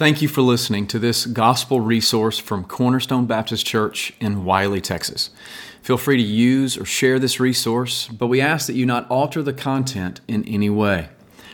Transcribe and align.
Thank 0.00 0.22
you 0.22 0.28
for 0.28 0.40
listening 0.40 0.86
to 0.86 0.98
this 0.98 1.26
gospel 1.26 1.82
resource 1.82 2.38
from 2.38 2.64
Cornerstone 2.64 3.26
Baptist 3.26 3.66
Church 3.66 4.14
in 4.18 4.46
Wylie, 4.46 4.80
Texas. 4.80 5.28
Feel 5.82 5.98
free 5.98 6.16
to 6.16 6.22
use 6.22 6.78
or 6.78 6.86
share 6.86 7.18
this 7.18 7.38
resource, 7.38 8.08
but 8.08 8.28
we 8.28 8.40
ask 8.40 8.66
that 8.66 8.76
you 8.76 8.86
not 8.86 9.06
alter 9.10 9.42
the 9.42 9.52
content 9.52 10.22
in 10.26 10.42
any 10.48 10.70
way. 10.70 11.10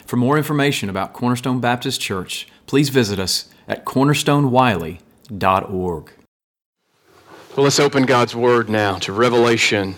For 0.06 0.14
more 0.14 0.38
information 0.38 0.88
about 0.88 1.12
Cornerstone 1.12 1.58
Baptist 1.58 2.00
Church, 2.00 2.46
please 2.68 2.88
visit 2.88 3.18
us 3.18 3.48
at 3.66 3.84
cornerstonewylie.org. 3.84 6.12
Well, 7.56 7.64
let's 7.64 7.80
open 7.80 8.04
God's 8.04 8.36
Word 8.36 8.68
now 8.68 8.98
to 8.98 9.12
Revelation 9.12 9.96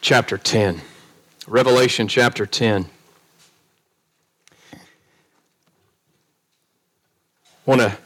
chapter 0.00 0.36
10. 0.36 0.80
Revelation 1.46 2.08
chapter 2.08 2.46
10. 2.46 2.86
Want 7.66 7.80
to 7.80 7.98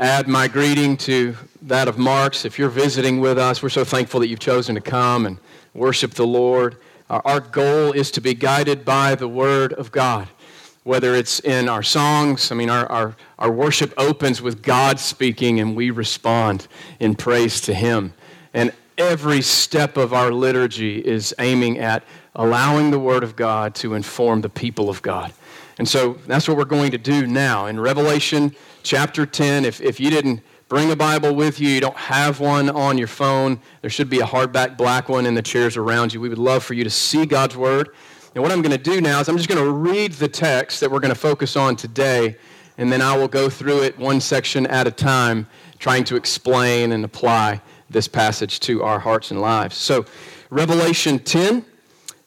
add 0.00 0.26
my 0.26 0.48
greeting 0.48 0.96
to 0.96 1.36
that 1.62 1.86
of 1.86 1.96
Mark's. 1.96 2.44
If 2.44 2.58
you're 2.58 2.68
visiting 2.68 3.20
with 3.20 3.38
us, 3.38 3.62
we're 3.62 3.68
so 3.68 3.84
thankful 3.84 4.18
that 4.18 4.26
you've 4.26 4.40
chosen 4.40 4.74
to 4.74 4.80
come 4.80 5.26
and 5.26 5.38
worship 5.74 6.14
the 6.14 6.26
Lord. 6.26 6.76
Our 7.08 7.38
goal 7.38 7.92
is 7.92 8.10
to 8.10 8.20
be 8.20 8.34
guided 8.34 8.84
by 8.84 9.14
the 9.14 9.28
Word 9.28 9.74
of 9.74 9.92
God, 9.92 10.26
whether 10.82 11.14
it's 11.14 11.38
in 11.38 11.68
our 11.68 11.84
songs. 11.84 12.50
I 12.50 12.56
mean, 12.56 12.68
our, 12.68 12.90
our, 12.90 13.16
our 13.38 13.52
worship 13.52 13.94
opens 13.96 14.42
with 14.42 14.60
God 14.60 14.98
speaking, 14.98 15.60
and 15.60 15.76
we 15.76 15.92
respond 15.92 16.66
in 16.98 17.14
praise 17.14 17.60
to 17.60 17.74
Him. 17.74 18.12
And 18.52 18.72
every 18.98 19.40
step 19.40 19.96
of 19.96 20.12
our 20.12 20.32
liturgy 20.32 20.98
is 20.98 21.32
aiming 21.38 21.78
at 21.78 22.02
allowing 22.34 22.90
the 22.90 22.98
Word 22.98 23.22
of 23.22 23.36
God 23.36 23.76
to 23.76 23.94
inform 23.94 24.40
the 24.40 24.48
people 24.48 24.90
of 24.90 25.00
God. 25.00 25.32
And 25.78 25.88
so 25.88 26.18
that's 26.26 26.48
what 26.48 26.56
we're 26.56 26.64
going 26.64 26.90
to 26.90 26.98
do 26.98 27.26
now. 27.26 27.66
In 27.66 27.78
Revelation 27.78 28.54
chapter 28.82 29.24
10, 29.24 29.64
if, 29.64 29.80
if 29.80 30.00
you 30.00 30.10
didn't 30.10 30.42
bring 30.68 30.90
a 30.90 30.96
Bible 30.96 31.34
with 31.34 31.60
you, 31.60 31.68
you 31.68 31.80
don't 31.80 31.96
have 31.96 32.40
one 32.40 32.68
on 32.68 32.98
your 32.98 33.06
phone, 33.06 33.60
there 33.80 33.90
should 33.90 34.10
be 34.10 34.18
a 34.18 34.24
hardback 34.24 34.76
black 34.76 35.08
one 35.08 35.24
in 35.24 35.34
the 35.34 35.42
chairs 35.42 35.76
around 35.76 36.12
you. 36.12 36.20
We 36.20 36.28
would 36.28 36.38
love 36.38 36.64
for 36.64 36.74
you 36.74 36.84
to 36.84 36.90
see 36.90 37.24
God's 37.26 37.56
Word. 37.56 37.90
And 38.34 38.42
what 38.42 38.52
I'm 38.52 38.60
going 38.60 38.76
to 38.76 38.78
do 38.82 39.00
now 39.00 39.20
is 39.20 39.28
I'm 39.28 39.36
just 39.36 39.48
going 39.48 39.64
to 39.64 39.70
read 39.70 40.12
the 40.12 40.28
text 40.28 40.80
that 40.80 40.90
we're 40.90 41.00
going 41.00 41.14
to 41.14 41.20
focus 41.20 41.56
on 41.56 41.76
today, 41.76 42.36
and 42.76 42.92
then 42.92 43.00
I 43.00 43.16
will 43.16 43.28
go 43.28 43.48
through 43.48 43.84
it 43.84 43.98
one 43.98 44.20
section 44.20 44.66
at 44.66 44.86
a 44.86 44.90
time, 44.90 45.46
trying 45.78 46.04
to 46.04 46.16
explain 46.16 46.92
and 46.92 47.04
apply 47.04 47.62
this 47.88 48.08
passage 48.08 48.60
to 48.60 48.82
our 48.82 48.98
hearts 48.98 49.30
and 49.30 49.40
lives. 49.40 49.76
So, 49.76 50.04
Revelation 50.50 51.18
10. 51.18 51.64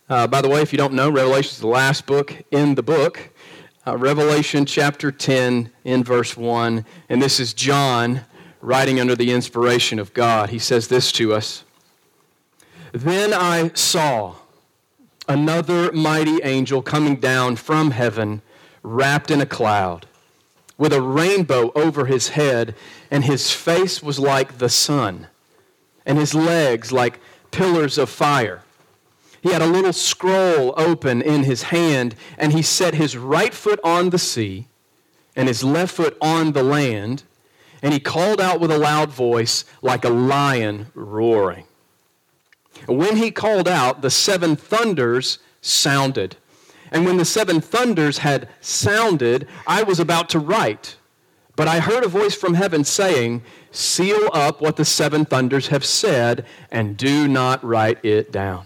Uh, 0.10 0.28
by 0.28 0.42
the 0.42 0.50
way, 0.50 0.62
if 0.62 0.74
you 0.74 0.78
don't 0.78 0.94
know, 0.94 1.10
Revelation 1.10 1.52
is 1.52 1.60
the 1.60 1.68
last 1.68 2.06
book 2.06 2.36
in 2.52 2.76
the 2.76 2.84
book 2.84 3.31
uh, 3.86 3.98
Revelation 3.98 4.66
chapter 4.66 5.12
10 5.12 5.72
in 5.84 6.04
verse 6.04 6.38
1. 6.38 6.86
And 7.10 7.22
this 7.22 7.40
is 7.40 7.54
John 7.54 8.22
writing 8.62 9.00
under 9.00 9.16
the 9.16 9.32
inspiration 9.32 9.98
of 10.00 10.14
God. 10.14 10.50
He 10.50 10.60
says 10.60 10.88
this 10.88 11.12
to 11.14 11.34
us 11.34 11.64
Then 12.92 13.34
I 13.34 13.72
saw 13.74 14.36
another 15.28 15.92
mighty 15.92 16.42
angel 16.44 16.82
coming 16.82 17.16
down 17.16 17.56
from 17.56 17.92
heaven, 17.92 18.42
wrapped 18.84 19.32
in 19.32 19.42
a 19.42 19.46
cloud, 19.46 20.06
with 20.78 20.94
a 20.94 21.02
rainbow 21.02 21.72
over 21.74 22.06
his 22.06 22.30
head, 22.30 22.76
and 23.10 23.24
his 23.24 23.52
face 23.52 24.04
was 24.04 24.20
like 24.20 24.58
the 24.58 24.70
sun, 24.70 25.28
and 26.06 26.18
his 26.18 26.36
legs 26.36 26.92
like 26.92 27.20
pillars 27.50 27.98
of 27.98 28.10
fire. 28.10 28.64
He 29.42 29.52
had 29.52 29.62
a 29.62 29.68
little 29.68 29.94
scroll 29.94 30.74
open 30.78 31.22
in 31.22 31.44
his 31.44 31.64
hand, 31.64 32.16
and 32.38 32.54
he 32.54 32.62
set 32.62 32.94
his 32.94 33.18
right 33.18 33.54
foot 33.54 33.80
on 33.84 34.12
the 34.12 34.20
sea 34.20 34.68
and 35.36 35.48
his 35.48 35.64
left 35.64 35.96
foot 35.96 36.18
on 36.22 36.52
the 36.52 36.64
land, 36.64 37.24
and 37.82 37.94
he 37.94 38.00
called 38.00 38.40
out 38.40 38.60
with 38.60 38.72
a 38.72 38.78
loud 38.78 39.10
voice 39.10 39.66
like 39.82 40.06
a 40.06 40.10
lion 40.10 40.88
roaring. 40.94 41.66
When 42.88 43.18
he 43.18 43.32
called 43.32 43.68
out, 43.68 44.02
the 44.02 44.10
seven 44.10 44.56
thunders 44.56 45.40
sounded. 45.62 46.38
And 46.92 47.06
when 47.06 47.18
the 47.18 47.26
seven 47.26 47.62
thunders 47.62 48.20
had 48.20 48.50
sounded, 48.60 49.48
I 49.66 49.84
was 49.84 50.00
about 50.00 50.30
to 50.30 50.40
write. 50.40 50.98
But 51.56 51.68
I 51.68 51.80
heard 51.80 52.04
a 52.04 52.10
voice 52.10 52.36
from 52.36 52.56
heaven 52.56 52.84
saying, 52.84 53.44
Seal 53.72 54.30
up 54.34 54.62
what 54.62 54.76
the 54.76 54.86
seven 54.86 55.26
thunders 55.26 55.68
have 55.68 55.86
said, 55.86 56.46
and 56.70 56.98
do 56.98 57.28
not 57.28 57.64
write 57.64 58.04
it 58.04 58.32
down. 58.32 58.66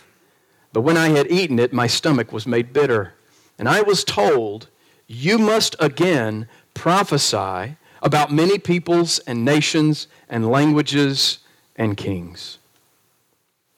But 0.73 0.81
when 0.81 0.97
I 0.97 1.09
had 1.09 1.31
eaten 1.31 1.59
it, 1.59 1.73
my 1.73 1.87
stomach 1.87 2.31
was 2.31 2.47
made 2.47 2.73
bitter. 2.73 3.13
And 3.59 3.67
I 3.67 3.81
was 3.81 4.03
told, 4.03 4.67
You 5.07 5.37
must 5.37 5.75
again 5.79 6.47
prophesy 6.73 7.75
about 8.01 8.31
many 8.31 8.57
peoples 8.57 9.19
and 9.19 9.45
nations 9.45 10.07
and 10.29 10.49
languages 10.49 11.39
and 11.75 11.97
kings. 11.97 12.57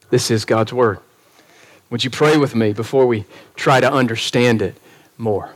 This 0.10 0.30
is 0.30 0.46
God's 0.46 0.72
Word. 0.72 1.00
Would 1.90 2.04
you 2.04 2.10
pray 2.10 2.38
with 2.38 2.56
me 2.56 2.74
before 2.74 3.06
we 3.06 3.26
try 3.56 3.80
to 3.80 3.92
understand 3.92 4.62
it 4.62 4.78
more? 5.18 5.54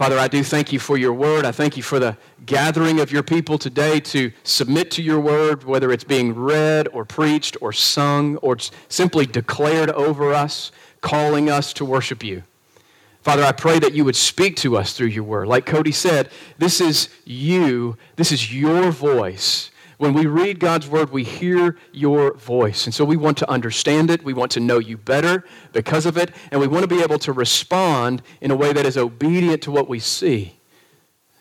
Father, 0.00 0.18
I 0.18 0.28
do 0.28 0.42
thank 0.42 0.72
you 0.72 0.78
for 0.78 0.96
your 0.96 1.12
word. 1.12 1.44
I 1.44 1.52
thank 1.52 1.76
you 1.76 1.82
for 1.82 1.98
the 1.98 2.16
gathering 2.46 3.00
of 3.00 3.12
your 3.12 3.22
people 3.22 3.58
today 3.58 4.00
to 4.00 4.32
submit 4.44 4.90
to 4.92 5.02
your 5.02 5.20
word, 5.20 5.64
whether 5.64 5.92
it's 5.92 6.04
being 6.04 6.34
read 6.34 6.88
or 6.94 7.04
preached 7.04 7.58
or 7.60 7.70
sung 7.70 8.38
or 8.38 8.56
simply 8.88 9.26
declared 9.26 9.90
over 9.90 10.32
us, 10.32 10.72
calling 11.02 11.50
us 11.50 11.74
to 11.74 11.84
worship 11.84 12.24
you. 12.24 12.44
Father, 13.20 13.44
I 13.44 13.52
pray 13.52 13.78
that 13.78 13.92
you 13.92 14.06
would 14.06 14.16
speak 14.16 14.56
to 14.56 14.78
us 14.78 14.94
through 14.94 15.08
your 15.08 15.24
word. 15.24 15.48
Like 15.48 15.66
Cody 15.66 15.92
said, 15.92 16.30
this 16.56 16.80
is 16.80 17.10
you, 17.26 17.98
this 18.16 18.32
is 18.32 18.54
your 18.54 18.90
voice 18.90 19.69
when 20.00 20.14
we 20.14 20.24
read 20.24 20.58
God's 20.58 20.88
word, 20.88 21.10
we 21.10 21.24
hear 21.24 21.76
your 21.92 22.32
voice. 22.32 22.86
And 22.86 22.94
so 22.94 23.04
we 23.04 23.18
want 23.18 23.36
to 23.36 23.50
understand 23.50 24.10
it. 24.10 24.24
We 24.24 24.32
want 24.32 24.50
to 24.52 24.60
know 24.60 24.78
you 24.78 24.96
better 24.96 25.44
because 25.74 26.06
of 26.06 26.16
it. 26.16 26.34
And 26.50 26.58
we 26.58 26.66
want 26.66 26.84
to 26.84 26.88
be 26.88 27.02
able 27.02 27.18
to 27.18 27.34
respond 27.34 28.22
in 28.40 28.50
a 28.50 28.56
way 28.56 28.72
that 28.72 28.86
is 28.86 28.96
obedient 28.96 29.60
to 29.64 29.70
what 29.70 29.90
we 29.90 29.98
see. 29.98 30.58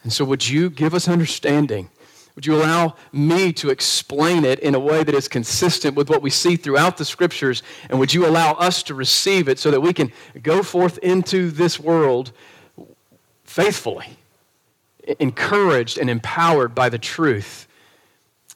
And 0.03 0.11
so 0.11 0.25
would 0.25 0.49
you 0.49 0.69
give 0.69 0.93
us 0.93 1.07
understanding? 1.07 1.89
Would 2.35 2.45
you 2.45 2.53
allow 2.53 2.95
me 3.13 3.53
to 3.53 3.69
explain 3.69 4.43
it 4.43 4.59
in 4.59 4.75
a 4.75 4.79
way 4.79 5.05
that 5.05 5.15
is 5.15 5.29
consistent 5.29 5.95
with 5.95 6.09
what 6.09 6.21
we 6.21 6.29
see 6.29 6.57
throughout 6.57 6.97
the 6.97 7.05
scriptures? 7.05 7.63
And 7.89 7.97
would 7.97 8.13
you 8.13 8.27
allow 8.27 8.55
us 8.55 8.83
to 8.83 8.93
receive 8.93 9.47
it 9.47 9.57
so 9.57 9.71
that 9.71 9.79
we 9.79 9.93
can 9.93 10.11
go 10.43 10.63
forth 10.63 10.97
into 10.97 11.49
this 11.49 11.79
world 11.79 12.33
faithfully, 13.45 14.17
encouraged 15.17 15.97
and 15.97 16.09
empowered 16.09 16.75
by 16.75 16.89
the 16.89 16.99
truth 16.99 17.67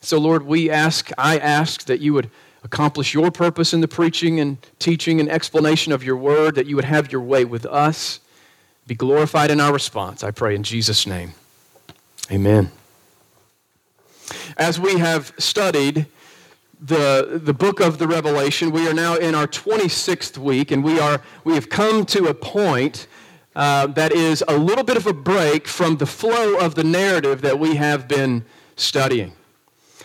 so, 0.03 0.17
Lord, 0.17 0.45
we 0.45 0.69
ask, 0.69 1.11
I 1.17 1.37
ask 1.37 1.85
that 1.85 2.01
you 2.01 2.13
would 2.13 2.29
accomplish 2.63 3.13
your 3.13 3.31
purpose 3.31 3.73
in 3.73 3.79
the 3.79 3.87
preaching 3.87 4.39
and 4.39 4.57
teaching 4.77 5.21
and 5.21 5.29
explanation 5.29 5.93
of 5.93 6.03
your 6.03 6.17
word, 6.17 6.55
that 6.55 6.65
you 6.65 6.75
would 6.75 6.85
have 6.85 7.11
your 7.11 7.21
way 7.21 7.45
with 7.45 7.65
us. 7.65 8.19
Be 8.85 8.95
glorified 8.95 9.49
in 9.49 9.61
our 9.61 9.71
response, 9.71 10.23
I 10.23 10.31
pray 10.31 10.55
in 10.55 10.63
Jesus' 10.63 11.07
name. 11.07 11.33
Amen. 12.29 12.71
As 14.57 14.77
we 14.77 14.99
have 14.99 15.33
studied 15.37 16.05
the, 16.81 17.39
the 17.41 17.53
book 17.53 17.79
of 17.79 17.97
the 17.97 18.07
Revelation, 18.07 18.71
we 18.71 18.87
are 18.89 18.93
now 18.93 19.15
in 19.15 19.35
our 19.35 19.47
26th 19.47 20.37
week, 20.37 20.71
and 20.71 20.83
we, 20.83 20.99
are, 20.99 21.21
we 21.45 21.53
have 21.53 21.69
come 21.69 22.05
to 22.07 22.25
a 22.25 22.33
point 22.33 23.07
uh, 23.55 23.87
that 23.87 24.11
is 24.11 24.43
a 24.49 24.57
little 24.57 24.83
bit 24.83 24.97
of 24.97 25.07
a 25.07 25.13
break 25.13 25.65
from 25.65 25.95
the 25.97 26.05
flow 26.05 26.57
of 26.57 26.75
the 26.75 26.83
narrative 26.83 27.41
that 27.41 27.57
we 27.57 27.75
have 27.75 28.07
been 28.09 28.43
studying. 28.75 29.33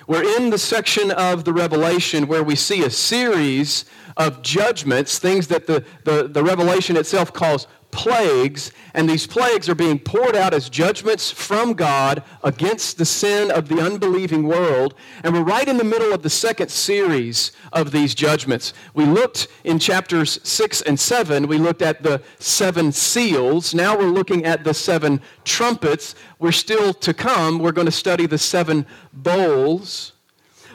We're 0.08 0.38
in 0.38 0.48
the 0.48 0.56
section 0.56 1.10
of 1.10 1.44
the 1.44 1.52
Revelation 1.52 2.28
where 2.28 2.42
we 2.42 2.54
see 2.54 2.82
a 2.82 2.88
series 2.88 3.84
of 4.18 4.42
judgments, 4.42 5.18
things 5.18 5.46
that 5.46 5.66
the, 5.66 5.84
the, 6.04 6.28
the 6.28 6.42
Revelation 6.42 6.96
itself 6.96 7.32
calls 7.32 7.68
plagues, 7.90 8.70
and 8.94 9.08
these 9.08 9.26
plagues 9.26 9.68
are 9.68 9.74
being 9.74 9.98
poured 9.98 10.36
out 10.36 10.52
as 10.52 10.68
judgments 10.68 11.30
from 11.30 11.72
God 11.72 12.22
against 12.44 12.98
the 12.98 13.04
sin 13.04 13.50
of 13.50 13.68
the 13.68 13.80
unbelieving 13.80 14.46
world. 14.46 14.94
And 15.24 15.32
we're 15.32 15.42
right 15.42 15.66
in 15.66 15.78
the 15.78 15.84
middle 15.84 16.12
of 16.12 16.22
the 16.22 16.30
second 16.30 16.70
series 16.70 17.52
of 17.72 17.90
these 17.90 18.14
judgments. 18.14 18.74
We 18.92 19.06
looked 19.06 19.48
in 19.64 19.78
chapters 19.78 20.38
6 20.42 20.82
and 20.82 21.00
7, 21.00 21.46
we 21.46 21.58
looked 21.58 21.82
at 21.82 22.02
the 22.02 22.20
seven 22.38 22.92
seals. 22.92 23.74
Now 23.74 23.96
we're 23.96 24.10
looking 24.10 24.44
at 24.44 24.64
the 24.64 24.74
seven 24.74 25.20
trumpets. 25.44 26.14
We're 26.38 26.52
still 26.52 26.92
to 26.94 27.14
come. 27.14 27.58
We're 27.58 27.72
going 27.72 27.86
to 27.86 27.92
study 27.92 28.26
the 28.26 28.38
seven 28.38 28.86
bowls. 29.12 30.12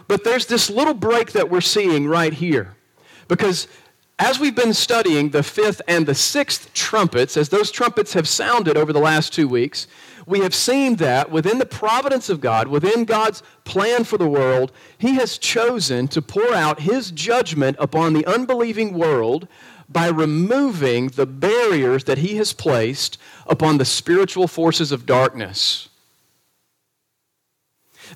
But 0.07 0.24
there's 0.24 0.48
this 0.48 0.69
little 0.69 0.94
break 0.94 1.31
that 1.34 1.50
we're 1.50 1.62
seeing 1.62 2.07
right 2.07 2.34
here. 2.34 2.75
Because 3.33 3.68
as 4.19 4.39
we've 4.39 4.56
been 4.56 4.75
studying 4.75 5.30
the 5.31 5.41
fifth 5.41 5.81
and 5.88 6.06
the 6.06 6.13
sixth 6.13 6.71
trumpets, 6.75 7.35
as 7.35 7.50
those 7.50 7.71
trumpets 7.71 8.13
have 8.13 8.27
sounded 8.27 8.77
over 8.77 8.94
the 8.94 9.00
last 9.00 9.33
two 9.33 9.47
weeks, 9.47 9.88
we 10.27 10.41
have 10.41 10.53
seen 10.53 10.97
that 10.97 11.31
within 11.31 11.57
the 11.57 11.65
providence 11.65 12.30
of 12.30 12.39
God, 12.39 12.68
within 12.68 13.06
God's 13.06 13.41
plan 13.63 14.03
for 14.03 14.19
the 14.19 14.27
world, 14.27 14.71
He 15.00 15.15
has 15.15 15.39
chosen 15.39 16.07
to 16.09 16.21
pour 16.21 16.53
out 16.53 16.81
His 16.81 17.09
judgment 17.09 17.75
upon 17.80 18.13
the 18.13 18.24
unbelieving 18.27 18.94
world 18.94 19.47
by 19.89 20.09
removing 20.09 21.07
the 21.07 21.25
barriers 21.25 22.03
that 22.03 22.19
He 22.19 22.36
has 22.36 22.53
placed 22.53 23.18
upon 23.47 23.79
the 23.79 23.86
spiritual 23.86 24.47
forces 24.47 24.91
of 24.91 25.07
darkness. 25.07 25.89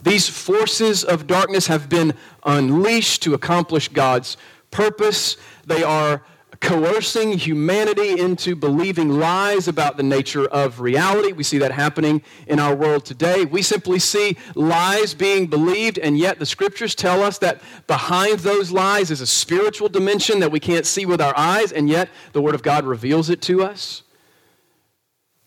These 0.03 0.29
forces 0.29 1.03
of 1.03 1.25
darkness 1.25 1.67
have 1.67 1.89
been 1.89 2.13
unleashed 2.45 3.23
to 3.23 3.33
accomplish 3.33 3.87
God's 3.87 4.37
purpose. 4.77 5.37
They 5.65 5.81
are 5.81 6.21
coercing 6.59 7.35
humanity 7.35 8.19
into 8.19 8.55
believing 8.55 9.09
lies 9.19 9.67
about 9.67 9.97
the 9.97 10.03
nature 10.03 10.45
of 10.45 10.81
reality. 10.81 11.31
We 11.31 11.43
see 11.43 11.57
that 11.57 11.71
happening 11.71 12.21
in 12.45 12.59
our 12.59 12.75
world 12.75 13.03
today. 13.03 13.45
We 13.45 13.63
simply 13.63 13.97
see 13.97 14.37
lies 14.53 15.15
being 15.15 15.47
believed, 15.47 15.97
and 15.97 16.15
yet 16.17 16.37
the 16.37 16.45
scriptures 16.45 16.93
tell 16.93 17.23
us 17.23 17.39
that 17.39 17.59
behind 17.87 18.39
those 18.39 18.71
lies 18.71 19.09
is 19.09 19.19
a 19.19 19.25
spiritual 19.25 19.89
dimension 19.89 20.39
that 20.41 20.51
we 20.51 20.59
can't 20.59 20.85
see 20.85 21.07
with 21.07 21.21
our 21.21 21.35
eyes, 21.35 21.71
and 21.71 21.89
yet 21.89 22.09
the 22.33 22.41
Word 22.41 22.53
of 22.53 22.61
God 22.61 22.85
reveals 22.85 23.31
it 23.31 23.41
to 23.43 23.63
us. 23.63 24.03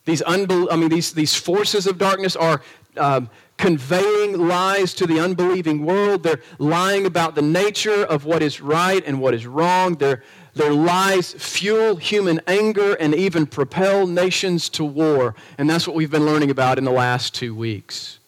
These, 0.06 0.22
unbel- 0.22 0.68
I 0.72 0.76
mean, 0.76 0.88
these, 0.88 1.12
these 1.12 1.36
forces 1.36 1.86
of 1.86 1.98
darkness 1.98 2.34
are 2.34 2.62
um, 2.96 3.30
conveying 3.60 4.48
lies 4.48 4.94
to 4.94 5.06
the 5.06 5.20
unbelieving 5.20 5.84
world. 5.84 6.22
They're 6.22 6.40
lying 6.58 7.04
about 7.04 7.34
the 7.34 7.42
nature 7.42 8.04
of 8.04 8.24
what 8.24 8.42
is 8.42 8.60
right 8.62 9.04
and 9.06 9.20
what 9.20 9.34
is 9.34 9.46
wrong. 9.46 9.96
Their, 9.96 10.24
their 10.54 10.72
lies 10.72 11.34
fuel 11.34 11.96
human 11.96 12.40
anger 12.46 12.94
and 12.94 13.14
even 13.14 13.46
propel 13.46 14.06
nations 14.06 14.70
to 14.70 14.84
war. 14.84 15.34
And 15.58 15.68
that's 15.68 15.86
what 15.86 15.94
we've 15.94 16.10
been 16.10 16.24
learning 16.24 16.50
about 16.50 16.78
in 16.78 16.84
the 16.84 16.90
last 16.90 17.34
two 17.34 17.54
weeks. 17.54 18.18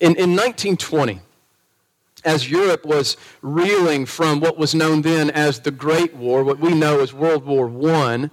In, 0.00 0.12
in 0.12 0.34
1920, 0.34 1.20
as 2.24 2.50
Europe 2.50 2.86
was 2.86 3.18
reeling 3.42 4.06
from 4.06 4.40
what 4.40 4.56
was 4.56 4.74
known 4.74 5.02
then 5.02 5.30
as 5.30 5.60
the 5.60 5.70
Great 5.70 6.14
War, 6.14 6.42
what 6.42 6.58
we 6.58 6.72
know 6.72 7.00
as 7.00 7.12
World 7.12 7.44
War 7.44 7.70
I, 7.92 8.30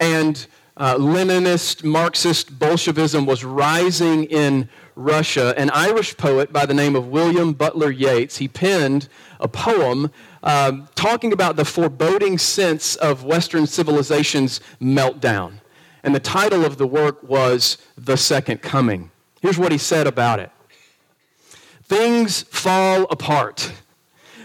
and 0.00 0.46
uh, 0.82 0.96
Leninist, 0.96 1.84
Marxist 1.84 2.58
Bolshevism 2.58 3.24
was 3.24 3.44
rising 3.44 4.24
in 4.24 4.68
Russia. 4.96 5.54
An 5.56 5.70
Irish 5.70 6.16
poet 6.16 6.52
by 6.52 6.66
the 6.66 6.74
name 6.74 6.96
of 6.96 7.06
William 7.06 7.52
Butler 7.52 7.92
Yeats, 7.92 8.38
he 8.38 8.48
penned 8.48 9.08
a 9.38 9.46
poem 9.46 10.10
uh, 10.42 10.72
talking 10.96 11.32
about 11.32 11.54
the 11.54 11.64
foreboding 11.64 12.36
sense 12.36 12.96
of 12.96 13.22
Western 13.22 13.64
civilization's 13.64 14.60
meltdown. 14.80 15.60
And 16.02 16.16
the 16.16 16.20
title 16.20 16.64
of 16.64 16.78
the 16.78 16.86
work 16.88 17.22
was 17.22 17.78
The 17.96 18.16
Second 18.16 18.60
Coming. 18.60 19.12
Here's 19.40 19.58
what 19.58 19.70
he 19.70 19.78
said 19.78 20.08
about 20.08 20.40
it 20.40 20.50
Things 21.84 22.42
fall 22.42 23.04
apart. 23.04 23.72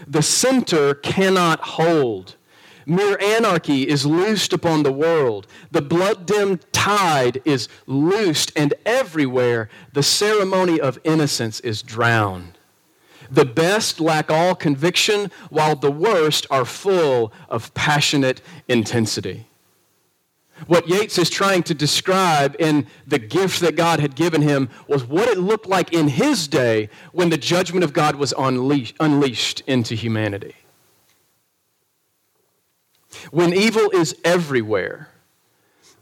The 0.05 0.21
center 0.21 0.93
cannot 0.93 1.61
hold. 1.61 2.36
Mere 2.89 3.17
anarchy 3.21 3.85
is 3.85 4.05
loosed 4.05 4.53
upon 4.53 4.83
the 4.83 4.93
world. 4.93 5.45
The 5.71 5.81
blood 5.81 6.25
dimmed 6.25 6.65
tide 6.71 7.41
is 7.43 7.67
loosed, 7.85 8.53
and 8.55 8.73
everywhere 8.85 9.67
the 9.91 10.01
ceremony 10.01 10.79
of 10.79 10.97
innocence 11.03 11.59
is 11.59 11.81
drowned. 11.81 12.57
The 13.29 13.43
best 13.43 13.99
lack 13.99 14.31
all 14.31 14.55
conviction, 14.55 15.31
while 15.49 15.75
the 15.75 15.91
worst 15.91 16.47
are 16.49 16.63
full 16.63 17.33
of 17.49 17.73
passionate 17.73 18.41
intensity. 18.69 19.47
What 20.65 20.87
Yeats 20.87 21.17
is 21.17 21.29
trying 21.29 21.63
to 21.63 21.73
describe 21.73 22.55
in 22.57 22.87
the 23.05 23.19
gift 23.19 23.59
that 23.59 23.75
God 23.75 23.99
had 23.99 24.15
given 24.15 24.41
him 24.41 24.69
was 24.87 25.03
what 25.03 25.27
it 25.27 25.37
looked 25.37 25.67
like 25.67 25.91
in 25.91 26.07
his 26.07 26.47
day 26.47 26.89
when 27.11 27.29
the 27.29 27.37
judgment 27.37 27.83
of 27.83 27.91
God 27.91 28.15
was 28.15 28.33
unleashed 28.37 29.61
into 29.67 29.93
humanity. 29.93 30.55
When 33.31 33.53
evil 33.53 33.89
is 33.91 34.15
everywhere 34.23 35.09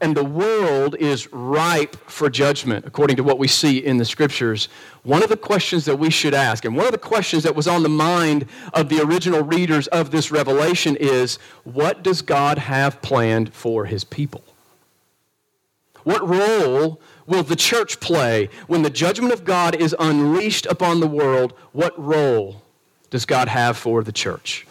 and 0.01 0.15
the 0.15 0.23
world 0.23 0.95
is 0.95 1.31
ripe 1.31 1.95
for 2.09 2.29
judgment, 2.29 2.85
according 2.85 3.15
to 3.15 3.23
what 3.23 3.39
we 3.39 3.47
see 3.47 3.77
in 3.77 3.97
the 3.97 4.05
scriptures, 4.05 4.67
one 5.03 5.23
of 5.23 5.29
the 5.29 5.37
questions 5.37 5.85
that 5.85 5.97
we 5.97 6.09
should 6.09 6.33
ask, 6.33 6.65
and 6.65 6.75
one 6.75 6.85
of 6.85 6.91
the 6.91 6.97
questions 6.97 7.43
that 7.43 7.55
was 7.55 7.67
on 7.67 7.81
the 7.81 7.89
mind 7.89 8.45
of 8.73 8.89
the 8.89 9.01
original 9.01 9.41
readers 9.41 9.87
of 9.87 10.11
this 10.11 10.31
revelation 10.31 10.97
is 10.99 11.39
what 11.63 12.03
does 12.03 12.21
God 12.21 12.57
have 12.57 13.01
planned 13.01 13.53
for 13.53 13.85
his 13.85 14.03
people? 14.03 14.43
What 16.03 16.27
role 16.27 17.01
will 17.25 17.43
the 17.43 17.55
church 17.55 17.99
play 17.99 18.49
when 18.67 18.83
the 18.83 18.89
judgment 18.89 19.33
of 19.33 19.43
God 19.43 19.75
is 19.75 19.95
unleashed 19.97 20.65
upon 20.67 20.99
the 20.99 21.07
world? 21.07 21.53
What 21.71 21.97
role 21.97 22.61
does 23.09 23.25
God 23.25 23.47
have 23.47 23.77
for 23.77 24.03
the 24.03 24.11
church? 24.11 24.67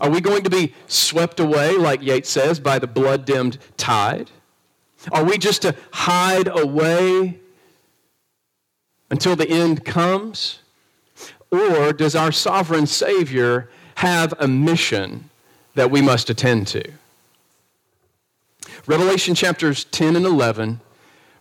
Are 0.00 0.10
we 0.10 0.20
going 0.20 0.42
to 0.42 0.50
be 0.50 0.74
swept 0.86 1.40
away, 1.40 1.76
like 1.76 2.02
Yeats 2.02 2.30
says, 2.30 2.60
by 2.60 2.78
the 2.78 2.86
blood 2.86 3.24
dimmed 3.24 3.58
tide? 3.76 4.30
Are 5.10 5.24
we 5.24 5.38
just 5.38 5.62
to 5.62 5.74
hide 5.92 6.46
away 6.46 7.40
until 9.10 9.34
the 9.34 9.48
end 9.48 9.84
comes? 9.84 10.60
Or 11.50 11.92
does 11.92 12.14
our 12.14 12.30
sovereign 12.30 12.86
Savior 12.86 13.68
have 13.96 14.34
a 14.38 14.46
mission 14.46 15.30
that 15.74 15.90
we 15.90 16.00
must 16.00 16.30
attend 16.30 16.68
to? 16.68 16.92
Revelation 18.86 19.34
chapters 19.34 19.84
10 19.84 20.16
and 20.16 20.26
11 20.26 20.80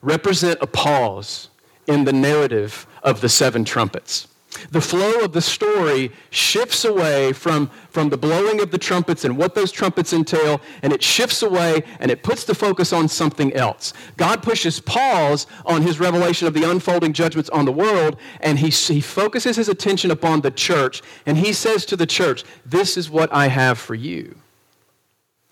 represent 0.02 0.58
a 0.62 0.68
pause 0.68 1.50
in 1.88 2.06
the 2.06 2.14
narrative 2.14 2.88
of 3.04 3.22
the 3.22 3.30
seven 3.30 3.64
trumpets. 3.64 4.28
The 4.72 4.82
flow 4.82 5.22
of 5.22 5.34
the 5.34 5.42
story 5.42 6.12
shifts 6.30 6.86
away 6.86 7.34
from, 7.34 7.70
from 7.90 8.10
the 8.10 8.18
blowing 8.18 8.62
of 8.62 8.72
the 8.72 8.78
trumpets 8.78 9.26
and 9.26 9.38
what 9.38 9.56
those 9.56 9.72
trumpets 9.72 10.14
entail, 10.14 10.62
and 10.82 10.94
it 10.94 11.04
shifts 11.04 11.42
away 11.42 11.84
and 12.00 12.12
it 12.12 12.24
puts 12.24 12.44
the 12.44 12.56
focus 12.56 12.94
on 12.94 13.08
something 13.08 13.54
else. 13.54 13.94
God 14.18 14.44
pushes 14.44 14.80
pause 14.80 15.48
on 15.66 15.82
his 15.82 16.00
revelation 16.00 16.48
of 16.48 16.54
the 16.54 16.70
unfolding 16.70 17.14
judgments 17.14 17.50
on 17.50 17.66
the 17.66 17.72
world, 17.72 18.18
and 18.42 18.60
he, 18.60 18.70
he 18.70 19.02
focuses 19.02 19.56
his 19.56 19.70
attention 19.70 20.12
upon 20.12 20.42
the 20.42 20.52
church, 20.52 21.02
and 21.26 21.38
he 21.38 21.54
says 21.54 21.86
to 21.86 21.96
the 21.96 22.06
church, 22.06 22.44
This 22.66 22.98
is 22.98 23.10
what 23.10 23.32
I 23.34 23.48
have 23.48 23.78
for 23.78 23.96
you. 23.96 24.36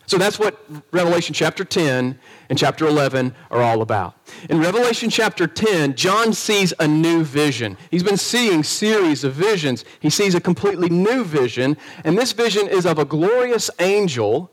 So 0.07 0.17
that's 0.17 0.39
what 0.39 0.57
Revelation 0.91 1.33
chapter 1.33 1.65
10 1.65 2.17
and 2.49 2.57
chapter 2.57 2.87
11 2.87 3.35
are 3.51 3.61
all 3.61 3.81
about. 3.81 4.15
In 4.49 4.61
Revelation 4.61 5.09
chapter 5.09 5.47
10, 5.47 5.95
John 5.95 6.31
sees 6.31 6.73
a 6.79 6.87
new 6.87 7.25
vision. 7.25 7.77
He's 7.91 8.03
been 8.03 8.15
seeing 8.15 8.63
series 8.63 9.25
of 9.25 9.33
visions. 9.33 9.83
He 9.99 10.09
sees 10.09 10.33
a 10.33 10.39
completely 10.39 10.87
new 10.87 11.25
vision, 11.25 11.75
and 12.05 12.17
this 12.17 12.31
vision 12.31 12.69
is 12.69 12.85
of 12.85 12.97
a 12.99 13.03
glorious 13.03 13.69
angel 13.79 14.49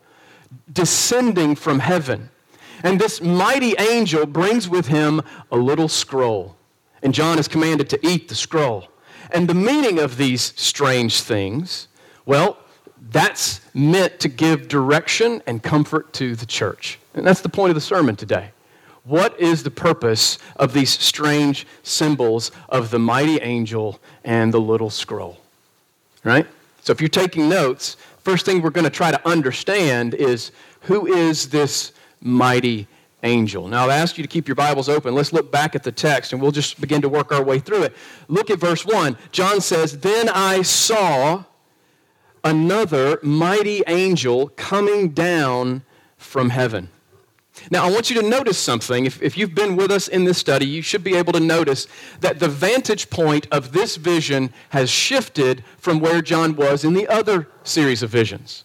descending 0.73 1.55
from 1.55 1.79
heaven. 1.79 2.31
And 2.83 3.01
this 3.01 3.21
mighty 3.21 3.77
angel 3.79 4.27
brings 4.27 4.69
with 4.69 4.89
him 4.89 5.23
a 5.53 5.57
little 5.57 5.89
scroll. 5.89 6.57
And 7.01 7.15
John 7.15 7.39
is 7.39 7.47
commanded 7.47 7.89
to 7.91 8.07
eat 8.07 8.29
the 8.29 8.35
scroll. 8.35 8.89
And 9.31 9.49
the 9.49 9.55
meaning 9.55 10.01
of 10.01 10.17
these 10.17 10.53
strange 10.57 11.21
things, 11.21 11.87
well, 12.27 12.59
that's 13.11 13.61
meant 13.75 14.21
to 14.21 14.29
give 14.29 14.69
direction 14.69 15.43
and 15.47 15.63
comfort 15.63 16.13
to 16.15 16.35
the 16.35 16.47
church. 16.47 16.99
And 17.15 17.27
that's 17.27 17.41
the 17.41 17.49
point 17.49 17.71
of 17.71 17.75
the 17.75 17.81
sermon 17.81 18.17
today. 18.17 18.51
What 19.05 19.39
is 19.39 19.63
the 19.63 19.71
purpose 19.71 20.39
of 20.57 20.73
these 20.73 20.91
strange 20.91 21.67
symbols 21.83 22.51
of 22.71 22.91
the 22.91 22.99
mighty 22.99 23.39
angel 23.41 24.01
and 24.25 24.53
the 24.53 24.61
little 24.61 24.91
scroll? 24.91 25.39
Right? 26.25 26.47
So 26.81 26.93
if 26.93 27.01
you're 27.01 27.09
taking 27.09 27.49
notes, 27.49 27.97
first 28.23 28.47
thing 28.47 28.63
we're 28.63 28.71
going 28.71 28.85
to 28.85 28.91
try 28.91 29.11
to 29.11 29.29
understand 29.29 30.15
is 30.15 30.53
who 30.81 31.07
is 31.07 31.51
this 31.51 31.93
mighty 32.23 32.89
angel. 33.23 33.69
Now, 33.69 33.85
I'll 33.85 33.91
ask 33.91 34.17
you 34.17 34.23
to 34.23 34.29
keep 34.29 34.49
your 34.49 34.55
Bibles 34.55 34.89
open. 34.89 35.15
Let's 35.15 35.33
look 35.33 35.51
back 35.51 35.75
at 35.75 35.83
the 35.83 35.93
text 35.93 36.33
and 36.33 36.41
we'll 36.41 36.53
just 36.53 36.81
begin 36.81 37.03
to 37.03 37.09
work 37.09 37.33
our 37.33 37.43
way 37.43 37.59
through 37.59 37.83
it. 37.83 37.95
Look 38.29 38.51
at 38.51 38.59
verse 38.59 38.87
1. 38.87 39.17
John 39.33 39.61
says, 39.61 39.99
Then 39.99 40.29
I 40.31 40.63
saw 40.63 41.45
another 42.45 43.19
mighty 43.23 43.83
angel 43.87 44.51
coming 44.57 45.11
down 45.11 45.83
from 46.17 46.51
heaven. 46.51 46.89
Now, 47.71 47.87
I 47.87 47.91
want 47.91 48.11
you 48.11 48.21
to 48.21 48.29
notice 48.29 48.59
something. 48.59 49.07
If, 49.07 49.23
if 49.23 49.39
you've 49.39 49.55
been 49.55 49.77
with 49.77 49.91
us 49.91 50.09
in 50.09 50.25
this 50.25 50.39
study, 50.39 50.67
you 50.67 50.83
should 50.83 51.05
be 51.05 51.15
able 51.15 51.33
to 51.33 51.41
notice 51.41 51.87
that 52.21 52.41
the 52.41 52.49
vantage 52.49 53.11
point 53.11 53.47
of 53.53 53.73
this 53.73 53.97
vision 53.97 54.53
has 54.71 54.91
shifted 54.91 55.65
from 55.79 56.01
where 56.01 56.21
John 56.21 56.57
was 56.57 56.85
in 56.85 56.95
the 56.95 57.07
other 57.09 57.49
series 57.63 58.03
of 58.03 58.11
visions. 58.11 58.65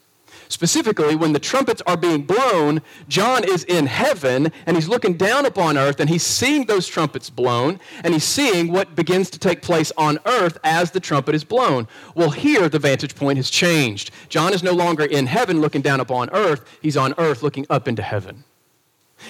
Specifically, 0.51 1.15
when 1.15 1.31
the 1.31 1.39
trumpets 1.39 1.81
are 1.85 1.95
being 1.95 2.23
blown, 2.23 2.81
John 3.07 3.43
is 3.43 3.63
in 3.65 3.85
heaven 3.85 4.51
and 4.65 4.75
he's 4.75 4.89
looking 4.89 5.13
down 5.13 5.45
upon 5.45 5.77
earth 5.77 5.99
and 5.99 6.09
he's 6.09 6.25
seeing 6.25 6.65
those 6.65 6.87
trumpets 6.87 7.29
blown 7.29 7.79
and 8.03 8.15
he's 8.15 8.23
seeing 8.23 8.71
what 8.71 8.95
begins 8.95 9.29
to 9.29 9.39
take 9.39 9.61
place 9.61 9.91
on 9.95 10.17
earth 10.25 10.57
as 10.63 10.89
the 10.89 10.99
trumpet 10.99 11.35
is 11.35 11.43
blown. 11.43 11.87
Well, 12.15 12.31
here 12.31 12.67
the 12.67 12.79
vantage 12.79 13.15
point 13.15 13.37
has 13.37 13.51
changed. 13.51 14.09
John 14.27 14.51
is 14.51 14.63
no 14.63 14.73
longer 14.73 15.05
in 15.05 15.27
heaven 15.27 15.61
looking 15.61 15.83
down 15.83 15.99
upon 15.99 16.31
earth, 16.31 16.65
he's 16.81 16.97
on 16.97 17.13
earth 17.19 17.43
looking 17.43 17.67
up 17.69 17.87
into 17.87 18.01
heaven 18.01 18.43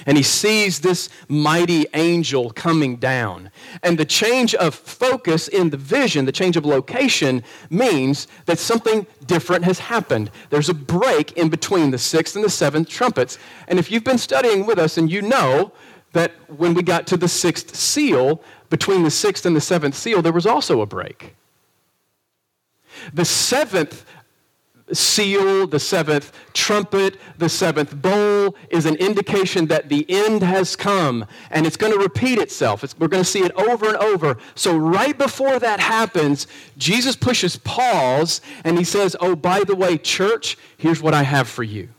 and 0.05 0.17
he 0.17 0.23
sees 0.23 0.79
this 0.79 1.09
mighty 1.27 1.85
angel 1.93 2.51
coming 2.51 2.95
down. 2.97 3.51
And 3.83 3.97
the 3.97 4.05
change 4.05 4.55
of 4.55 4.75
focus 4.75 5.47
in 5.47 5.69
the 5.69 5.77
vision, 5.77 6.25
the 6.25 6.31
change 6.31 6.57
of 6.57 6.65
location, 6.65 7.43
means 7.69 8.27
that 8.45 8.59
something 8.59 9.05
different 9.25 9.65
has 9.65 9.79
happened. 9.79 10.31
There's 10.49 10.69
a 10.69 10.73
break 10.73 11.33
in 11.33 11.49
between 11.49 11.91
the 11.91 11.97
sixth 11.97 12.35
and 12.35 12.43
the 12.43 12.49
seventh 12.49 12.89
trumpets. 12.89 13.37
And 13.67 13.79
if 13.79 13.91
you've 13.91 14.03
been 14.03 14.17
studying 14.17 14.65
with 14.65 14.79
us 14.79 14.97
and 14.97 15.11
you 15.11 15.21
know 15.21 15.71
that 16.13 16.31
when 16.57 16.73
we 16.73 16.81
got 16.81 17.05
to 17.07 17.17
the 17.17 17.27
sixth 17.27 17.75
seal, 17.75 18.41
between 18.69 19.03
the 19.03 19.11
sixth 19.11 19.45
and 19.45 19.55
the 19.55 19.61
seventh 19.61 19.95
seal, 19.95 20.21
there 20.21 20.33
was 20.33 20.45
also 20.45 20.81
a 20.81 20.85
break. 20.85 21.35
The 23.13 23.25
seventh 23.25 24.05
seal, 24.93 25.67
the 25.67 25.79
seventh 25.79 26.31
trumpet, 26.53 27.17
the 27.37 27.49
seventh 27.49 28.01
bowl 28.01 28.55
is 28.69 28.85
an 28.85 28.95
indication 28.95 29.67
that 29.67 29.89
the 29.89 30.05
end 30.09 30.41
has 30.41 30.75
come 30.75 31.25
and 31.51 31.65
it's 31.65 31.77
going 31.77 31.93
to 31.93 31.99
repeat 31.99 32.39
itself. 32.39 32.83
It's, 32.83 32.97
we're 32.97 33.07
going 33.07 33.23
to 33.23 33.29
see 33.29 33.43
it 33.43 33.51
over 33.53 33.87
and 33.87 33.97
over. 33.97 34.37
So, 34.55 34.77
right 34.77 35.17
before 35.17 35.59
that 35.59 35.79
happens, 35.79 36.47
Jesus 36.77 37.15
pushes 37.15 37.57
pause 37.57 38.41
and 38.63 38.77
he 38.77 38.83
says, 38.83 39.15
Oh, 39.19 39.35
by 39.35 39.63
the 39.63 39.75
way, 39.75 39.97
church, 39.97 40.57
here's 40.77 41.01
what 41.01 41.13
I 41.13 41.23
have 41.23 41.47
for 41.47 41.63
you. 41.63 41.89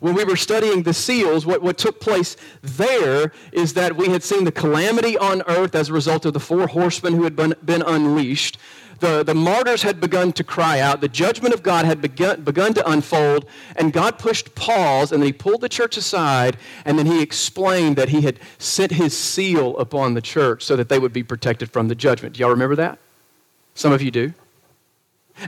When 0.00 0.14
we 0.14 0.24
were 0.24 0.36
studying 0.36 0.82
the 0.82 0.94
seals, 0.94 1.44
what, 1.44 1.62
what 1.62 1.78
took 1.78 2.00
place 2.00 2.36
there 2.62 3.32
is 3.52 3.74
that 3.74 3.96
we 3.96 4.08
had 4.08 4.22
seen 4.22 4.44
the 4.44 4.52
calamity 4.52 5.18
on 5.18 5.42
earth 5.46 5.74
as 5.74 5.90
a 5.90 5.92
result 5.92 6.24
of 6.24 6.32
the 6.32 6.40
four 6.40 6.66
horsemen 6.66 7.14
who 7.14 7.24
had 7.24 7.36
been, 7.36 7.54
been 7.64 7.82
unleashed 7.82 8.58
the, 9.02 9.24
the 9.24 9.34
martyrs 9.34 9.82
had 9.82 10.00
begun 10.00 10.32
to 10.32 10.44
cry 10.44 10.78
out. 10.78 11.00
The 11.00 11.08
judgment 11.08 11.52
of 11.52 11.62
God 11.62 11.84
had 11.84 12.00
begun, 12.00 12.42
begun 12.42 12.72
to 12.74 12.88
unfold, 12.88 13.46
and 13.74 13.92
God 13.92 14.16
pushed 14.16 14.54
pause, 14.54 15.10
and 15.10 15.20
then 15.20 15.26
he 15.26 15.32
pulled 15.32 15.60
the 15.60 15.68
church 15.68 15.96
aside, 15.96 16.56
and 16.84 16.96
then 16.96 17.06
he 17.06 17.20
explained 17.20 17.96
that 17.96 18.10
he 18.10 18.20
had 18.20 18.38
sent 18.58 18.92
his 18.92 19.16
seal 19.16 19.76
upon 19.76 20.14
the 20.14 20.22
church 20.22 20.62
so 20.62 20.76
that 20.76 20.88
they 20.88 21.00
would 21.00 21.12
be 21.12 21.24
protected 21.24 21.70
from 21.70 21.88
the 21.88 21.96
judgment. 21.96 22.36
Do 22.36 22.40
y'all 22.40 22.50
remember 22.50 22.76
that? 22.76 22.98
Some 23.74 23.92
of 23.92 24.02
you 24.02 24.12
do. 24.12 24.32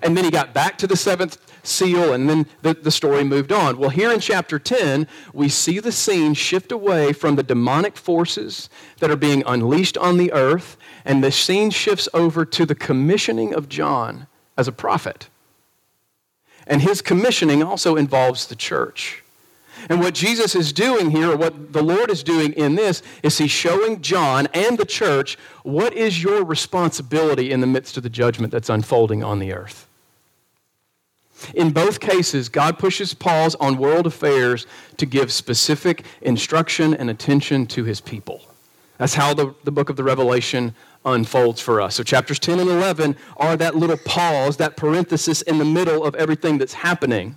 And 0.02 0.16
then 0.16 0.24
he 0.24 0.32
got 0.32 0.52
back 0.52 0.76
to 0.78 0.88
the 0.88 0.96
seventh 0.96 1.38
seal, 1.66 2.12
and 2.12 2.28
then 2.28 2.46
the, 2.62 2.74
the 2.74 2.90
story 2.90 3.24
moved 3.24 3.52
on. 3.52 3.78
Well, 3.78 3.90
here 3.90 4.12
in 4.12 4.20
chapter 4.20 4.58
10, 4.58 5.06
we 5.32 5.48
see 5.48 5.78
the 5.78 5.92
scene 5.92 6.34
shift 6.34 6.72
away 6.72 7.12
from 7.12 7.36
the 7.36 7.42
demonic 7.42 7.96
forces 7.96 8.68
that 9.00 9.10
are 9.10 9.16
being 9.16 9.42
unleashed 9.46 9.96
on 9.98 10.16
the 10.16 10.32
earth, 10.32 10.76
and 11.04 11.22
the 11.22 11.32
scene 11.32 11.70
shifts 11.70 12.08
over 12.14 12.44
to 12.44 12.66
the 12.66 12.74
commissioning 12.74 13.54
of 13.54 13.68
John 13.68 14.26
as 14.56 14.68
a 14.68 14.72
prophet. 14.72 15.28
And 16.66 16.80
his 16.80 17.02
commissioning 17.02 17.62
also 17.62 17.96
involves 17.96 18.46
the 18.46 18.56
church. 18.56 19.22
And 19.88 20.00
what 20.00 20.14
Jesus 20.14 20.54
is 20.54 20.72
doing 20.72 21.10
here, 21.10 21.32
or 21.32 21.36
what 21.36 21.72
the 21.72 21.82
Lord 21.82 22.10
is 22.10 22.22
doing 22.22 22.52
in 22.54 22.74
this, 22.74 23.02
is 23.22 23.38
he's 23.38 23.50
showing 23.50 24.00
John 24.00 24.48
and 24.54 24.78
the 24.78 24.86
church 24.86 25.36
what 25.62 25.92
is 25.92 26.22
your 26.22 26.44
responsibility 26.44 27.50
in 27.50 27.60
the 27.60 27.66
midst 27.66 27.96
of 27.96 28.02
the 28.02 28.08
judgment 28.08 28.52
that's 28.52 28.70
unfolding 28.70 29.22
on 29.22 29.40
the 29.40 29.52
earth. 29.52 29.86
In 31.52 31.70
both 31.70 32.00
cases, 32.00 32.48
God 32.48 32.78
pushes 32.78 33.12
pause 33.12 33.54
on 33.56 33.76
world 33.76 34.06
affairs 34.06 34.66
to 34.96 35.06
give 35.06 35.32
specific 35.32 36.04
instruction 36.22 36.94
and 36.94 37.10
attention 37.10 37.66
to 37.66 37.84
his 37.84 38.00
people. 38.00 38.40
That's 38.98 39.14
how 39.14 39.34
the, 39.34 39.54
the 39.64 39.72
book 39.72 39.90
of 39.90 39.96
the 39.96 40.04
Revelation 40.04 40.74
unfolds 41.04 41.60
for 41.60 41.80
us. 41.80 41.96
So, 41.96 42.02
chapters 42.02 42.38
10 42.38 42.60
and 42.60 42.70
11 42.70 43.16
are 43.36 43.56
that 43.56 43.74
little 43.74 43.98
pause, 43.98 44.56
that 44.58 44.76
parenthesis 44.76 45.42
in 45.42 45.58
the 45.58 45.64
middle 45.64 46.04
of 46.04 46.14
everything 46.14 46.58
that's 46.58 46.74
happening. 46.74 47.36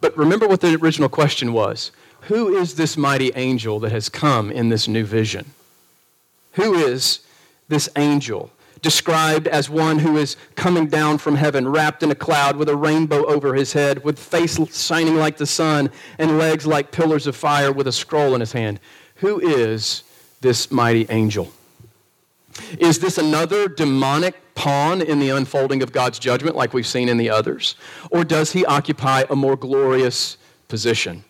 But 0.00 0.16
remember 0.16 0.46
what 0.46 0.60
the 0.60 0.74
original 0.76 1.08
question 1.08 1.52
was 1.52 1.90
Who 2.22 2.56
is 2.56 2.74
this 2.74 2.96
mighty 2.96 3.32
angel 3.34 3.80
that 3.80 3.92
has 3.92 4.08
come 4.08 4.50
in 4.50 4.68
this 4.68 4.86
new 4.88 5.04
vision? 5.04 5.50
Who 6.52 6.74
is 6.74 7.20
this 7.68 7.88
angel? 7.96 8.50
Described 8.84 9.48
as 9.48 9.70
one 9.70 9.98
who 9.98 10.18
is 10.18 10.36
coming 10.56 10.88
down 10.88 11.16
from 11.16 11.36
heaven, 11.36 11.66
wrapped 11.66 12.02
in 12.02 12.10
a 12.10 12.14
cloud 12.14 12.56
with 12.56 12.68
a 12.68 12.76
rainbow 12.76 13.24
over 13.24 13.54
his 13.54 13.72
head, 13.72 14.04
with 14.04 14.18
face 14.18 14.58
shining 14.76 15.16
like 15.16 15.38
the 15.38 15.46
sun, 15.46 15.90
and 16.18 16.36
legs 16.36 16.66
like 16.66 16.92
pillars 16.92 17.26
of 17.26 17.34
fire, 17.34 17.72
with 17.72 17.86
a 17.86 17.92
scroll 17.92 18.34
in 18.34 18.40
his 18.40 18.52
hand. 18.52 18.78
Who 19.16 19.40
is 19.40 20.02
this 20.42 20.70
mighty 20.70 21.06
angel? 21.08 21.50
Is 22.78 22.98
this 22.98 23.16
another 23.16 23.68
demonic 23.68 24.34
pawn 24.54 25.00
in 25.00 25.18
the 25.18 25.30
unfolding 25.30 25.82
of 25.82 25.90
God's 25.90 26.18
judgment 26.18 26.54
like 26.54 26.74
we've 26.74 26.86
seen 26.86 27.08
in 27.08 27.16
the 27.16 27.30
others? 27.30 27.76
Or 28.10 28.22
does 28.22 28.52
he 28.52 28.66
occupy 28.66 29.24
a 29.30 29.34
more 29.34 29.56
glorious 29.56 30.36
position? 30.68 31.24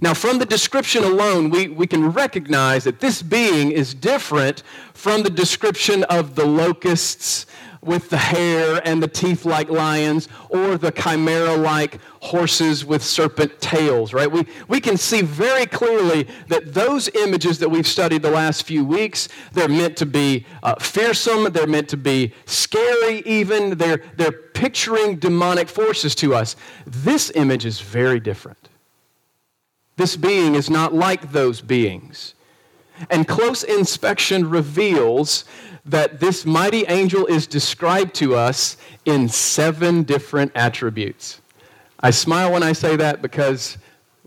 Now, 0.00 0.14
from 0.14 0.38
the 0.38 0.46
description 0.46 1.04
alone, 1.04 1.50
we, 1.50 1.68
we 1.68 1.86
can 1.86 2.10
recognize 2.10 2.84
that 2.84 3.00
this 3.00 3.22
being 3.22 3.70
is 3.72 3.94
different 3.94 4.62
from 4.94 5.22
the 5.22 5.30
description 5.30 6.04
of 6.04 6.34
the 6.34 6.46
locusts 6.46 7.46
with 7.82 8.10
the 8.10 8.16
hair 8.16 8.80
and 8.84 9.02
the 9.02 9.08
teeth 9.08 9.44
like 9.44 9.68
lions, 9.68 10.28
or 10.50 10.78
the 10.78 10.92
chimera 10.92 11.56
like 11.56 11.98
horses 12.20 12.84
with 12.84 13.02
serpent 13.02 13.60
tails, 13.60 14.12
right? 14.12 14.30
We, 14.30 14.46
we 14.68 14.80
can 14.80 14.96
see 14.96 15.22
very 15.22 15.66
clearly 15.66 16.28
that 16.46 16.74
those 16.74 17.08
images 17.08 17.58
that 17.58 17.68
we've 17.68 17.86
studied 17.86 18.22
the 18.22 18.30
last 18.30 18.62
few 18.62 18.84
weeks, 18.84 19.28
they're 19.52 19.68
meant 19.68 19.96
to 19.96 20.06
be 20.06 20.46
uh, 20.62 20.76
fearsome, 20.76 21.52
they're 21.52 21.66
meant 21.66 21.88
to 21.88 21.96
be 21.96 22.32
scary, 22.46 23.18
even. 23.26 23.76
They're, 23.76 24.00
they're 24.16 24.30
picturing 24.30 25.16
demonic 25.16 25.68
forces 25.68 26.14
to 26.16 26.36
us. 26.36 26.54
This 26.86 27.32
image 27.34 27.66
is 27.66 27.80
very 27.80 28.20
different. 28.20 28.61
This 29.96 30.16
being 30.16 30.54
is 30.54 30.70
not 30.70 30.94
like 30.94 31.32
those 31.32 31.60
beings. 31.60 32.34
And 33.10 33.26
close 33.26 33.62
inspection 33.62 34.48
reveals 34.48 35.44
that 35.84 36.20
this 36.20 36.46
mighty 36.46 36.84
angel 36.86 37.26
is 37.26 37.46
described 37.46 38.14
to 38.14 38.36
us 38.36 38.76
in 39.04 39.28
seven 39.28 40.04
different 40.04 40.52
attributes. 40.54 41.40
I 42.00 42.10
smile 42.10 42.52
when 42.52 42.62
I 42.62 42.72
say 42.72 42.96
that 42.96 43.22
because 43.22 43.78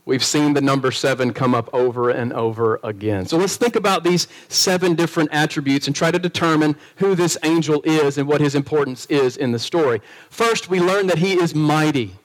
we've 0.06 0.24
seen 0.24 0.54
the 0.54 0.62
number 0.62 0.92
seven 0.92 1.34
come 1.34 1.56
up 1.56 1.70
over 1.74 2.10
and 2.10 2.32
over 2.34 2.80
again. 2.84 3.26
So 3.26 3.38
let's 3.38 3.56
think 3.56 3.76
about 3.76 4.04
these 4.04 4.28
seven 4.50 4.96
different 4.96 5.30
attributes 5.34 5.88
and 5.88 5.96
try 5.96 6.12
to 6.12 6.20
determine 6.20 6.76
who 6.98 7.16
this 7.16 7.38
angel 7.44 7.82
is 7.84 8.18
and 8.18 8.28
what 8.28 8.42
his 8.42 8.56
importance 8.56 9.06
is 9.08 9.38
in 9.38 9.52
the 9.52 9.60
story. 9.60 10.02
First, 10.30 10.70
we 10.70 10.80
learn 10.80 11.08
that 11.08 11.18
he 11.18 11.34
is 11.34 11.56
mighty. 11.56 12.16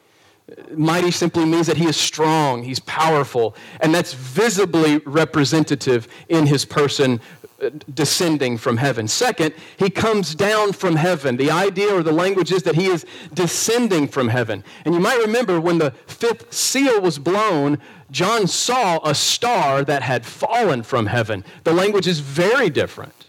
Mighty 0.74 1.10
simply 1.10 1.44
means 1.44 1.66
that 1.66 1.76
he 1.76 1.86
is 1.86 1.96
strong, 1.96 2.62
he's 2.62 2.80
powerful, 2.80 3.54
and 3.80 3.94
that's 3.94 4.12
visibly 4.14 4.98
representative 4.98 6.08
in 6.28 6.46
his 6.46 6.64
person 6.64 7.20
uh, 7.62 7.70
descending 7.92 8.56
from 8.56 8.78
heaven. 8.78 9.06
Second, 9.06 9.54
he 9.76 9.90
comes 9.90 10.34
down 10.34 10.72
from 10.72 10.96
heaven. 10.96 11.36
The 11.36 11.50
idea 11.50 11.94
or 11.94 12.02
the 12.02 12.12
language 12.12 12.52
is 12.52 12.62
that 12.62 12.74
he 12.74 12.86
is 12.86 13.04
descending 13.34 14.08
from 14.08 14.28
heaven. 14.28 14.64
And 14.84 14.94
you 14.94 15.00
might 15.00 15.20
remember 15.20 15.60
when 15.60 15.78
the 15.78 15.90
fifth 16.06 16.52
seal 16.52 17.00
was 17.00 17.18
blown, 17.18 17.78
John 18.10 18.46
saw 18.46 18.98
a 19.04 19.14
star 19.14 19.84
that 19.84 20.02
had 20.02 20.24
fallen 20.24 20.82
from 20.82 21.06
heaven. 21.06 21.44
The 21.64 21.72
language 21.72 22.06
is 22.06 22.20
very 22.20 22.70
different. 22.70 23.19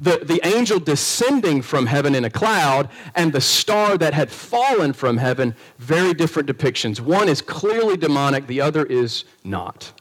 The, 0.00 0.20
the 0.22 0.40
angel 0.46 0.80
descending 0.80 1.60
from 1.60 1.86
heaven 1.86 2.14
in 2.14 2.24
a 2.24 2.30
cloud 2.30 2.88
and 3.14 3.32
the 3.32 3.40
star 3.40 3.98
that 3.98 4.14
had 4.14 4.30
fallen 4.30 4.94
from 4.94 5.18
heaven, 5.18 5.54
very 5.78 6.14
different 6.14 6.48
depictions. 6.48 7.00
One 7.00 7.28
is 7.28 7.42
clearly 7.42 7.96
demonic, 7.96 8.46
the 8.46 8.62
other 8.62 8.86
is 8.86 9.24
not. 9.44 9.92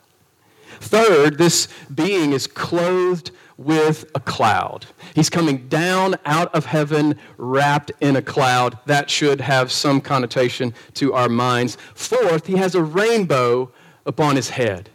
Third, 0.79 1.38
this 1.38 1.68
being 1.94 2.32
is 2.32 2.48
clothed 2.48 3.32
with 3.58 4.10
a 4.15 4.22
cloud. 4.22 4.86
He's 5.13 5.29
coming 5.29 5.68
down 5.68 6.15
out 6.25 6.56
of 6.56 6.65
heaven 6.65 7.20
wrapped 7.38 7.91
in 8.00 8.15
a 8.15 8.22
cloud. 8.22 8.77
That 8.86 9.10
should 9.10 9.41
have 9.41 9.70
some 9.70 10.00
connotation 10.00 10.74
to 10.94 11.13
our 11.13 11.27
minds. 11.27 11.77
Fourth, 11.94 12.48
he 12.48 12.56
has 12.56 12.74
a 12.74 12.82
rainbow 12.82 13.74
upon 14.06 14.38
his 14.38 14.51
head. 14.51 14.89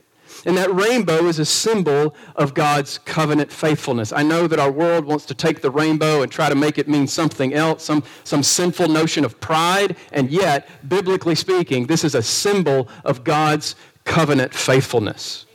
And 0.46 0.56
that 0.56 0.74
rainbow 0.74 1.26
is 1.26 1.38
a 1.38 1.44
symbol 1.44 2.14
of 2.36 2.54
God's 2.54 2.98
covenant 2.98 3.50
faithfulness. 3.50 4.12
I 4.12 4.22
know 4.22 4.46
that 4.46 4.58
our 4.58 4.70
world 4.70 5.04
wants 5.04 5.24
to 5.26 5.34
take 5.34 5.62
the 5.62 5.70
rainbow 5.70 6.22
and 6.22 6.30
try 6.30 6.48
to 6.48 6.54
make 6.54 6.78
it 6.78 6.88
mean 6.88 7.06
something 7.06 7.54
else, 7.54 7.84
some, 7.84 8.02
some 8.24 8.42
sinful 8.42 8.88
notion 8.88 9.24
of 9.24 9.40
pride, 9.40 9.96
and 10.12 10.30
yet, 10.30 10.68
biblically 10.88 11.34
speaking, 11.34 11.86
this 11.86 12.04
is 12.04 12.14
a 12.14 12.22
symbol 12.22 12.88
of 13.04 13.24
God's 13.24 13.74
covenant 14.04 14.52
faithfulness. 14.52 15.46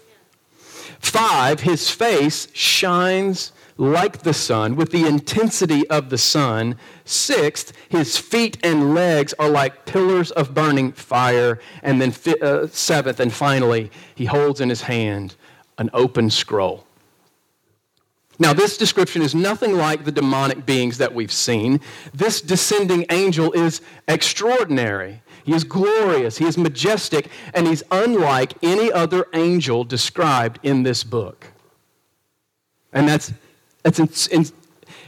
Five, 1.00 1.62
his 1.62 1.90
face 1.90 2.48
shines 2.54 3.52
like 3.80 4.24
the 4.24 4.34
sun, 4.34 4.76
with 4.76 4.92
the 4.92 5.08
intensity 5.08 5.90
of 5.90 6.10
the 6.10 6.18
sun. 6.18 6.76
Sixth, 7.06 7.72
his 7.88 8.18
feet 8.18 8.58
and 8.62 8.94
legs 8.94 9.34
are 9.40 9.50
like 9.50 9.86
pillars 9.86 10.32
of 10.32 10.54
burning 10.54 10.92
fire. 10.92 11.60
And 11.82 12.02
then 12.02 12.14
uh, 12.42 12.68
seventh, 12.68 13.22
and 13.22 13.34
finally, 13.34 13.90
he 14.14 14.26
holds 14.26 14.60
in 14.60 14.70
his 14.70 14.82
hand 14.82 15.38
an 15.78 15.90
open 15.94 16.30
scroll. 16.30 16.86
Now, 18.38 18.52
this 18.54 18.78
description 18.78 19.22
is 19.22 19.34
nothing 19.34 19.76
like 19.76 20.04
the 20.04 20.12
demonic 20.12 20.66
beings 20.66 20.98
that 20.98 21.14
we've 21.14 21.32
seen. 21.32 21.80
This 22.14 22.42
descending 22.42 23.06
angel 23.10 23.54
is 23.54 23.82
extraordinary. 24.10 25.22
He 25.46 25.54
is 25.54 25.64
glorious, 25.64 26.38
he 26.38 26.46
is 26.46 26.58
majestic, 26.58 27.30
and 27.54 27.66
he's 27.66 27.82
unlike 27.92 28.54
any 28.62 28.92
other 28.92 29.26
angel 29.34 29.86
described 29.86 30.60
in 30.64 30.84
this 30.84 31.04
book. 31.04 31.48
And 32.92 33.08
that's 33.08 33.34
it's, 33.84 34.28
it's, 34.28 34.54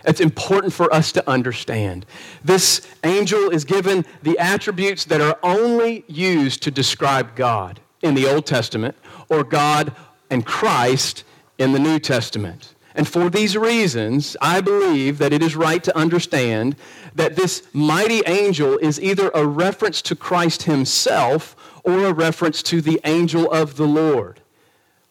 it's 0.06 0.20
important 0.20 0.74
for 0.74 0.94
us 0.94 1.12
to 1.14 1.30
understand. 1.30 2.06
This 2.44 2.88
angel 3.04 3.50
is 3.50 3.66
given 3.66 4.06
the 4.24 4.38
attributes 4.40 5.06
that 5.06 5.22
are 5.22 5.38
only 5.44 6.04
used 6.08 6.64
to 6.64 6.72
describe 6.72 7.36
God 7.36 7.80
in 8.02 8.16
the 8.16 8.28
Old 8.28 8.46
Testament 8.46 8.96
or 9.30 9.44
God 9.44 9.94
and 10.30 10.46
Christ 10.46 11.24
in 11.58 11.72
the 11.72 11.80
New 11.80 12.00
Testament. 12.00 12.74
And 12.96 13.08
for 13.08 13.30
these 13.30 13.56
reasons, 13.56 14.36
I 14.42 14.60
believe 14.60 15.18
that 15.20 15.32
it 15.32 15.42
is 15.42 15.56
right 15.56 15.84
to 15.84 15.98
understand 15.98 16.76
that 17.16 17.36
this 17.36 17.64
mighty 17.74 18.22
angel 18.28 18.78
is 18.78 19.00
either 19.00 19.30
a 19.34 19.46
reference 19.46 20.02
to 20.04 20.16
Christ 20.16 20.64
himself 20.64 21.56
or 21.84 22.06
a 22.06 22.14
reference 22.14 22.62
to 22.64 22.82
the 22.82 23.00
angel 23.06 23.50
of 23.52 23.78
the 23.78 23.88
Lord, 23.88 24.42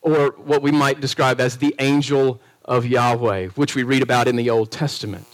or 0.03 0.35
what 0.37 0.63
we 0.63 0.71
might 0.71 1.01
describe 1.01 1.41
as 1.41 1.57
the 1.59 1.75
angel 1.79 2.41
of 2.71 2.87
Yahweh, 2.87 3.49
which 3.49 3.75
we 3.75 3.83
read 3.83 4.01
about 4.01 4.29
in 4.29 4.37
the 4.37 4.49
Old 4.49 4.71
Testament. 4.71 5.27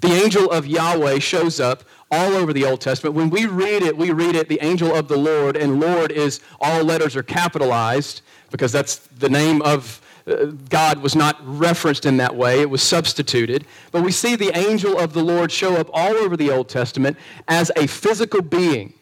The 0.00 0.12
angel 0.12 0.48
of 0.50 0.66
Yahweh 0.66 1.18
shows 1.18 1.58
up 1.58 1.82
all 2.12 2.34
over 2.34 2.52
the 2.52 2.64
Old 2.64 2.80
Testament. 2.80 3.16
When 3.16 3.28
we 3.28 3.46
read 3.46 3.82
it, 3.82 3.96
we 3.96 4.12
read 4.12 4.36
it 4.36 4.48
the 4.48 4.60
angel 4.62 4.94
of 4.94 5.08
the 5.08 5.16
Lord, 5.16 5.56
and 5.56 5.80
Lord 5.80 6.12
is 6.12 6.40
all 6.60 6.84
letters 6.84 7.16
are 7.16 7.24
capitalized 7.24 8.22
because 8.52 8.70
that's 8.70 8.98
the 9.18 9.28
name 9.28 9.62
of 9.62 10.00
uh, 10.28 10.46
God 10.68 10.98
was 10.98 11.16
not 11.16 11.36
referenced 11.42 12.06
in 12.06 12.18
that 12.18 12.36
way, 12.36 12.60
it 12.60 12.70
was 12.70 12.82
substituted. 12.82 13.66
But 13.90 14.02
we 14.02 14.12
see 14.12 14.36
the 14.36 14.56
angel 14.56 14.96
of 14.96 15.12
the 15.12 15.24
Lord 15.24 15.50
show 15.50 15.74
up 15.74 15.90
all 15.92 16.14
over 16.14 16.36
the 16.36 16.52
Old 16.52 16.68
Testament 16.68 17.16
as 17.48 17.72
a 17.74 17.88
physical 17.88 18.42
being 18.42 18.94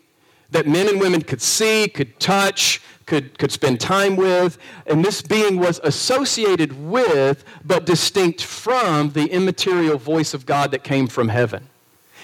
that 0.51 0.67
men 0.67 0.89
and 0.89 0.99
women 0.99 1.21
could 1.21 1.43
see, 1.43 1.89
could 1.89 2.19
touch, 2.19 2.81
could, 3.09 3.39
could 3.39 3.51
spend 3.51 3.81
time 3.81 4.15
with. 4.15 4.59
And 4.87 5.05
this 5.05 5.23
being 5.23 5.59
was 5.59 5.81
associated 5.83 6.89
with, 6.89 7.45
but 7.65 7.87
distinct 7.87 8.43
from, 8.45 9.11
the 9.11 9.27
immaterial 9.27 9.99
voice 9.99 10.35
of 10.35 10.47
God 10.47 10.71
that 10.71 10.85
came 10.85 11.09
from 11.09 11.29
heaven. 11.29 11.67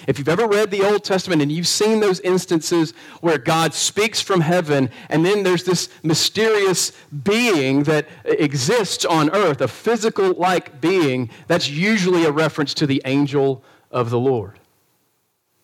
If 0.07 0.19
you've 0.19 0.29
ever 0.29 0.47
read 0.47 0.69
the 0.69 0.83
Old 0.83 1.03
Testament 1.03 1.41
and 1.41 1.51
you've 1.51 1.67
seen 1.67 1.99
those 1.99 2.19
instances 2.19 2.93
where 3.21 3.39
God 3.39 3.73
speaks 3.73 4.21
from 4.21 4.41
heaven 4.41 4.91
and 5.09 5.25
then 5.25 5.41
there's 5.41 5.63
this 5.63 5.89
mysterious 6.03 6.91
being 7.23 7.83
that 7.83 8.07
exists 8.23 9.03
on 9.03 9.31
earth, 9.31 9.61
a 9.61 9.67
physical 9.67 10.33
like 10.33 10.79
being, 10.79 11.31
that's 11.47 11.67
usually 11.67 12.25
a 12.25 12.31
reference 12.31 12.75
to 12.75 12.85
the 12.85 13.01
angel 13.05 13.63
of 13.89 14.11
the 14.11 14.19
Lord, 14.19 14.59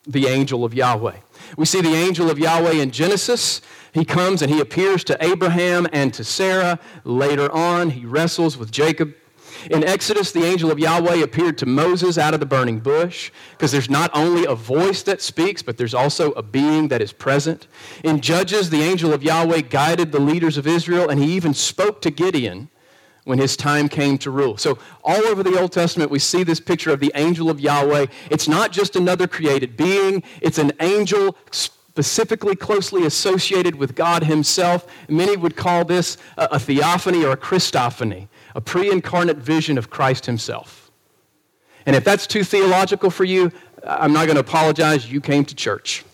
the 0.06 0.26
angel 0.26 0.64
of 0.64 0.74
Yahweh. 0.74 1.16
We 1.56 1.66
see 1.66 1.80
the 1.80 1.94
angel 1.94 2.30
of 2.30 2.38
Yahweh 2.38 2.72
in 2.72 2.90
Genesis. 2.90 3.60
He 3.92 4.04
comes 4.04 4.42
and 4.42 4.50
he 4.50 4.60
appears 4.60 5.04
to 5.04 5.24
Abraham 5.24 5.86
and 5.92 6.12
to 6.14 6.24
Sarah. 6.24 6.78
Later 7.04 7.50
on, 7.52 7.90
he 7.90 8.04
wrestles 8.04 8.56
with 8.56 8.70
Jacob. 8.70 9.14
In 9.70 9.84
Exodus, 9.84 10.32
the 10.32 10.44
angel 10.44 10.72
of 10.72 10.78
Yahweh 10.78 11.22
appeared 11.22 11.56
to 11.58 11.66
Moses 11.66 12.18
out 12.18 12.34
of 12.34 12.40
the 12.40 12.46
burning 12.46 12.80
bush 12.80 13.30
because 13.52 13.70
there's 13.70 13.90
not 13.90 14.10
only 14.12 14.44
a 14.44 14.54
voice 14.54 15.02
that 15.04 15.22
speaks, 15.22 15.62
but 15.62 15.76
there's 15.76 15.94
also 15.94 16.32
a 16.32 16.42
being 16.42 16.88
that 16.88 17.00
is 17.00 17.12
present. 17.12 17.68
In 18.02 18.20
Judges, 18.20 18.70
the 18.70 18.82
angel 18.82 19.12
of 19.12 19.22
Yahweh 19.22 19.60
guided 19.62 20.10
the 20.10 20.18
leaders 20.18 20.56
of 20.56 20.66
Israel, 20.66 21.08
and 21.08 21.22
he 21.22 21.32
even 21.34 21.54
spoke 21.54 22.00
to 22.00 22.10
Gideon 22.10 22.70
when 23.24 23.38
his 23.38 23.56
time 23.56 23.88
came 23.88 24.18
to 24.18 24.30
rule. 24.30 24.56
So, 24.56 24.78
all 25.04 25.24
over 25.26 25.42
the 25.42 25.58
Old 25.58 25.72
Testament, 25.72 26.10
we 26.10 26.18
see 26.18 26.42
this 26.42 26.60
picture 26.60 26.92
of 26.92 27.00
the 27.00 27.12
angel 27.14 27.50
of 27.50 27.60
Yahweh. 27.60 28.06
It's 28.30 28.48
not 28.48 28.72
just 28.72 28.96
another 28.96 29.26
created 29.26 29.76
being, 29.76 30.22
it's 30.40 30.58
an 30.58 30.72
angel 30.80 31.36
specifically 31.50 32.56
closely 32.56 33.04
associated 33.04 33.76
with 33.76 33.94
God 33.94 34.24
himself. 34.24 34.86
Many 35.08 35.36
would 35.36 35.56
call 35.56 35.84
this 35.84 36.16
a, 36.36 36.58
theophany 36.58 37.24
or 37.24 37.32
a 37.32 37.36
Christophany, 37.36 38.28
a 38.54 38.60
pre 38.60 38.90
incarnate 38.90 39.36
vision 39.36 39.78
of 39.78 39.90
Christ 39.90 40.26
himself. 40.26 40.90
And 41.86 41.94
if 41.94 42.04
that's 42.04 42.26
too 42.26 42.44
theological 42.44 43.10
for 43.10 43.24
you, 43.24 43.52
I'm 43.84 44.12
not 44.12 44.26
going 44.26 44.36
to 44.36 44.40
apologize. 44.40 45.10
You 45.10 45.20
came 45.20 45.44
to 45.44 45.54
church. 45.54 46.04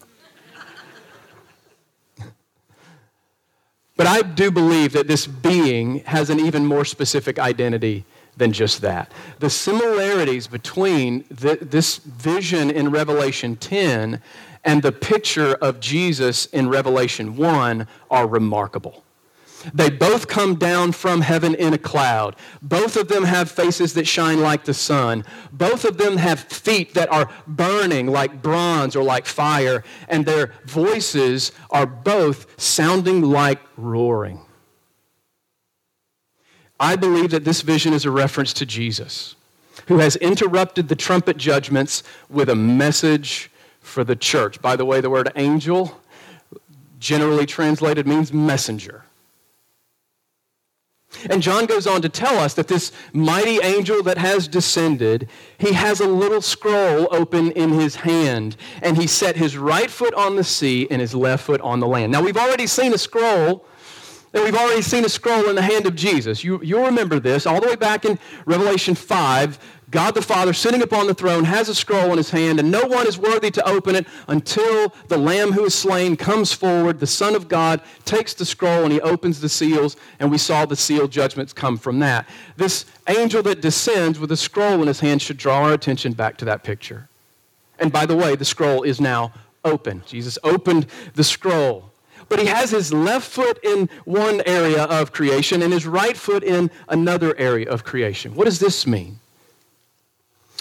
But 3.99 4.07
I 4.07 4.23
do 4.23 4.53
believe 4.53 4.93
that 4.93 5.09
this 5.09 5.27
being 5.27 6.05
has 6.05 6.31
an 6.31 6.39
even 6.39 6.65
more 6.65 6.85
specific 6.85 7.39
identity 7.41 8.05
than 8.37 8.53
just 8.53 8.81
that. 8.83 9.11
The 9.41 9.51
similarities 9.51 10.47
between 10.47 11.25
the, 11.29 11.59
this 11.61 11.97
vision 11.99 12.71
in 12.71 12.93
Revelation 12.93 13.57
10 13.57 14.23
and 14.65 14.83
the 14.83 14.93
picture 14.93 15.55
of 15.55 15.81
Jesus 15.81 16.47
in 16.47 16.69
Revelation 16.69 17.37
1 17.37 17.89
are 18.09 18.29
remarkable. 18.29 19.03
They 19.75 19.91
both 19.91 20.29
come 20.29 20.55
down 20.55 20.93
from 20.93 21.21
heaven 21.21 21.55
in 21.55 21.75
a 21.75 21.79
cloud. 21.79 22.37
Both 22.63 22.97
of 22.97 23.09
them 23.09 23.25
have 23.25 23.51
faces 23.51 23.95
that 23.95 24.07
shine 24.07 24.41
like 24.41 24.65
the 24.65 24.75
sun. 24.75 25.25
Both 25.53 25.85
of 25.85 25.99
them 25.99 26.17
have 26.17 26.41
feet 26.41 26.95
that 26.95 27.11
are 27.11 27.29
burning 27.47 28.07
like 28.07 28.41
bronze 28.41 28.95
or 28.95 29.03
like 29.03 29.27
fire. 29.27 29.83
And 30.09 30.25
their 30.25 30.53
voices 30.65 31.53
are 31.71 31.87
both 31.87 32.61
sounding 32.61 33.23
like 33.23 33.61
roaring. 33.77 34.41
I 36.81 36.95
believe 36.95 37.31
that 37.31 37.45
this 37.45 37.63
vision 37.63 37.93
is 37.93 38.05
a 38.05 38.11
reference 38.11 38.53
to 38.55 38.67
Jesus, 38.67 39.35
who 39.89 39.99
has 39.99 40.15
interrupted 40.17 40.89
the 40.89 40.95
trumpet 40.95 41.37
judgments 41.37 42.05
with 42.31 42.49
a 42.49 42.55
message 42.55 43.51
for 43.81 44.05
the 44.05 44.15
church. 44.15 44.63
By 44.63 44.77
the 44.77 44.85
way, 44.85 45.01
the 45.01 45.11
word 45.11 45.33
angel, 45.35 46.01
generally 47.01 47.47
translated, 47.47 48.07
means 48.07 48.33
messenger. 48.33 49.05
And 51.31 51.43
John 51.43 51.67
goes 51.67 51.87
on 51.87 52.03
to 52.03 52.09
tell 52.09 52.39
us 52.39 52.55
that 52.55 52.69
this 52.69 52.93
mighty 53.13 53.61
angel 53.63 54.03
that 54.03 54.19
has 54.19 54.47
descended, 54.47 55.29
he 55.57 55.73
has 55.73 56.01
a 56.01 56.07
little 56.07 56.43
scroll 56.43 57.09
open 57.11 57.51
in 57.53 57.71
his 57.71 57.97
hand, 57.97 58.57
and 58.83 58.97
he 58.97 59.07
set 59.07 59.37
his 59.37 59.57
right 59.57 59.91
foot 59.91 60.15
on 60.15 60.37
the 60.37 60.45
sea 60.45 60.87
and 60.91 61.01
his 61.01 61.15
left 61.15 61.45
foot 61.45 61.61
on 61.63 61.81
the 61.81 61.87
land. 61.87 62.13
Now, 62.13 62.23
we've 62.23 62.37
already 62.37 62.67
seen 62.67 62.93
a 62.93 62.99
scroll 62.99 63.65
and 64.35 64.45
we've 64.45 64.55
already 64.55 64.83
seen 64.83 65.05
a 65.05 65.09
scroll 65.09 65.49
in 65.49 65.57
the 65.57 65.63
hand 65.63 65.87
of 65.87 65.95
Jesus. 65.95 66.45
You, 66.45 66.61
you'll 66.63 66.85
remember 66.85 67.19
this 67.19 67.47
all 67.47 67.61
the 67.61 67.67
way 67.67 67.77
back 67.77 68.05
in 68.05 68.19
Revelation 68.45 68.95
5. 68.95 69.59
God 69.91 70.15
the 70.15 70.21
Father, 70.21 70.53
sitting 70.53 70.83
upon 70.83 71.07
the 71.07 71.15
throne, 71.15 71.45
has 71.45 71.71
a 71.71 71.75
scroll 71.75 72.11
in 72.11 72.19
his 72.19 72.31
hand, 72.31 72.61
and 72.61 72.71
no 72.71 72.85
one 72.85 73.07
is 73.07 73.17
worthy 73.17 73.51
to 73.53 73.67
open 73.67 73.97
it 73.97 74.07
until 74.27 74.93
the 75.09 75.17
Lamb 75.17 75.53
who 75.53 75.65
is 75.65 75.75
slain 75.75 76.15
comes 76.15 76.53
forward. 76.53 77.01
The 77.01 77.07
Son 77.07 77.35
of 77.35 77.49
God 77.49 77.81
takes 78.05 78.35
the 78.35 78.45
scroll 78.45 78.85
and 78.85 78.93
he 78.93 79.01
opens 79.01 79.41
the 79.41 79.49
seals, 79.49 79.97
and 80.21 80.31
we 80.31 80.37
saw 80.37 80.67
the 80.67 80.77
seal 80.77 81.09
judgments 81.09 81.55
come 81.55 81.79
from 81.79 82.01
that. 82.01 82.29
This 82.59 82.85
angel 83.09 83.43
that 83.45 83.63
descends 83.63 84.19
with 84.19 84.31
a 84.31 84.37
scroll 84.37 84.83
in 84.83 84.89
his 84.89 85.01
hand 85.01 85.23
should 85.23 85.39
draw 85.39 85.63
our 85.63 85.73
attention 85.73 86.13
back 86.13 86.37
to 86.39 86.45
that 86.45 86.65
picture. 86.65 87.09
And 87.79 87.91
by 87.91 88.05
the 88.05 88.17
way, 88.17 88.37
the 88.37 88.45
scroll 88.45 88.83
is 88.83 89.01
now 89.01 89.33
open. 89.65 90.03
Jesus 90.07 90.39
opened 90.45 90.87
the 91.15 91.25
scroll. 91.25 91.91
But 92.29 92.41
he 92.41 92.47
has 92.47 92.73
his 92.73 92.93
left 92.93 93.27
foot 93.27 93.59
in 93.65 93.89
one 94.05 94.43
area 94.45 94.83
of 94.85 95.13
creation 95.13 95.63
and 95.63 95.73
his 95.73 95.87
right 95.87 96.17
foot 96.17 96.45
in 96.45 96.71
another 96.91 97.35
area 97.39 97.71
of 97.71 97.85
creation. 97.85 98.35
What 98.35 98.45
does 98.45 98.59
this 98.59 98.87
mean? 98.87 99.19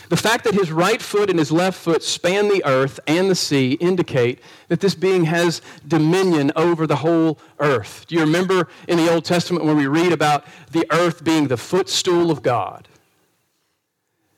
The 0.10 0.18
fact 0.18 0.46
that 0.46 0.54
his 0.54 0.72
right 0.72 1.02
foot 1.02 1.30
and 1.30 1.38
his 1.38 1.52
left 1.52 1.78
foot 1.78 2.02
span 2.02 2.48
the 2.48 2.64
earth 2.66 3.00
and 3.08 3.30
the 3.30 3.36
sea 3.36 3.74
indicate 3.74 4.40
that 4.70 4.80
this 4.80 4.96
being 4.96 5.26
has 5.26 5.62
dominion 5.86 6.52
over 6.56 6.88
the 6.88 6.98
whole 6.98 7.40
earth. 7.60 8.06
Do 8.08 8.16
you 8.16 8.22
remember 8.22 8.70
in 8.88 8.98
the 8.98 9.12
Old 9.12 9.26
Testament 9.26 9.66
when 9.66 9.76
we 9.76 9.88
read 9.88 10.14
about 10.14 10.46
the 10.72 10.86
earth 10.92 11.24
being 11.24 11.48
the 11.48 11.58
footstool 11.58 12.32
of 12.32 12.42
God? 12.42 12.88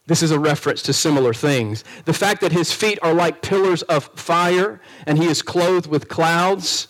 This 0.07 0.23
is 0.23 0.31
a 0.31 0.39
reference 0.39 0.81
to 0.83 0.93
similar 0.93 1.35
things. 1.35 1.83
The 2.05 2.13
fact 2.13 2.41
that 2.41 2.51
his 2.51 2.73
feet 2.73 2.97
are 3.03 3.13
like 3.13 3.43
pillars 3.43 3.83
of 3.83 4.05
fire 4.15 4.81
and 5.05 5.19
he 5.19 5.27
is 5.27 5.43
clothed 5.43 5.85
with 5.85 6.09
clouds 6.09 6.87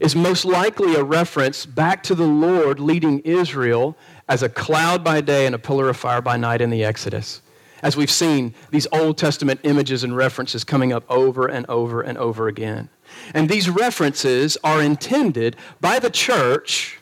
is 0.00 0.16
most 0.16 0.46
likely 0.46 0.94
a 0.94 1.04
reference 1.04 1.66
back 1.66 2.02
to 2.04 2.14
the 2.14 2.26
Lord 2.26 2.80
leading 2.80 3.20
Israel 3.20 3.94
as 4.26 4.42
a 4.42 4.48
cloud 4.48 5.04
by 5.04 5.20
day 5.20 5.44
and 5.44 5.54
a 5.54 5.58
pillar 5.58 5.90
of 5.90 5.98
fire 5.98 6.22
by 6.22 6.38
night 6.38 6.62
in 6.62 6.70
the 6.70 6.82
Exodus. 6.82 7.42
As 7.82 7.96
we've 7.96 8.10
seen 8.10 8.54
these 8.70 8.86
Old 8.92 9.18
Testament 9.18 9.60
images 9.64 10.04
and 10.04 10.16
references 10.16 10.64
coming 10.64 10.92
up 10.92 11.04
over 11.10 11.46
and 11.46 11.66
over 11.68 12.00
and 12.00 12.16
over 12.16 12.48
again. 12.48 12.88
And 13.34 13.48
these 13.48 13.68
references 13.68 14.56
are 14.62 14.80
intended 14.80 15.56
by 15.80 15.98
the 15.98 16.10
church 16.10 16.98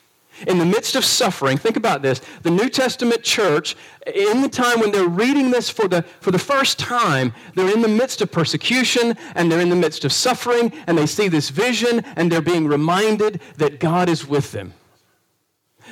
in 0.47 0.59
the 0.59 0.65
midst 0.65 0.97
of 0.97 1.05
suffering, 1.05 1.59
think 1.59 1.77
about 1.77 2.03
this. 2.03 2.21
The 2.43 2.51
New 2.51 2.69
Testament 2.69 3.23
church, 3.23 3.77
in 4.07 4.41
the 4.43 4.49
time 4.49 4.81
when 4.81 4.91
they're 4.91 5.09
reading 5.09 5.51
this 5.51 5.69
for 5.69 5.87
the, 5.87 6.03
for 6.21 6.31
the 6.31 6.39
first 6.39 6.79
time, 6.79 7.35
they're 7.55 7.73
in 7.73 7.83
the 7.83 7.89
midst 7.89 8.23
of 8.23 8.33
persecution 8.33 9.17
and 9.35 9.51
they're 9.51 9.61
in 9.61 9.69
the 9.69 9.77
midst 9.77 10.05
of 10.05 10.13
suffering 10.13 10.73
and 10.87 10.97
they 10.97 11.07
see 11.07 11.29
this 11.29 11.51
vision 11.51 12.01
and 12.17 12.33
they're 12.33 12.41
being 12.41 12.67
reminded 12.67 13.41
that 13.59 13.81
God 13.81 14.09
is 14.09 14.27
with 14.27 14.53
them. 14.53 14.73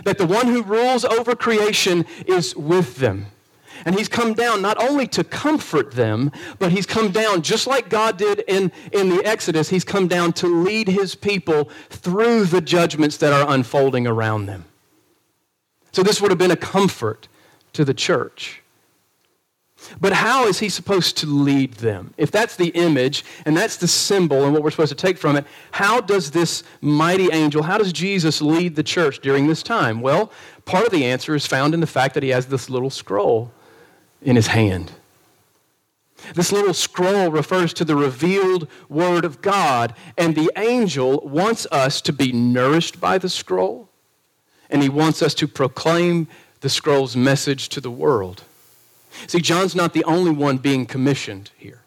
That 0.04 0.18
the 0.18 0.26
one 0.26 0.46
who 0.46 0.62
rules 0.62 1.04
over 1.04 1.34
creation 1.34 2.06
is 2.26 2.56
with 2.56 2.96
them. 2.96 3.26
And 3.84 3.96
he's 3.96 4.08
come 4.08 4.34
down 4.34 4.62
not 4.62 4.80
only 4.82 5.06
to 5.08 5.24
comfort 5.24 5.92
them, 5.92 6.32
but 6.58 6.72
he's 6.72 6.86
come 6.86 7.10
down, 7.10 7.42
just 7.42 7.66
like 7.66 7.88
God 7.88 8.16
did 8.16 8.40
in, 8.48 8.72
in 8.92 9.08
the 9.10 9.24
Exodus, 9.24 9.68
he's 9.68 9.84
come 9.84 10.08
down 10.08 10.32
to 10.34 10.46
lead 10.46 10.88
his 10.88 11.14
people 11.14 11.70
through 11.90 12.44
the 12.44 12.60
judgments 12.60 13.16
that 13.18 13.32
are 13.32 13.48
unfolding 13.48 14.06
around 14.06 14.46
them. 14.46 14.64
So 15.92 16.02
this 16.02 16.20
would 16.20 16.30
have 16.30 16.38
been 16.38 16.50
a 16.50 16.56
comfort 16.56 17.28
to 17.72 17.84
the 17.84 17.94
church. 17.94 18.62
But 20.00 20.12
how 20.12 20.46
is 20.46 20.58
he 20.58 20.68
supposed 20.68 21.16
to 21.18 21.26
lead 21.26 21.74
them? 21.74 22.12
If 22.16 22.30
that's 22.30 22.56
the 22.56 22.68
image 22.68 23.24
and 23.46 23.56
that's 23.56 23.76
the 23.76 23.88
symbol 23.88 24.44
and 24.44 24.52
what 24.52 24.62
we're 24.62 24.70
supposed 24.70 24.90
to 24.90 24.96
take 24.96 25.18
from 25.18 25.36
it, 25.36 25.46
how 25.70 26.00
does 26.00 26.32
this 26.32 26.64
mighty 26.80 27.30
angel, 27.32 27.62
how 27.62 27.78
does 27.78 27.92
Jesus 27.92 28.42
lead 28.42 28.74
the 28.74 28.82
church 28.82 29.20
during 29.20 29.46
this 29.46 29.62
time? 29.62 30.00
Well, 30.00 30.32
part 30.64 30.84
of 30.84 30.90
the 30.90 31.04
answer 31.04 31.34
is 31.34 31.46
found 31.46 31.74
in 31.74 31.80
the 31.80 31.86
fact 31.86 32.14
that 32.14 32.22
he 32.22 32.30
has 32.30 32.46
this 32.46 32.68
little 32.68 32.90
scroll 32.90 33.52
in 34.22 34.36
his 34.36 34.48
hand. 34.48 34.92
This 36.34 36.52
little 36.52 36.74
scroll 36.74 37.30
refers 37.30 37.72
to 37.74 37.84
the 37.84 37.96
revealed 37.96 38.68
Word 38.88 39.24
of 39.24 39.40
God, 39.40 39.94
and 40.16 40.34
the 40.34 40.50
angel 40.56 41.20
wants 41.24 41.66
us 41.70 42.00
to 42.02 42.12
be 42.12 42.32
nourished 42.32 43.00
by 43.00 43.18
the 43.18 43.28
scroll, 43.28 43.88
and 44.68 44.82
he 44.82 44.88
wants 44.88 45.22
us 45.22 45.34
to 45.34 45.48
proclaim 45.48 46.26
the 46.60 46.68
scroll's 46.68 47.16
message 47.16 47.68
to 47.70 47.80
the 47.80 47.90
world. 47.90 48.42
See, 49.26 49.40
John's 49.40 49.74
not 49.74 49.94
the 49.94 50.04
only 50.04 50.32
one 50.32 50.58
being 50.58 50.86
commissioned 50.86 51.50
here 51.56 51.82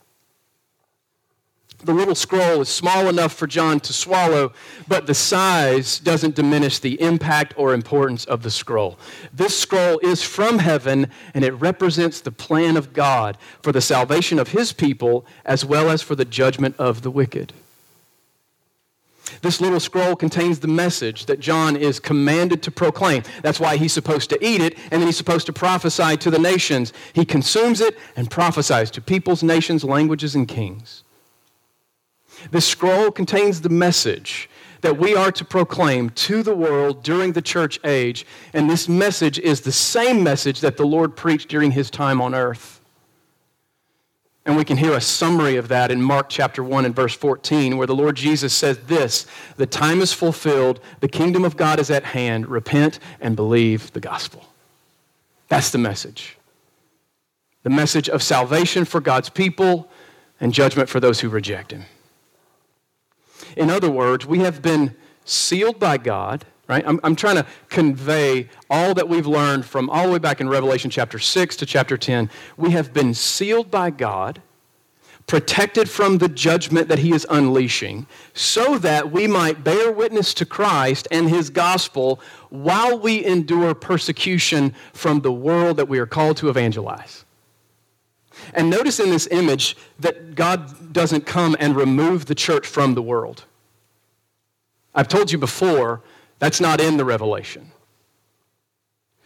the 1.81 1.93
little 1.93 2.15
scroll 2.15 2.61
is 2.61 2.69
small 2.69 3.07
enough 3.07 3.33
for 3.33 3.47
John 3.47 3.79
to 3.81 3.93
swallow, 3.93 4.53
but 4.87 5.07
the 5.07 5.13
size 5.13 5.99
doesn't 5.99 6.35
diminish 6.35 6.79
the 6.79 7.01
impact 7.01 7.53
or 7.57 7.73
importance 7.73 8.25
of 8.25 8.43
the 8.43 8.51
scroll. 8.51 8.97
This 9.33 9.57
scroll 9.57 9.99
is 9.99 10.23
from 10.23 10.59
heaven, 10.59 11.07
and 11.33 11.43
it 11.43 11.53
represents 11.53 12.21
the 12.21 12.31
plan 12.31 12.77
of 12.77 12.93
God 12.93 13.37
for 13.61 13.71
the 13.71 13.81
salvation 13.81 14.39
of 14.39 14.49
his 14.49 14.73
people 14.73 15.25
as 15.45 15.65
well 15.65 15.89
as 15.89 16.01
for 16.01 16.15
the 16.15 16.25
judgment 16.25 16.75
of 16.77 17.01
the 17.01 17.11
wicked. 17.11 17.53
This 19.41 19.61
little 19.61 19.79
scroll 19.79 20.15
contains 20.15 20.59
the 20.59 20.67
message 20.67 21.25
that 21.25 21.39
John 21.39 21.75
is 21.75 21.99
commanded 21.99 22.61
to 22.63 22.71
proclaim. 22.71 23.23
That's 23.41 23.59
why 23.59 23.77
he's 23.77 23.93
supposed 23.93 24.29
to 24.31 24.45
eat 24.45 24.61
it, 24.61 24.77
and 24.91 25.01
then 25.01 25.07
he's 25.07 25.17
supposed 25.17 25.45
to 25.45 25.53
prophesy 25.53 26.17
to 26.17 26.29
the 26.29 26.39
nations. 26.39 26.93
He 27.13 27.25
consumes 27.25 27.81
it 27.81 27.97
and 28.15 28.29
prophesies 28.29 28.91
to 28.91 29.01
peoples, 29.01 29.41
nations, 29.41 29.83
languages, 29.83 30.35
and 30.35 30.47
kings. 30.47 31.03
This 32.49 32.65
scroll 32.65 33.11
contains 33.11 33.61
the 33.61 33.69
message 33.69 34.49
that 34.81 34.97
we 34.97 35.15
are 35.15 35.31
to 35.31 35.45
proclaim 35.45 36.09
to 36.09 36.43
the 36.43 36.55
world 36.55 37.03
during 37.03 37.33
the 37.33 37.41
church 37.41 37.79
age, 37.83 38.25
and 38.53 38.69
this 38.69 38.89
message 38.89 39.37
is 39.39 39.61
the 39.61 39.71
same 39.71 40.23
message 40.23 40.61
that 40.61 40.77
the 40.77 40.85
Lord 40.85 41.15
preached 41.15 41.49
during 41.49 41.71
his 41.71 41.89
time 41.89 42.19
on 42.19 42.33
earth. 42.33 42.81
And 44.43 44.57
we 44.57 44.65
can 44.65 44.77
hear 44.77 44.93
a 44.93 45.01
summary 45.01 45.55
of 45.57 45.67
that 45.67 45.91
in 45.91 46.01
Mark 46.01 46.27
chapter 46.29 46.63
1 46.63 46.85
and 46.85 46.95
verse 46.95 47.13
14, 47.13 47.77
where 47.77 47.85
the 47.85 47.95
Lord 47.95 48.15
Jesus 48.15 48.53
says 48.53 48.79
this 48.87 49.27
The 49.57 49.67
time 49.67 50.01
is 50.01 50.13
fulfilled, 50.13 50.79
the 50.99 51.07
kingdom 51.07 51.45
of 51.45 51.57
God 51.57 51.79
is 51.79 51.91
at 51.91 52.03
hand. 52.03 52.47
Repent 52.47 52.97
and 53.19 53.35
believe 53.35 53.93
the 53.93 53.99
gospel. 53.99 54.43
That's 55.47 55.69
the 55.69 55.77
message. 55.77 56.37
The 57.61 57.69
message 57.69 58.09
of 58.09 58.23
salvation 58.23 58.85
for 58.85 58.99
God's 58.99 59.29
people 59.29 59.87
and 60.39 60.51
judgment 60.51 60.89
for 60.89 60.99
those 60.99 61.19
who 61.19 61.29
reject 61.29 61.71
him. 61.71 61.85
In 63.55 63.69
other 63.69 63.89
words, 63.89 64.25
we 64.25 64.39
have 64.39 64.61
been 64.61 64.95
sealed 65.25 65.79
by 65.79 65.97
God, 65.97 66.45
right? 66.67 66.83
I'm, 66.85 66.99
I'm 67.03 67.15
trying 67.15 67.35
to 67.35 67.45
convey 67.69 68.49
all 68.69 68.93
that 68.93 69.09
we've 69.09 69.27
learned 69.27 69.65
from 69.65 69.89
all 69.89 70.07
the 70.07 70.13
way 70.13 70.19
back 70.19 70.41
in 70.41 70.49
Revelation 70.49 70.89
chapter 70.89 71.19
6 71.19 71.55
to 71.57 71.65
chapter 71.65 71.97
10. 71.97 72.29
We 72.57 72.71
have 72.71 72.93
been 72.93 73.13
sealed 73.13 73.69
by 73.69 73.89
God, 73.89 74.41
protected 75.27 75.89
from 75.89 76.17
the 76.17 76.29
judgment 76.29 76.87
that 76.87 76.99
He 76.99 77.11
is 77.11 77.27
unleashing, 77.29 78.07
so 78.33 78.77
that 78.79 79.11
we 79.11 79.27
might 79.27 79.63
bear 79.63 79.91
witness 79.91 80.33
to 80.35 80.45
Christ 80.45 81.07
and 81.11 81.29
His 81.29 81.49
gospel 81.49 82.19
while 82.49 82.97
we 82.97 83.23
endure 83.25 83.73
persecution 83.73 84.73
from 84.93 85.21
the 85.21 85.31
world 85.31 85.77
that 85.77 85.87
we 85.87 85.99
are 85.99 86.07
called 86.07 86.37
to 86.37 86.49
evangelize. 86.49 87.25
And 88.53 88.69
notice 88.69 88.99
in 88.99 89.09
this 89.09 89.27
image 89.31 89.77
that 89.99 90.35
God 90.35 90.93
doesn't 90.93 91.25
come 91.25 91.55
and 91.59 91.75
remove 91.75 92.25
the 92.25 92.35
church 92.35 92.67
from 92.67 92.93
the 92.95 93.01
world. 93.01 93.45
I've 94.93 95.07
told 95.07 95.31
you 95.31 95.37
before, 95.37 96.01
that's 96.39 96.59
not 96.59 96.81
in 96.81 96.97
the 96.97 97.05
revelation. 97.05 97.71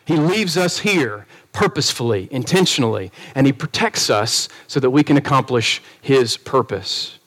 He 0.06 0.18
leaves 0.18 0.56
us 0.58 0.80
here 0.80 1.26
purposefully, 1.52 2.28
intentionally, 2.30 3.12
and 3.34 3.48
He 3.48 3.54
protects 3.54 4.10
us 4.10 4.48
so 4.68 4.80
that 4.80 4.92
we 4.92 5.04
can 5.04 5.18
accomplish 5.18 5.82
His 6.02 6.38
purpose, 6.38 7.18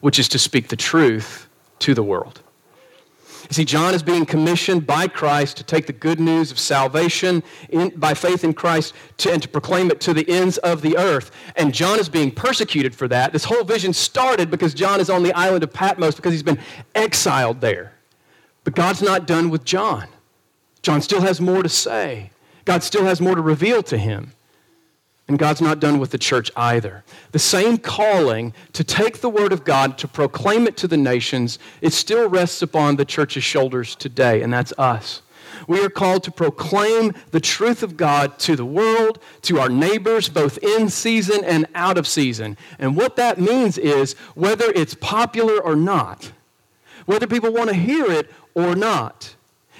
which 0.00 0.18
is 0.18 0.28
to 0.28 0.38
speak 0.38 0.68
the 0.68 0.76
truth 0.76 1.48
to 1.78 1.94
the 1.94 2.02
world. 2.02 2.40
You 3.52 3.54
see, 3.56 3.64
John 3.66 3.92
is 3.92 4.02
being 4.02 4.24
commissioned 4.24 4.86
by 4.86 5.08
Christ 5.08 5.58
to 5.58 5.62
take 5.62 5.84
the 5.84 5.92
good 5.92 6.18
news 6.18 6.50
of 6.50 6.58
salvation 6.58 7.42
in, 7.68 7.90
by 7.90 8.14
faith 8.14 8.44
in 8.44 8.54
Christ 8.54 8.94
to, 9.18 9.30
and 9.30 9.42
to 9.42 9.48
proclaim 9.48 9.90
it 9.90 10.00
to 10.00 10.14
the 10.14 10.26
ends 10.26 10.56
of 10.56 10.80
the 10.80 10.96
earth. 10.96 11.30
And 11.54 11.74
John 11.74 12.00
is 12.00 12.08
being 12.08 12.30
persecuted 12.30 12.94
for 12.94 13.08
that. 13.08 13.34
This 13.34 13.44
whole 13.44 13.62
vision 13.62 13.92
started 13.92 14.50
because 14.50 14.72
John 14.72 15.00
is 15.00 15.10
on 15.10 15.22
the 15.22 15.34
island 15.34 15.62
of 15.64 15.70
Patmos 15.70 16.14
because 16.14 16.32
he's 16.32 16.42
been 16.42 16.60
exiled 16.94 17.60
there. 17.60 17.92
But 18.64 18.74
God's 18.74 19.02
not 19.02 19.26
done 19.26 19.50
with 19.50 19.66
John. 19.66 20.08
John 20.80 21.02
still 21.02 21.20
has 21.20 21.38
more 21.38 21.62
to 21.62 21.68
say, 21.68 22.30
God 22.64 22.82
still 22.82 23.04
has 23.04 23.20
more 23.20 23.34
to 23.34 23.42
reveal 23.42 23.82
to 23.82 23.98
him. 23.98 24.32
And 25.32 25.38
God's 25.38 25.62
not 25.62 25.80
done 25.80 25.98
with 25.98 26.10
the 26.10 26.18
church 26.18 26.50
either. 26.56 27.04
The 27.30 27.38
same 27.38 27.78
calling 27.78 28.52
to 28.74 28.84
take 28.84 29.22
the 29.22 29.30
word 29.30 29.50
of 29.50 29.64
God, 29.64 29.96
to 29.96 30.06
proclaim 30.06 30.66
it 30.66 30.76
to 30.76 30.86
the 30.86 30.98
nations, 30.98 31.58
it 31.80 31.94
still 31.94 32.28
rests 32.28 32.60
upon 32.60 32.96
the 32.96 33.06
church's 33.06 33.42
shoulders 33.42 33.96
today, 33.96 34.42
and 34.42 34.52
that's 34.52 34.74
us. 34.76 35.22
We 35.66 35.82
are 35.82 35.88
called 35.88 36.22
to 36.24 36.30
proclaim 36.30 37.14
the 37.30 37.40
truth 37.40 37.82
of 37.82 37.96
God 37.96 38.38
to 38.40 38.56
the 38.56 38.66
world, 38.66 39.20
to 39.42 39.58
our 39.58 39.70
neighbors, 39.70 40.28
both 40.28 40.58
in 40.58 40.90
season 40.90 41.42
and 41.44 41.64
out 41.74 41.96
of 41.96 42.06
season. 42.06 42.58
And 42.78 42.94
what 42.94 43.16
that 43.16 43.40
means 43.40 43.78
is 43.78 44.12
whether 44.34 44.70
it's 44.72 44.92
popular 44.92 45.58
or 45.58 45.74
not, 45.74 46.30
whether 47.06 47.26
people 47.26 47.54
want 47.54 47.70
to 47.70 47.74
hear 47.74 48.04
it 48.04 48.30
or 48.54 48.74
not. 48.74 49.34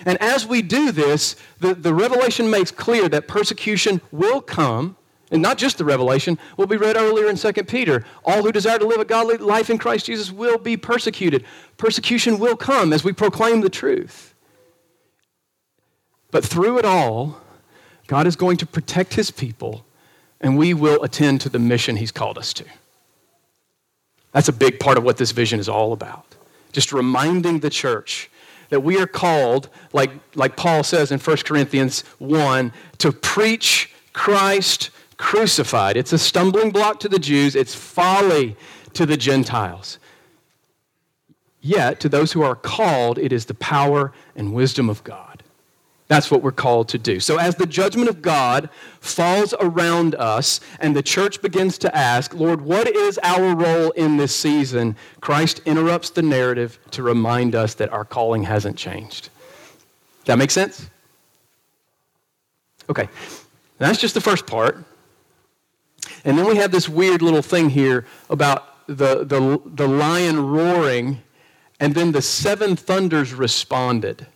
And 0.06 0.16
as 0.22 0.46
we 0.46 0.62
do 0.62 0.92
this, 0.92 1.36
the, 1.60 1.74
the 1.74 1.92
revelation 1.92 2.48
makes 2.48 2.70
clear 2.70 3.06
that 3.10 3.28
persecution 3.28 4.00
will 4.10 4.40
come 4.40 4.96
and 5.32 5.42
not 5.42 5.58
just 5.58 5.78
the 5.78 5.84
revelation, 5.84 6.38
what 6.56 6.68
we 6.68 6.76
read 6.76 6.96
earlier 6.96 7.28
in 7.28 7.36
2 7.36 7.52
Peter. 7.64 8.04
All 8.24 8.42
who 8.42 8.52
desire 8.52 8.78
to 8.78 8.86
live 8.86 9.00
a 9.00 9.04
godly 9.04 9.38
life 9.38 9.70
in 9.70 9.78
Christ 9.78 10.06
Jesus 10.06 10.30
will 10.30 10.58
be 10.58 10.76
persecuted. 10.76 11.44
Persecution 11.78 12.38
will 12.38 12.56
come 12.56 12.92
as 12.92 13.02
we 13.02 13.12
proclaim 13.12 13.62
the 13.62 13.70
truth. 13.70 14.34
But 16.30 16.44
through 16.44 16.78
it 16.78 16.84
all, 16.84 17.40
God 18.06 18.26
is 18.26 18.36
going 18.36 18.58
to 18.58 18.66
protect 18.66 19.14
his 19.14 19.30
people, 19.30 19.84
and 20.40 20.56
we 20.56 20.74
will 20.74 21.02
attend 21.02 21.40
to 21.42 21.48
the 21.48 21.58
mission 21.58 21.96
he's 21.96 22.12
called 22.12 22.36
us 22.36 22.52
to. 22.54 22.64
That's 24.32 24.48
a 24.48 24.52
big 24.52 24.80
part 24.80 24.98
of 24.98 25.04
what 25.04 25.16
this 25.16 25.30
vision 25.30 25.60
is 25.60 25.68
all 25.68 25.92
about. 25.92 26.26
Just 26.72 26.92
reminding 26.92 27.60
the 27.60 27.70
church 27.70 28.30
that 28.70 28.80
we 28.80 28.98
are 28.98 29.06
called, 29.06 29.68
like, 29.92 30.10
like 30.34 30.56
Paul 30.56 30.82
says 30.82 31.12
in 31.12 31.18
1 31.18 31.36
Corinthians 31.38 32.00
1, 32.18 32.72
to 32.98 33.12
preach 33.12 33.94
Christ 34.14 34.90
crucified. 35.22 35.96
It's 35.96 36.12
a 36.12 36.18
stumbling 36.18 36.72
block 36.72 36.98
to 37.00 37.08
the 37.08 37.18
Jews, 37.20 37.54
it's 37.54 37.76
folly 37.76 38.56
to 38.92 39.06
the 39.06 39.16
Gentiles. 39.16 40.00
Yet, 41.60 42.00
to 42.00 42.08
those 42.08 42.32
who 42.32 42.42
are 42.42 42.56
called, 42.56 43.18
it 43.18 43.32
is 43.32 43.46
the 43.46 43.54
power 43.54 44.12
and 44.34 44.52
wisdom 44.52 44.90
of 44.90 45.04
God. 45.04 45.44
That's 46.08 46.28
what 46.28 46.42
we're 46.42 46.50
called 46.50 46.88
to 46.88 46.98
do. 46.98 47.20
So, 47.20 47.38
as 47.38 47.54
the 47.54 47.66
judgment 47.66 48.08
of 48.08 48.20
God 48.20 48.68
falls 49.00 49.54
around 49.60 50.16
us 50.16 50.60
and 50.80 50.96
the 50.96 51.04
church 51.04 51.40
begins 51.40 51.78
to 51.78 51.96
ask, 51.96 52.34
Lord, 52.34 52.60
what 52.60 52.88
is 52.88 53.18
our 53.22 53.54
role 53.54 53.92
in 53.92 54.16
this 54.16 54.34
season? 54.34 54.96
Christ 55.20 55.62
interrupts 55.64 56.10
the 56.10 56.22
narrative 56.22 56.80
to 56.90 57.04
remind 57.04 57.54
us 57.54 57.74
that 57.74 57.92
our 57.92 58.04
calling 58.04 58.42
hasn't 58.42 58.76
changed. 58.76 59.30
That 60.24 60.36
make 60.36 60.50
sense? 60.50 60.90
Okay, 62.90 63.08
that's 63.78 64.00
just 64.00 64.14
the 64.14 64.20
first 64.20 64.48
part. 64.48 64.84
And 66.24 66.38
then 66.38 66.46
we 66.46 66.56
have 66.56 66.72
this 66.72 66.88
weird 66.88 67.22
little 67.22 67.42
thing 67.42 67.70
here 67.70 68.06
about 68.30 68.86
the, 68.86 69.24
the, 69.24 69.60
the 69.64 69.88
lion 69.88 70.46
roaring, 70.46 71.22
and 71.80 71.94
then 71.94 72.12
the 72.12 72.22
seven 72.22 72.76
thunders 72.76 73.32
responded. 73.32 74.26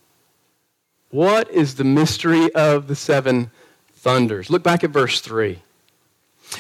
What 1.11 1.51
is 1.51 1.77
the 1.77 1.85
mystery 1.85 2.53
of 2.55 2.89
the 2.89 2.97
seven 2.97 3.51
thunders? 3.95 4.51
Look 4.51 4.63
back 4.63 4.85
at 4.85 4.91
verse 4.91 5.21
3. 5.21 5.63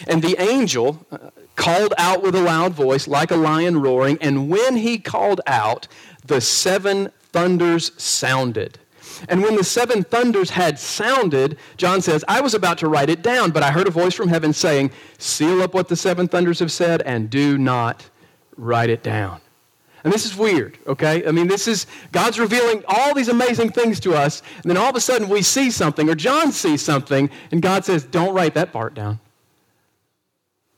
And 0.06 0.22
the 0.22 0.40
angel 0.40 1.04
uh, 1.10 1.30
called 1.54 1.94
out 1.98 2.22
with 2.22 2.34
a 2.34 2.40
loud 2.40 2.72
voice, 2.72 3.06
like 3.06 3.30
a 3.30 3.36
lion 3.36 3.80
roaring, 3.80 4.18
and 4.20 4.48
when 4.48 4.76
he 4.76 4.98
called 4.98 5.40
out, 5.46 5.88
the 6.24 6.40
seven 6.40 7.10
thunders 7.32 7.92
sounded. 8.02 8.78
And 9.28 9.42
when 9.42 9.56
the 9.56 9.64
seven 9.64 10.04
thunders 10.04 10.50
had 10.50 10.78
sounded, 10.78 11.58
John 11.76 12.00
says, 12.02 12.24
I 12.28 12.40
was 12.40 12.54
about 12.54 12.78
to 12.78 12.88
write 12.88 13.10
it 13.10 13.22
down, 13.22 13.50
but 13.50 13.62
I 13.62 13.70
heard 13.70 13.86
a 13.86 13.90
voice 13.90 14.14
from 14.14 14.28
heaven 14.28 14.52
saying, 14.52 14.90
Seal 15.18 15.62
up 15.62 15.74
what 15.74 15.88
the 15.88 15.96
seven 15.96 16.28
thunders 16.28 16.58
have 16.58 16.72
said 16.72 17.02
and 17.02 17.30
do 17.30 17.58
not 17.58 18.08
write 18.56 18.90
it 18.90 19.02
down. 19.02 19.40
And 20.04 20.12
this 20.12 20.24
is 20.24 20.36
weird, 20.36 20.78
okay? 20.86 21.26
I 21.26 21.32
mean, 21.32 21.48
this 21.48 21.66
is 21.66 21.86
God's 22.12 22.38
revealing 22.38 22.84
all 22.86 23.12
these 23.12 23.28
amazing 23.28 23.72
things 23.72 23.98
to 24.00 24.14
us, 24.14 24.40
and 24.62 24.70
then 24.70 24.76
all 24.76 24.88
of 24.88 24.94
a 24.94 25.00
sudden 25.00 25.28
we 25.28 25.42
see 25.42 25.68
something, 25.70 26.08
or 26.08 26.14
John 26.14 26.52
sees 26.52 26.80
something, 26.80 27.28
and 27.50 27.60
God 27.60 27.84
says, 27.84 28.04
Don't 28.04 28.32
write 28.32 28.54
that 28.54 28.72
part 28.72 28.94
down. 28.94 29.18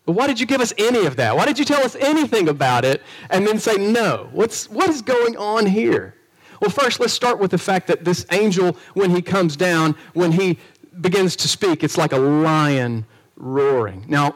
But 0.06 0.12
why 0.12 0.26
did 0.26 0.40
you 0.40 0.46
give 0.46 0.62
us 0.62 0.72
any 0.78 1.04
of 1.04 1.16
that? 1.16 1.36
Why 1.36 1.44
did 1.44 1.58
you 1.58 1.66
tell 1.66 1.84
us 1.84 1.94
anything 1.96 2.48
about 2.48 2.86
it 2.86 3.02
and 3.28 3.46
then 3.46 3.58
say 3.58 3.76
no? 3.76 4.30
What's, 4.32 4.70
what 4.70 4.88
is 4.88 5.02
going 5.02 5.36
on 5.36 5.66
here? 5.66 6.14
Well, 6.60 6.70
first, 6.70 7.00
let's 7.00 7.12
start 7.12 7.38
with 7.38 7.50
the 7.50 7.58
fact 7.58 7.86
that 7.86 8.04
this 8.04 8.26
angel, 8.32 8.76
when 8.94 9.10
he 9.10 9.22
comes 9.22 9.56
down, 9.56 9.94
when 10.14 10.32
he 10.32 10.58
begins 11.00 11.36
to 11.36 11.48
speak, 11.48 11.84
it's 11.84 11.96
like 11.96 12.12
a 12.12 12.18
lion 12.18 13.06
roaring. 13.36 14.04
Now, 14.08 14.34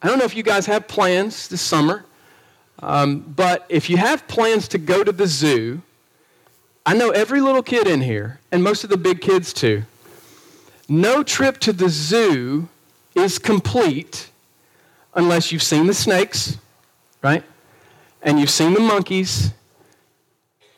I 0.00 0.08
don't 0.08 0.18
know 0.18 0.24
if 0.24 0.36
you 0.36 0.42
guys 0.42 0.66
have 0.66 0.88
plans 0.88 1.48
this 1.48 1.60
summer. 1.60 2.04
Um, 2.82 3.20
but 3.20 3.64
if 3.68 3.88
you 3.88 3.96
have 3.96 4.26
plans 4.26 4.66
to 4.68 4.78
go 4.78 5.04
to 5.04 5.12
the 5.12 5.26
zoo, 5.26 5.82
I 6.84 6.94
know 6.94 7.10
every 7.10 7.40
little 7.40 7.62
kid 7.62 7.86
in 7.86 8.00
here, 8.00 8.40
and 8.50 8.62
most 8.62 8.82
of 8.82 8.90
the 8.90 8.96
big 8.96 9.20
kids 9.20 9.52
too, 9.52 9.84
no 10.88 11.22
trip 11.22 11.58
to 11.60 11.72
the 11.72 11.88
zoo 11.88 12.68
is 13.14 13.38
complete 13.38 14.30
unless 15.14 15.52
you've 15.52 15.62
seen 15.62 15.86
the 15.86 15.94
snakes, 15.94 16.58
right? 17.22 17.44
And 18.20 18.40
you've 18.40 18.50
seen 18.50 18.74
the 18.74 18.80
monkeys, 18.80 19.52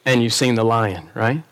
and 0.04 0.22
you've 0.22 0.34
seen 0.34 0.54
the 0.54 0.64
lion, 0.64 1.10
right? 1.14 1.42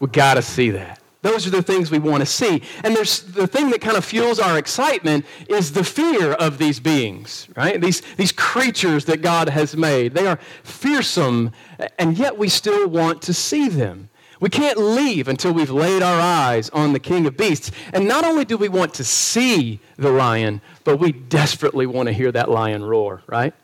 We 0.00 0.08
got 0.08 0.34
to 0.34 0.42
see 0.42 0.70
that. 0.70 1.00
Those 1.22 1.46
are 1.46 1.50
the 1.50 1.62
things 1.62 1.90
we 1.90 2.00
want 2.00 2.20
to 2.20 2.26
see. 2.26 2.62
And 2.82 2.96
there's 2.96 3.22
the 3.22 3.46
thing 3.46 3.70
that 3.70 3.80
kind 3.80 3.96
of 3.96 4.04
fuels 4.04 4.40
our 4.40 4.58
excitement 4.58 5.24
is 5.48 5.72
the 5.72 5.84
fear 5.84 6.32
of 6.32 6.58
these 6.58 6.80
beings, 6.80 7.46
right? 7.56 7.80
These, 7.80 8.02
these 8.16 8.32
creatures 8.32 9.04
that 9.04 9.22
God 9.22 9.48
has 9.48 9.76
made. 9.76 10.14
They 10.14 10.26
are 10.26 10.40
fearsome, 10.64 11.52
and 11.98 12.18
yet 12.18 12.36
we 12.36 12.48
still 12.48 12.88
want 12.88 13.22
to 13.22 13.32
see 13.32 13.68
them. 13.68 14.08
We 14.40 14.48
can't 14.48 14.76
leave 14.76 15.28
until 15.28 15.52
we've 15.52 15.70
laid 15.70 16.02
our 16.02 16.20
eyes 16.20 16.68
on 16.70 16.92
the 16.92 16.98
King 16.98 17.26
of 17.26 17.36
Beasts. 17.36 17.70
And 17.92 18.08
not 18.08 18.24
only 18.24 18.44
do 18.44 18.56
we 18.56 18.68
want 18.68 18.92
to 18.94 19.04
see 19.04 19.78
the 19.96 20.10
lion, 20.10 20.60
but 20.82 20.96
we 20.96 21.12
desperately 21.12 21.86
want 21.86 22.08
to 22.08 22.12
hear 22.12 22.32
that 22.32 22.50
lion 22.50 22.82
roar, 22.82 23.22
right? 23.28 23.54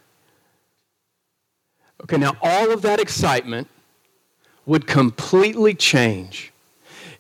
Okay, 2.03 2.17
now 2.17 2.37
all 2.43 2.71
of 2.71 2.83
that 2.83 3.01
excitement 3.01 3.69
would 4.67 4.87
completely 4.87 5.75
change 5.75 6.53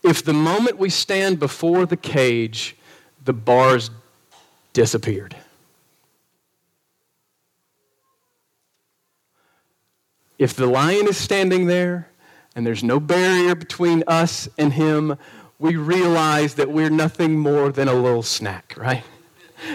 if 0.02 0.24
the 0.24 0.32
moment 0.32 0.78
we 0.78 0.90
stand 0.90 1.38
before 1.38 1.86
the 1.86 1.96
cage, 1.96 2.76
the 3.24 3.32
bars 3.32 3.90
disappeared. 4.72 5.36
If 10.38 10.54
the 10.54 10.66
lion 10.66 11.08
is 11.08 11.16
standing 11.16 11.66
there 11.66 12.08
and 12.54 12.64
there's 12.64 12.84
no 12.84 13.00
barrier 13.00 13.56
between 13.56 14.04
us 14.06 14.48
and 14.56 14.72
him, 14.72 15.18
we 15.58 15.74
realize 15.74 16.54
that 16.54 16.70
we're 16.70 16.90
nothing 16.90 17.36
more 17.36 17.72
than 17.72 17.88
a 17.88 17.94
little 17.94 18.22
snack, 18.22 18.74
right? 18.76 19.02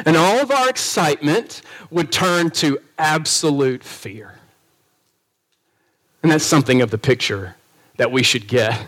And 0.06 0.16
all 0.16 0.40
of 0.40 0.50
our 0.52 0.70
excitement 0.70 1.62
would 1.92 2.14
turn 2.14 2.50
to 2.52 2.80
absolute 2.98 3.84
fear. 3.84 4.36
And 6.24 6.32
that's 6.32 6.46
something 6.46 6.82
of 6.82 6.90
the 6.90 6.98
picture 6.98 7.56
that 7.98 8.12
we 8.12 8.24
should 8.24 8.48
get 8.48 8.88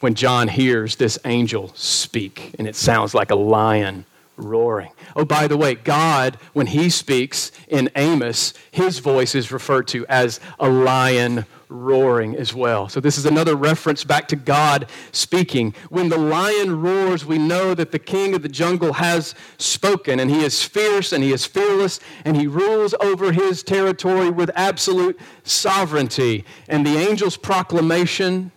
when 0.00 0.14
John 0.14 0.48
hears 0.48 0.96
this 0.96 1.18
angel 1.24 1.72
speak, 1.74 2.54
and 2.58 2.68
it 2.68 2.76
sounds 2.76 3.14
like 3.14 3.30
a 3.30 3.34
lion 3.34 4.04
roaring. 4.36 4.90
Oh, 5.16 5.24
by 5.24 5.46
the 5.46 5.56
way, 5.56 5.74
God, 5.74 6.38
when 6.52 6.66
he 6.66 6.90
speaks 6.90 7.52
in 7.68 7.90
Amos, 7.96 8.54
his 8.70 8.98
voice 8.98 9.34
is 9.34 9.52
referred 9.52 9.88
to 9.88 10.06
as 10.06 10.40
a 10.58 10.68
lion 10.68 11.46
roaring 11.68 12.36
as 12.36 12.54
well. 12.54 12.88
So, 12.88 13.00
this 13.00 13.18
is 13.18 13.26
another 13.26 13.56
reference 13.56 14.04
back 14.04 14.28
to 14.28 14.36
God 14.36 14.88
speaking. 15.12 15.74
When 15.88 16.08
the 16.08 16.18
lion 16.18 16.80
roars, 16.80 17.24
we 17.24 17.38
know 17.38 17.74
that 17.74 17.92
the 17.92 17.98
king 17.98 18.34
of 18.34 18.42
the 18.42 18.48
jungle 18.48 18.94
has 18.94 19.34
spoken, 19.58 20.20
and 20.20 20.30
he 20.30 20.44
is 20.44 20.62
fierce 20.62 21.12
and 21.12 21.22
he 21.22 21.32
is 21.32 21.44
fearless, 21.44 22.00
and 22.24 22.36
he 22.36 22.46
rules 22.46 22.94
over 23.00 23.32
his 23.32 23.62
territory 23.62 24.30
with 24.30 24.50
absolute 24.54 25.18
sovereignty. 25.42 26.44
And 26.68 26.86
the 26.86 26.98
angel's 26.98 27.36
proclamation 27.36 28.52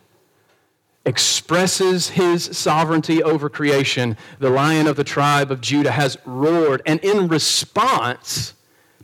expresses 1.08 2.10
his 2.10 2.44
sovereignty 2.44 3.24
over 3.24 3.50
creation, 3.50 4.18
the 4.40 4.50
lion 4.50 4.88
of 4.88 4.98
the 4.98 5.06
tribe 5.06 5.52
of 5.52 5.62
Judah 5.62 5.92
has 5.92 6.18
roared. 6.26 6.82
And 6.86 7.00
in 7.00 7.30
response 7.30 8.54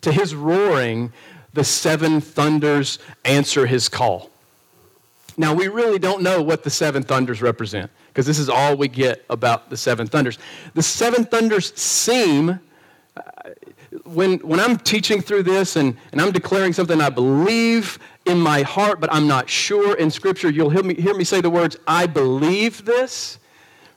to 0.01 0.11
his 0.11 0.35
roaring, 0.35 1.13
the 1.53 1.63
seven 1.63 2.19
thunders 2.19 2.99
answer 3.23 3.65
his 3.65 3.87
call. 3.87 4.29
Now, 5.37 5.53
we 5.53 5.69
really 5.69 5.97
don't 5.97 6.21
know 6.21 6.41
what 6.41 6.63
the 6.63 6.69
seven 6.69 7.03
thunders 7.03 7.41
represent 7.41 7.89
because 8.09 8.25
this 8.25 8.37
is 8.37 8.49
all 8.49 8.75
we 8.75 8.89
get 8.89 9.23
about 9.29 9.69
the 9.69 9.77
seven 9.77 10.05
thunders. 10.05 10.37
The 10.73 10.83
seven 10.83 11.23
thunders 11.23 11.73
seem 11.79 12.59
uh, 13.15 13.21
when, 14.03 14.39
when 14.39 14.59
I'm 14.59 14.77
teaching 14.77 15.21
through 15.21 15.43
this 15.43 15.75
and, 15.75 15.97
and 16.11 16.21
I'm 16.21 16.31
declaring 16.31 16.73
something 16.73 16.99
I 16.99 17.09
believe 17.09 17.99
in 18.25 18.39
my 18.39 18.61
heart, 18.61 18.99
but 18.99 19.13
I'm 19.13 19.27
not 19.27 19.49
sure 19.49 19.95
in 19.95 20.11
Scripture, 20.11 20.49
you'll 20.49 20.69
hear 20.69 20.83
me, 20.83 20.95
hear 20.95 21.13
me 21.13 21.23
say 21.23 21.41
the 21.41 21.49
words, 21.49 21.77
I 21.87 22.05
believe 22.05 22.85
this, 22.85 23.39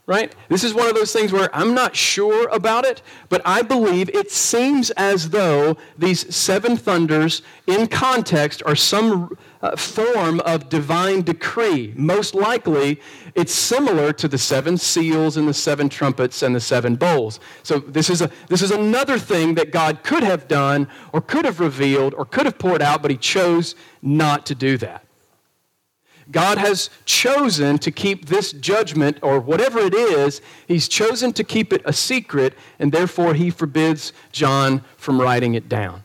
right? 0.07 0.35
This 0.49 0.63
is 0.63 0.75
one 0.75 0.89
of 0.89 0.95
those 0.95 1.13
things 1.13 1.33
where 1.33 1.55
I'm 1.55 1.75
not 1.75 1.97
sure 1.97 2.49
about 2.49 2.85
it, 2.85 3.03
but 3.29 3.43
I 3.45 3.63
believe 3.63 4.09
it 4.11 4.31
seems 4.31 4.91
as 4.93 5.31
though 5.31 5.77
these 5.99 6.35
seven 6.35 6.77
thunders 6.77 7.43
in 7.67 7.89
context 7.89 8.63
are 8.65 8.77
some 8.77 9.37
Uh, 9.67 9.75
form 9.75 10.39
of 10.41 10.69
divine 10.69 11.23
decree. 11.23 11.93
Most 11.97 12.37
likely, 12.37 13.01
it's 13.35 13.53
similar 13.53 14.13
to 14.13 14.29
the 14.29 14.39
seven 14.39 14.79
seals 14.79 15.37
and 15.37 15.49
the 15.49 15.55
seven 15.55 15.89
trumpets 15.89 16.43
and 16.43 16.55
the 16.55 16.61
seven 16.61 16.95
bowls. 16.95 17.41
So, 17.65 17.81
this 17.81 18.09
is, 18.09 18.23
a, 18.23 18.31
this 18.47 18.63
is 18.63 18.71
another 18.71 19.19
thing 19.19 19.55
that 19.55 19.73
God 19.73 20.05
could 20.05 20.23
have 20.23 20.47
done 20.47 20.87
or 21.13 21.21
could 21.21 21.45
have 21.45 21.59
revealed 21.59 22.15
or 22.15 22.25
could 22.25 22.47
have 22.47 22.59
poured 22.59 22.81
out, 22.81 23.03
but 23.03 23.11
He 23.11 23.17
chose 23.17 23.75
not 24.03 24.47
to 24.47 24.55
do 24.55 24.79
that. 24.79 25.05
God 26.31 26.59
has 26.59 26.89
chosen 27.05 27.79
to 27.79 27.91
keep 27.91 28.27
this 28.27 28.53
judgment, 28.53 29.19
or 29.21 29.41
whatever 29.41 29.81
it 29.81 29.95
is, 29.95 30.43
He's 30.69 30.87
chosen 30.87 31.33
to 31.33 31.43
keep 31.43 31.73
it 31.73 31.83
a 31.85 31.93
secret, 31.93 32.55
and 32.79 32.93
therefore 32.93 33.35
He 33.35 33.51
forbids 33.51 34.13
John 34.31 34.85
from 34.97 35.21
writing 35.21 35.55
it 35.55 35.69
down. 35.69 36.05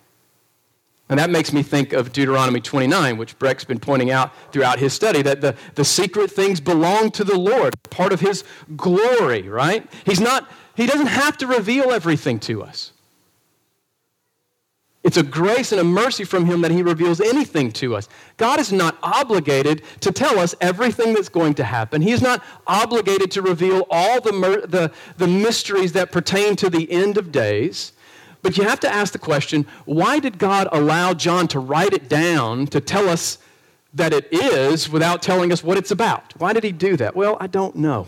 And 1.12 1.19
that 1.19 1.30
makes 1.30 1.52
me 1.52 1.62
think 1.62 1.91
of 1.91 2.13
Deuteronomy 2.13 2.62
29, 2.62 3.17
which 3.17 3.38
Breck's 3.38 3.65
been 3.65 3.82
pointing 3.82 4.12
out 4.12 4.32
throughout 4.54 4.80
his 4.80 4.93
study, 4.93 5.21
that 5.24 5.41
the, 5.41 5.56
the 5.76 5.84
secret 5.84 6.32
things 6.32 6.62
belong 6.62 7.12
to 7.12 7.26
the 7.26 7.38
Lord, 7.38 7.76
part 7.89 8.13
of 8.13 8.21
his 8.21 8.45
glory, 8.78 9.41
right? 9.50 9.86
He's 10.06 10.21
not, 10.21 10.50
he 10.74 10.86
doesn't 10.86 11.08
have 11.08 11.38
to 11.39 11.47
reveal 11.47 11.91
everything 11.91 12.39
to 12.39 12.63
us. 12.63 12.93
It's 15.04 15.17
a 15.17 15.24
grace 15.24 15.74
and 15.74 15.82
a 15.82 15.84
mercy 15.84 16.24
from 16.24 16.45
him 16.45 16.62
that 16.62 16.71
he 16.71 16.82
reveals 16.82 17.19
anything 17.19 17.74
to 17.74 17.93
us. 17.97 18.08
God 18.38 18.62
is 18.62 18.71
not 18.71 18.97
obligated 19.04 19.82
to 20.00 20.13
tell 20.13 20.39
us 20.39 20.56
everything 20.62 21.13
that's 21.13 21.28
going 21.28 21.56
to 21.56 21.65
happen. 21.65 22.02
He 22.02 22.12
is 22.12 22.21
not 22.21 22.41
obligated 22.67 23.32
to 23.32 23.41
reveal 23.41 23.86
all 23.89 24.21
the, 24.21 24.32
the, 24.65 24.91
the 25.17 25.28
mysteries 25.28 25.91
that 25.91 26.13
pertain 26.13 26.56
to 26.56 26.69
the 26.69 26.89
end 26.89 27.17
of 27.17 27.34
days. 27.34 27.91
But 28.41 28.58
you 28.58 28.63
have 28.63 28.80
to 28.82 28.91
ask 28.91 29.13
the 29.13 29.19
question 29.19 29.65
why 29.86 30.19
did 30.19 30.38
God 30.38 30.67
allow 30.71 31.13
John 31.13 31.47
to 31.49 31.60
write 31.60 31.93
it 31.93 32.10
down 32.10 32.67
to 32.67 32.82
tell 32.82 33.08
us 33.08 33.38
that 33.93 34.13
it 34.13 34.32
is 34.32 34.89
without 34.89 35.21
telling 35.21 35.51
us 35.51 35.63
what 35.63 35.77
it's 35.77 35.91
about. 35.91 36.34
Why 36.38 36.54
did 36.54 36.63
he 36.63 36.71
do 36.71 36.95
that? 36.97 37.15
Well, 37.15 37.38
I 37.39 37.47
don't 37.47 37.75
know. 37.75 38.08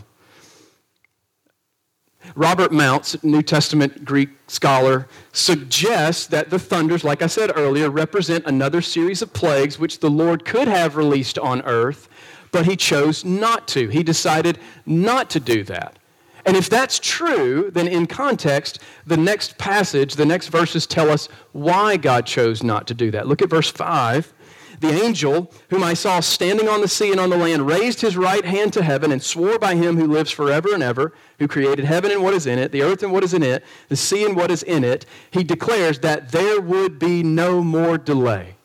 Robert 2.35 2.71
Mounce, 2.71 3.21
New 3.21 3.41
Testament 3.41 4.05
Greek 4.05 4.29
scholar, 4.47 5.09
suggests 5.33 6.25
that 6.27 6.49
the 6.49 6.57
thunders, 6.57 7.03
like 7.03 7.21
I 7.21 7.27
said 7.27 7.51
earlier, 7.53 7.89
represent 7.89 8.45
another 8.45 8.81
series 8.81 9.21
of 9.21 9.33
plagues 9.33 9.77
which 9.77 9.99
the 9.99 10.09
Lord 10.09 10.45
could 10.45 10.69
have 10.69 10.95
released 10.95 11.37
on 11.37 11.61
earth, 11.63 12.07
but 12.51 12.65
he 12.65 12.77
chose 12.77 13.25
not 13.25 13.67
to. 13.69 13.89
He 13.89 14.03
decided 14.03 14.57
not 14.85 15.29
to 15.31 15.41
do 15.41 15.63
that. 15.65 15.99
And 16.45 16.57
if 16.57 16.69
that's 16.69 16.99
true, 16.99 17.71
then 17.71 17.87
in 17.87 18.05
context, 18.05 18.79
the 19.07 19.17
next 19.17 19.57
passage, 19.57 20.15
the 20.15 20.25
next 20.25 20.49
verses 20.49 20.85
tell 20.85 21.09
us 21.09 21.29
why 21.53 21.95
God 21.97 22.25
chose 22.25 22.63
not 22.63 22.85
to 22.87 22.93
do 22.93 23.11
that. 23.11 23.27
Look 23.27 23.41
at 23.41 23.49
verse 23.49 23.71
5. 23.71 24.33
The 24.81 24.91
angel 24.91 25.53
whom 25.69 25.81
I 25.81 25.93
saw 25.93 26.19
standing 26.19 26.67
on 26.67 26.81
the 26.81 26.89
sea 26.89 27.11
and 27.11 27.19
on 27.19 27.29
the 27.29 27.37
land 27.37 27.65
raised 27.65 28.01
his 28.01 28.17
right 28.17 28.43
hand 28.43 28.73
to 28.73 28.83
heaven 28.83 29.13
and 29.13 29.23
swore 29.23 29.57
by 29.57 29.75
him 29.75 29.95
who 29.95 30.07
lives 30.07 30.31
forever 30.31 30.73
and 30.73 30.83
ever, 30.83 31.13
who 31.39 31.47
created 31.47 31.85
heaven 31.85 32.11
and 32.11 32.21
what 32.21 32.33
is 32.33 32.45
in 32.45 32.59
it, 32.59 32.73
the 32.73 32.81
earth 32.81 33.01
and 33.01 33.13
what 33.13 33.23
is 33.23 33.33
in 33.33 33.43
it, 33.43 33.63
the 33.87 33.95
sea 33.95 34.25
and 34.25 34.35
what 34.35 34.51
is 34.51 34.61
in 34.63 34.83
it. 34.83 35.05
He 35.31 35.43
declares 35.43 35.99
that 35.99 36.33
there 36.33 36.59
would 36.59 36.99
be 36.99 37.23
no 37.23 37.63
more 37.63 37.97
delay. 37.97 38.55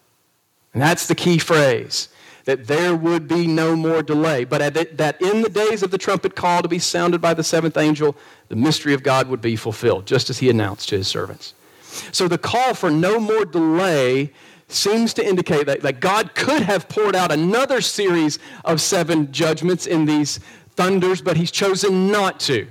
And 0.72 0.82
that's 0.82 1.06
the 1.06 1.14
key 1.14 1.38
phrase 1.38 2.08
that 2.48 2.66
there 2.66 2.96
would 2.96 3.28
be 3.28 3.46
no 3.46 3.76
more 3.76 4.02
delay, 4.02 4.42
but 4.42 4.72
that 4.96 5.20
in 5.20 5.42
the 5.42 5.50
days 5.50 5.82
of 5.82 5.90
the 5.90 5.98
trumpet 5.98 6.34
call 6.34 6.62
to 6.62 6.68
be 6.68 6.78
sounded 6.78 7.20
by 7.20 7.34
the 7.34 7.44
seventh 7.44 7.76
angel, 7.76 8.16
the 8.48 8.56
mystery 8.56 8.94
of 8.94 9.02
God 9.02 9.28
would 9.28 9.42
be 9.42 9.54
fulfilled, 9.54 10.06
just 10.06 10.30
as 10.30 10.38
he 10.38 10.48
announced 10.48 10.88
to 10.88 10.96
his 10.96 11.06
servants. 11.06 11.52
So 12.11 12.26
the 12.26 12.38
call 12.38 12.72
for 12.72 12.90
no 12.90 13.20
more 13.20 13.44
delay 13.44 14.32
seems 14.66 15.12
to 15.12 15.22
indicate 15.26 15.66
that, 15.66 15.82
that 15.82 16.00
God 16.00 16.34
could 16.34 16.62
have 16.62 16.88
poured 16.88 17.14
out 17.14 17.30
another 17.30 17.82
series 17.82 18.38
of 18.64 18.80
seven 18.80 19.30
judgments 19.30 19.87
in 19.87 20.06
these 20.06 20.40
thunders, 20.74 21.20
but 21.20 21.37
he's 21.37 21.50
chosen 21.50 22.11
not 22.11 22.40
to. 22.40 22.66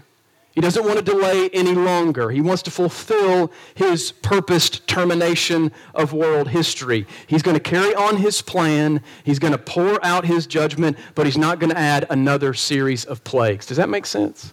He 0.57 0.61
doesn't 0.61 0.85
want 0.85 0.97
to 0.97 1.03
delay 1.03 1.51
any 1.53 1.75
longer. 1.75 2.31
He 2.31 2.41
wants 2.41 2.63
to 2.63 2.71
fulfill 2.71 3.51
his 3.75 4.11
purposed 4.11 4.87
termination 4.87 5.71
of 5.93 6.13
world 6.13 6.47
history. 6.47 7.05
He's 7.27 7.43
going 7.43 7.53
to 7.53 7.59
carry 7.59 7.93
on 7.93 8.17
his 8.17 8.41
plan. 8.41 9.03
He's 9.23 9.37
going 9.37 9.51
to 9.51 9.59
pour 9.59 10.03
out 10.03 10.25
his 10.25 10.47
judgment, 10.47 10.97
but 11.13 11.27
he's 11.27 11.37
not 11.37 11.59
going 11.59 11.69
to 11.69 11.77
add 11.77 12.07
another 12.09 12.55
series 12.55 13.05
of 13.05 13.23
plagues. 13.23 13.67
Does 13.67 13.77
that 13.77 13.87
make 13.87 14.07
sense? 14.07 14.51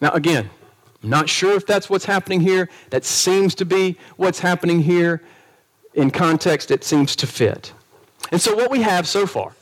Now, 0.00 0.10
again, 0.10 0.48
I'm 1.02 1.10
not 1.10 1.28
sure 1.28 1.56
if 1.56 1.66
that's 1.66 1.90
what's 1.90 2.04
happening 2.04 2.40
here. 2.40 2.68
That 2.90 3.04
seems 3.04 3.56
to 3.56 3.64
be 3.64 3.98
what's 4.18 4.38
happening 4.38 4.82
here 4.82 5.20
in 5.94 6.12
context, 6.12 6.70
it 6.70 6.84
seems 6.84 7.16
to 7.16 7.26
fit. 7.26 7.72
And 8.30 8.40
so, 8.40 8.54
what 8.54 8.70
we 8.70 8.82
have 8.82 9.08
so 9.08 9.26
far 9.26 9.52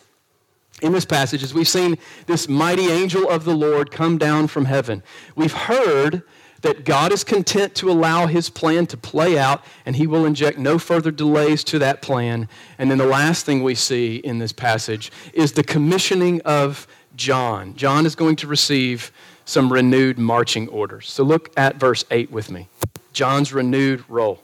in 0.83 0.93
this 0.93 1.05
passage 1.05 1.43
is 1.43 1.55
we've 1.55 1.69
seen 1.69 1.97
this 2.27 2.49
mighty 2.49 2.89
angel 2.89 3.29
of 3.29 3.45
the 3.45 3.55
Lord 3.55 3.91
come 3.91 4.19
down 4.19 4.47
from 4.47 4.67
heaven. 4.67 5.03
We've 5.35 5.53
heard 5.53 6.23
that 6.63 6.85
God 6.85 7.13
is 7.13 7.23
content 7.23 7.75
to 7.77 7.91
allow 7.91 8.27
his 8.27 8.51
plan 8.51 8.87
to 8.87 8.97
play 8.97 9.39
out, 9.39 9.65
and 9.85 9.97
he 9.97 10.07
will 10.07 10.25
inject 10.25 10.59
no 10.59 10.79
further 10.79 11.11
delays 11.11 11.63
to 11.65 11.79
that 11.79 12.03
plan. 12.03 12.49
And 12.79 12.91
then 12.91 12.99
the 12.99 13.07
last 13.07 13.47
thing 13.47 13.63
we 13.63 13.75
see 13.75 14.17
in 14.17 14.39
this 14.39 14.53
passage 14.53 15.13
is 15.33 15.53
the 15.53 15.63
commissioning 15.63 16.41
of 16.43 16.87
John. 17.15 17.75
John 17.77 18.05
is 18.05 18.15
going 18.15 18.37
to 18.37 18.47
receive 18.47 19.13
some 19.45 19.73
renewed 19.73 20.19
marching 20.19 20.69
orders. 20.69 21.11
So 21.11 21.23
look 21.23 21.53
at 21.57 21.77
verse 21.77 22.05
8 22.11 22.31
with 22.31 22.51
me. 22.51 22.69
John's 23.13 23.53
renewed 23.53 24.05
role. 24.09 24.43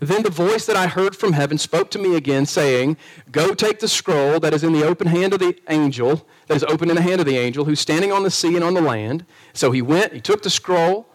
Then 0.00 0.22
the 0.22 0.30
voice 0.30 0.66
that 0.66 0.76
I 0.76 0.86
heard 0.86 1.16
from 1.16 1.32
heaven 1.32 1.58
spoke 1.58 1.90
to 1.92 1.98
me 1.98 2.16
again, 2.16 2.46
saying, 2.46 2.96
Go 3.30 3.54
take 3.54 3.80
the 3.80 3.88
scroll 3.88 4.40
that 4.40 4.52
is 4.52 4.62
in 4.62 4.72
the 4.72 4.84
open 4.84 5.06
hand 5.06 5.32
of 5.32 5.40
the 5.40 5.58
angel, 5.68 6.26
that 6.48 6.56
is 6.56 6.64
open 6.64 6.90
in 6.90 6.96
the 6.96 7.02
hand 7.02 7.20
of 7.20 7.26
the 7.26 7.38
angel, 7.38 7.64
who's 7.64 7.80
standing 7.80 8.12
on 8.12 8.22
the 8.22 8.30
sea 8.30 8.54
and 8.54 8.64
on 8.64 8.74
the 8.74 8.80
land. 8.80 9.24
So 9.52 9.72
he 9.72 9.82
went, 9.82 10.12
he 10.12 10.20
took 10.20 10.42
the 10.42 10.50
scroll, 10.50 11.06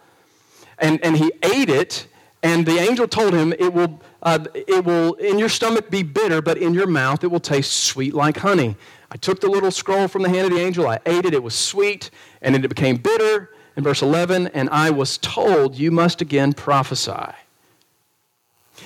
and, 0.78 1.02
and 1.04 1.16
he 1.16 1.32
ate 1.42 1.68
it, 1.68 2.06
and 2.42 2.66
the 2.66 2.78
angel 2.78 3.06
told 3.06 3.34
him, 3.34 3.52
It 3.52 3.72
will, 3.72 4.00
uh, 4.22 4.44
it 4.54 4.84
will 4.84 5.14
in 5.14 5.38
your 5.38 5.48
stomach 5.48 5.90
be 5.90 6.02
bitter, 6.02 6.42
but 6.42 6.58
in 6.58 6.74
your 6.74 6.88
mouth 6.88 7.22
it 7.22 7.28
will 7.28 7.40
taste 7.40 7.72
sweet 7.72 8.14
like 8.14 8.38
honey. 8.38 8.76
I 9.10 9.16
took 9.16 9.40
the 9.40 9.48
little 9.48 9.70
scroll 9.70 10.08
from 10.08 10.22
the 10.22 10.28
hand 10.28 10.46
of 10.46 10.52
the 10.52 10.60
angel, 10.60 10.88
I 10.88 10.98
ate 11.06 11.24
it, 11.24 11.34
it 11.34 11.42
was 11.42 11.54
sweet, 11.54 12.10
and 12.40 12.54
then 12.54 12.64
it 12.64 12.68
became 12.68 12.96
bitter. 12.96 13.50
In 13.74 13.84
verse 13.84 14.02
11, 14.02 14.48
and 14.48 14.68
I 14.68 14.90
was 14.90 15.16
told, 15.16 15.76
You 15.76 15.90
must 15.90 16.20
again 16.20 16.52
prophesy. 16.52 17.32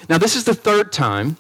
Now, 0.09 0.19
this 0.19 0.37
is 0.37 0.45
the 0.45 0.55
third 0.55 0.93
time. 0.93 1.37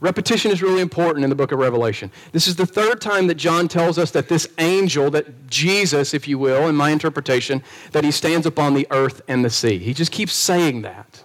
Repetition 0.00 0.50
is 0.50 0.62
really 0.62 0.80
important 0.80 1.24
in 1.24 1.30
the 1.30 1.36
book 1.36 1.52
of 1.52 1.58
Revelation. 1.58 2.10
This 2.32 2.48
is 2.48 2.56
the 2.56 2.64
third 2.64 3.02
time 3.02 3.26
that 3.26 3.34
John 3.34 3.68
tells 3.68 3.98
us 3.98 4.10
that 4.12 4.28
this 4.28 4.48
angel, 4.58 5.10
that 5.10 5.48
Jesus, 5.48 6.14
if 6.14 6.26
you 6.26 6.38
will, 6.38 6.68
in 6.68 6.74
my 6.74 6.90
interpretation, 6.90 7.62
that 7.92 8.02
he 8.02 8.10
stands 8.10 8.46
upon 8.46 8.72
the 8.72 8.86
earth 8.90 9.20
and 9.28 9.44
the 9.44 9.50
sea. 9.50 9.78
He 9.78 9.92
just 9.92 10.10
keeps 10.10 10.32
saying 10.32 10.82
that. 10.82 11.24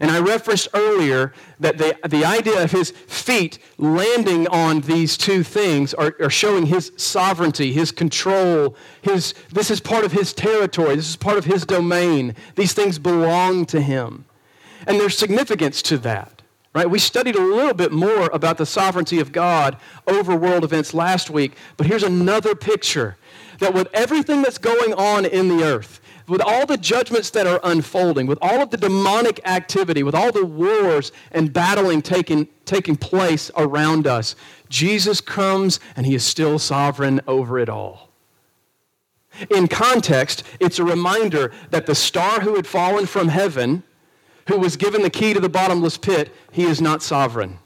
And 0.00 0.10
I 0.10 0.20
referenced 0.20 0.68
earlier 0.74 1.34
that 1.58 1.76
the, 1.76 1.98
the 2.08 2.24
idea 2.24 2.62
of 2.62 2.70
his 2.70 2.92
feet 2.92 3.58
landing 3.78 4.46
on 4.48 4.82
these 4.82 5.16
two 5.16 5.42
things 5.42 5.92
are, 5.92 6.14
are 6.20 6.30
showing 6.30 6.66
his 6.66 6.92
sovereignty, 6.96 7.72
his 7.72 7.90
control. 7.90 8.76
His, 9.02 9.34
this 9.52 9.70
is 9.70 9.80
part 9.80 10.04
of 10.04 10.12
his 10.12 10.32
territory. 10.32 10.94
This 10.96 11.10
is 11.10 11.16
part 11.16 11.36
of 11.36 11.44
his 11.44 11.66
domain. 11.66 12.36
These 12.54 12.74
things 12.74 12.98
belong 12.98 13.66
to 13.66 13.80
him. 13.80 14.24
And 14.88 14.98
there's 14.98 15.16
significance 15.16 15.82
to 15.82 15.98
that. 15.98 16.42
Right? 16.74 16.88
We 16.88 16.98
studied 16.98 17.36
a 17.36 17.42
little 17.42 17.74
bit 17.74 17.92
more 17.92 18.26
about 18.32 18.58
the 18.58 18.66
sovereignty 18.66 19.20
of 19.20 19.32
God 19.32 19.76
over 20.06 20.36
world 20.36 20.64
events 20.64 20.94
last 20.94 21.30
week, 21.30 21.56
but 21.76 21.86
here's 21.86 22.02
another 22.02 22.54
picture 22.54 23.16
that 23.58 23.74
with 23.74 23.88
everything 23.92 24.42
that's 24.42 24.58
going 24.58 24.94
on 24.94 25.24
in 25.24 25.48
the 25.48 25.64
earth, 25.64 26.00
with 26.28 26.40
all 26.40 26.66
the 26.66 26.76
judgments 26.76 27.30
that 27.30 27.46
are 27.46 27.58
unfolding, 27.64 28.26
with 28.26 28.38
all 28.40 28.60
of 28.60 28.70
the 28.70 28.76
demonic 28.76 29.40
activity, 29.46 30.02
with 30.02 30.14
all 30.14 30.30
the 30.30 30.44
wars 30.44 31.10
and 31.32 31.52
battling 31.52 32.02
taking, 32.02 32.46
taking 32.64 32.96
place 32.96 33.50
around 33.56 34.06
us, 34.06 34.36
Jesus 34.68 35.20
comes 35.20 35.80
and 35.96 36.06
he 36.06 36.14
is 36.14 36.24
still 36.24 36.58
sovereign 36.58 37.20
over 37.26 37.58
it 37.58 37.68
all. 37.68 38.10
In 39.50 39.68
context, 39.68 40.44
it's 40.60 40.78
a 40.78 40.84
reminder 40.84 41.52
that 41.70 41.86
the 41.86 41.94
star 41.94 42.40
who 42.40 42.56
had 42.56 42.66
fallen 42.66 43.06
from 43.06 43.28
heaven 43.28 43.82
who 44.48 44.58
was 44.58 44.76
given 44.76 45.02
the 45.02 45.10
key 45.10 45.34
to 45.34 45.40
the 45.40 45.48
bottomless 45.48 45.96
pit, 45.96 46.34
he 46.50 46.64
is 46.64 46.80
not 46.80 47.02
sovereign. 47.02 47.58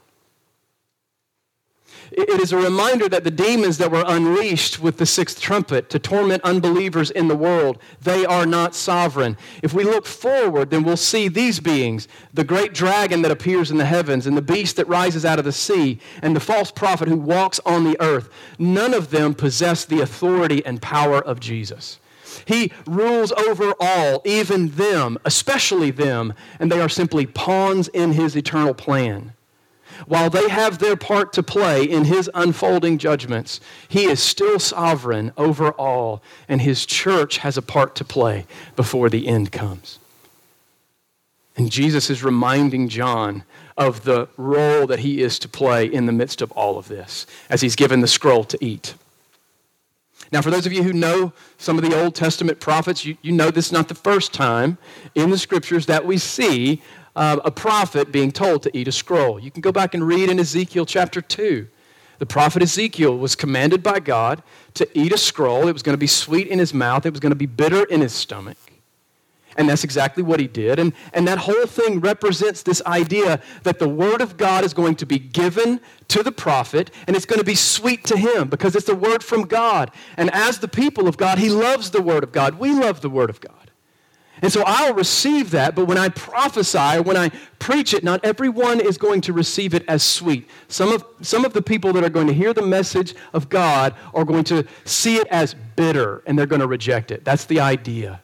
It 2.15 2.41
is 2.41 2.51
a 2.51 2.57
reminder 2.57 3.09
that 3.09 3.23
the 3.23 3.31
demons 3.31 3.79
that 3.79 3.89
were 3.89 4.03
unleashed 4.05 4.79
with 4.79 4.97
the 4.97 5.05
sixth 5.05 5.41
trumpet 5.41 5.89
to 5.89 5.97
torment 5.97 6.43
unbelievers 6.43 7.09
in 7.09 7.27
the 7.27 7.35
world, 7.35 7.79
they 8.01 8.23
are 8.23 8.45
not 8.45 8.75
sovereign. 8.75 9.35
If 9.63 9.73
we 9.73 9.83
look 9.83 10.05
forward, 10.05 10.69
then 10.69 10.83
we'll 10.83 10.95
see 10.95 11.27
these 11.27 11.59
beings 11.59 12.07
the 12.31 12.43
great 12.43 12.73
dragon 12.73 13.23
that 13.23 13.31
appears 13.31 13.71
in 13.71 13.77
the 13.77 13.85
heavens, 13.85 14.27
and 14.27 14.37
the 14.37 14.43
beast 14.43 14.75
that 14.75 14.87
rises 14.87 15.25
out 15.25 15.39
of 15.39 15.45
the 15.45 15.51
sea, 15.51 15.99
and 16.21 16.35
the 16.35 16.39
false 16.39 16.69
prophet 16.69 17.07
who 17.07 17.17
walks 17.17 17.59
on 17.65 17.83
the 17.83 17.99
earth. 17.99 18.29
None 18.59 18.93
of 18.93 19.09
them 19.09 19.33
possess 19.33 19.83
the 19.83 20.01
authority 20.01 20.63
and 20.67 20.83
power 20.83 21.19
of 21.19 21.39
Jesus. 21.39 21.97
He 22.45 22.71
rules 22.85 23.31
over 23.33 23.73
all, 23.79 24.21
even 24.25 24.69
them, 24.69 25.17
especially 25.25 25.91
them, 25.91 26.33
and 26.59 26.71
they 26.71 26.81
are 26.81 26.89
simply 26.89 27.25
pawns 27.25 27.87
in 27.89 28.13
his 28.13 28.35
eternal 28.35 28.73
plan. 28.73 29.33
While 30.07 30.29
they 30.29 30.49
have 30.49 30.79
their 30.79 30.95
part 30.95 31.33
to 31.33 31.43
play 31.43 31.83
in 31.83 32.05
his 32.05 32.29
unfolding 32.33 32.97
judgments, 32.97 33.59
he 33.87 34.05
is 34.05 34.21
still 34.21 34.59
sovereign 34.59 35.31
over 35.37 35.71
all, 35.71 36.21
and 36.47 36.61
his 36.61 36.85
church 36.85 37.37
has 37.37 37.57
a 37.57 37.61
part 37.61 37.95
to 37.95 38.03
play 38.03 38.45
before 38.75 39.09
the 39.09 39.27
end 39.27 39.51
comes. 39.51 39.99
And 41.55 41.71
Jesus 41.71 42.09
is 42.09 42.23
reminding 42.23 42.89
John 42.89 43.43
of 43.77 44.03
the 44.03 44.27
role 44.37 44.87
that 44.87 44.99
he 44.99 45.21
is 45.21 45.37
to 45.39 45.47
play 45.47 45.85
in 45.85 46.05
the 46.05 46.11
midst 46.11 46.41
of 46.41 46.51
all 46.53 46.77
of 46.77 46.87
this 46.87 47.25
as 47.49 47.61
he's 47.61 47.75
given 47.75 48.01
the 48.01 48.07
scroll 48.07 48.43
to 48.45 48.63
eat. 48.63 48.95
Now, 50.33 50.41
for 50.41 50.49
those 50.49 50.65
of 50.65 50.73
you 50.73 50.81
who 50.81 50.93
know 50.93 51.31
some 51.59 51.77
of 51.77 51.87
the 51.87 51.95
Old 51.95 52.15
Testament 52.15 52.59
prophets, 52.59 53.05
you, 53.05 53.17
you 53.21 53.31
know 53.31 53.51
this 53.51 53.67
is 53.67 53.71
not 53.71 53.87
the 53.87 53.93
first 53.93 54.33
time 54.33 54.79
in 55.13 55.29
the 55.29 55.37
scriptures 55.37 55.85
that 55.85 56.07
we 56.07 56.17
see 56.17 56.81
uh, 57.15 57.39
a 57.45 57.51
prophet 57.51 58.11
being 58.11 58.31
told 58.31 58.63
to 58.63 58.75
eat 58.75 58.87
a 58.87 58.91
scroll. 58.91 59.39
You 59.39 59.51
can 59.51 59.61
go 59.61 59.71
back 59.71 59.93
and 59.93 60.07
read 60.07 60.31
in 60.31 60.39
Ezekiel 60.39 60.87
chapter 60.87 61.21
2. 61.21 61.67
The 62.17 62.25
prophet 62.25 62.63
Ezekiel 62.63 63.15
was 63.15 63.35
commanded 63.35 63.83
by 63.83 63.99
God 63.99 64.41
to 64.73 64.89
eat 64.97 65.13
a 65.13 65.19
scroll. 65.19 65.67
It 65.67 65.73
was 65.73 65.83
going 65.83 65.93
to 65.93 65.99
be 65.99 66.07
sweet 66.07 66.47
in 66.47 66.57
his 66.57 66.73
mouth, 66.73 67.05
it 67.05 67.11
was 67.11 67.19
going 67.19 67.29
to 67.29 67.35
be 67.35 67.45
bitter 67.45 67.83
in 67.83 68.01
his 68.01 68.13
stomach. 68.13 68.57
And 69.57 69.69
that's 69.69 69.83
exactly 69.83 70.23
what 70.23 70.39
he 70.39 70.47
did. 70.47 70.79
And, 70.79 70.93
and 71.13 71.27
that 71.27 71.37
whole 71.39 71.65
thing 71.65 71.99
represents 71.99 72.63
this 72.63 72.81
idea 72.85 73.41
that 73.63 73.79
the 73.79 73.89
Word 73.89 74.21
of 74.21 74.37
God 74.37 74.63
is 74.63 74.73
going 74.73 74.95
to 74.95 75.05
be 75.05 75.19
given 75.19 75.79
to 76.09 76.23
the 76.23 76.31
prophet 76.31 76.91
and 77.07 77.15
it's 77.15 77.25
going 77.25 77.39
to 77.39 77.45
be 77.45 77.55
sweet 77.55 78.05
to 78.05 78.17
him 78.17 78.47
because 78.47 78.75
it's 78.75 78.85
the 78.85 78.95
word 78.95 79.23
from 79.23 79.43
God. 79.43 79.91
And 80.17 80.29
as 80.31 80.59
the 80.59 80.67
people 80.67 81.07
of 81.07 81.17
God, 81.17 81.39
he 81.39 81.49
loves 81.49 81.91
the 81.91 82.01
Word 82.01 82.23
of 82.23 82.31
God. 82.31 82.59
We 82.59 82.73
love 82.73 83.01
the 83.01 83.09
Word 83.09 83.29
of 83.29 83.41
God. 83.41 83.63
And 84.41 84.51
so 84.51 84.61
I'll 84.65 84.93
receive 84.93 85.51
that, 85.51 85.73
but 85.73 85.85
when 85.85 85.97
I 85.97 86.09
prophesy, 86.09 86.99
when 86.99 87.15
I 87.15 87.29
preach 87.59 87.93
it, 87.93 88.03
not 88.03 88.25
everyone 88.25 88.81
is 88.81 88.97
going 88.97 89.21
to 89.21 89.31
receive 89.31 89.73
it 89.73 89.85
as 89.87 90.03
sweet. 90.03 90.49
Some 90.67 90.91
of, 90.91 91.05
some 91.21 91.45
of 91.45 91.53
the 91.53 91.61
people 91.61 91.93
that 91.93 92.03
are 92.03 92.09
going 92.09 92.27
to 92.27 92.33
hear 92.33 92.53
the 92.53 92.61
message 92.61 93.15
of 93.31 93.47
God 93.47 93.95
are 94.13 94.25
going 94.25 94.43
to 94.45 94.67
see 94.83 95.15
it 95.15 95.27
as 95.27 95.55
bitter 95.77 96.23
and 96.25 96.37
they're 96.37 96.45
going 96.45 96.59
to 96.59 96.67
reject 96.67 97.09
it. 97.09 97.23
That's 97.23 97.45
the 97.45 97.61
idea 97.61 98.22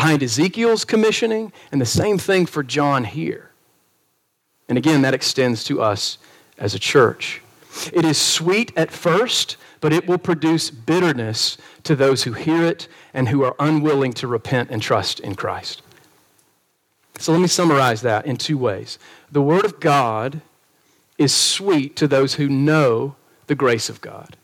behind 0.00 0.22
Ezekiel's 0.22 0.86
commissioning, 0.86 1.52
and 1.70 1.78
the 1.78 1.84
same 1.84 2.16
thing 2.16 2.46
for 2.46 2.62
John 2.62 3.04
here. 3.04 3.50
And 4.66 4.78
again, 4.78 5.02
that 5.02 5.12
extends 5.12 5.62
to 5.64 5.82
us 5.82 6.16
as 6.56 6.74
a 6.74 6.78
church. 6.78 7.42
It 7.92 8.06
is 8.06 8.16
sweet 8.16 8.72
at 8.78 8.90
first, 8.90 9.58
but 9.78 9.92
it 9.92 10.06
will 10.06 10.16
produce 10.16 10.70
bitterness 10.70 11.58
to 11.82 11.94
those 11.94 12.22
who 12.22 12.32
hear 12.32 12.64
it 12.64 12.88
and 13.12 13.28
who 13.28 13.44
are 13.44 13.54
unwilling 13.58 14.14
to 14.14 14.26
repent 14.26 14.70
and 14.70 14.80
trust 14.80 15.20
in 15.20 15.34
Christ. 15.34 15.82
So 17.18 17.32
let 17.32 17.42
me 17.42 17.46
summarize 17.46 18.00
that 18.00 18.24
in 18.24 18.38
two 18.38 18.56
ways. 18.56 18.98
The 19.30 19.42
Word 19.42 19.66
of 19.66 19.80
God 19.80 20.40
is 21.18 21.34
sweet 21.34 21.94
to 21.96 22.08
those 22.08 22.36
who 22.36 22.48
know 22.48 23.16
the 23.48 23.54
grace 23.54 23.90
of 23.90 24.00
God, 24.00 24.38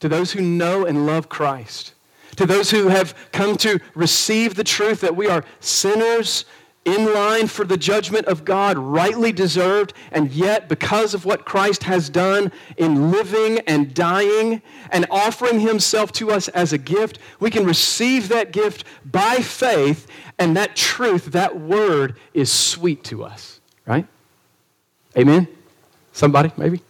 to 0.00 0.08
those 0.10 0.32
who 0.32 0.42
know 0.42 0.84
and 0.84 1.06
love 1.06 1.30
Christ, 1.30 1.94
to 2.40 2.46
those 2.46 2.70
who 2.70 2.88
have 2.88 3.14
come 3.32 3.54
to 3.54 3.78
receive 3.94 4.54
the 4.54 4.64
truth 4.64 5.02
that 5.02 5.14
we 5.14 5.28
are 5.28 5.44
sinners 5.60 6.46
in 6.86 7.12
line 7.12 7.46
for 7.46 7.66
the 7.66 7.76
judgment 7.76 8.24
of 8.24 8.46
God, 8.46 8.78
rightly 8.78 9.30
deserved, 9.30 9.92
and 10.10 10.32
yet 10.32 10.66
because 10.66 11.12
of 11.12 11.26
what 11.26 11.44
Christ 11.44 11.82
has 11.82 12.08
done 12.08 12.50
in 12.78 13.10
living 13.10 13.58
and 13.66 13.92
dying 13.92 14.62
and 14.90 15.04
offering 15.10 15.60
himself 15.60 16.12
to 16.12 16.30
us 16.30 16.48
as 16.48 16.72
a 16.72 16.78
gift, 16.78 17.18
we 17.40 17.50
can 17.50 17.66
receive 17.66 18.30
that 18.30 18.52
gift 18.52 18.84
by 19.04 19.36
faith, 19.36 20.06
and 20.38 20.56
that 20.56 20.74
truth, 20.74 21.26
that 21.26 21.60
word, 21.60 22.16
is 22.32 22.50
sweet 22.50 23.04
to 23.04 23.22
us, 23.22 23.60
right? 23.84 24.06
Amen? 25.14 25.46
Somebody, 26.14 26.52
maybe? 26.56 26.80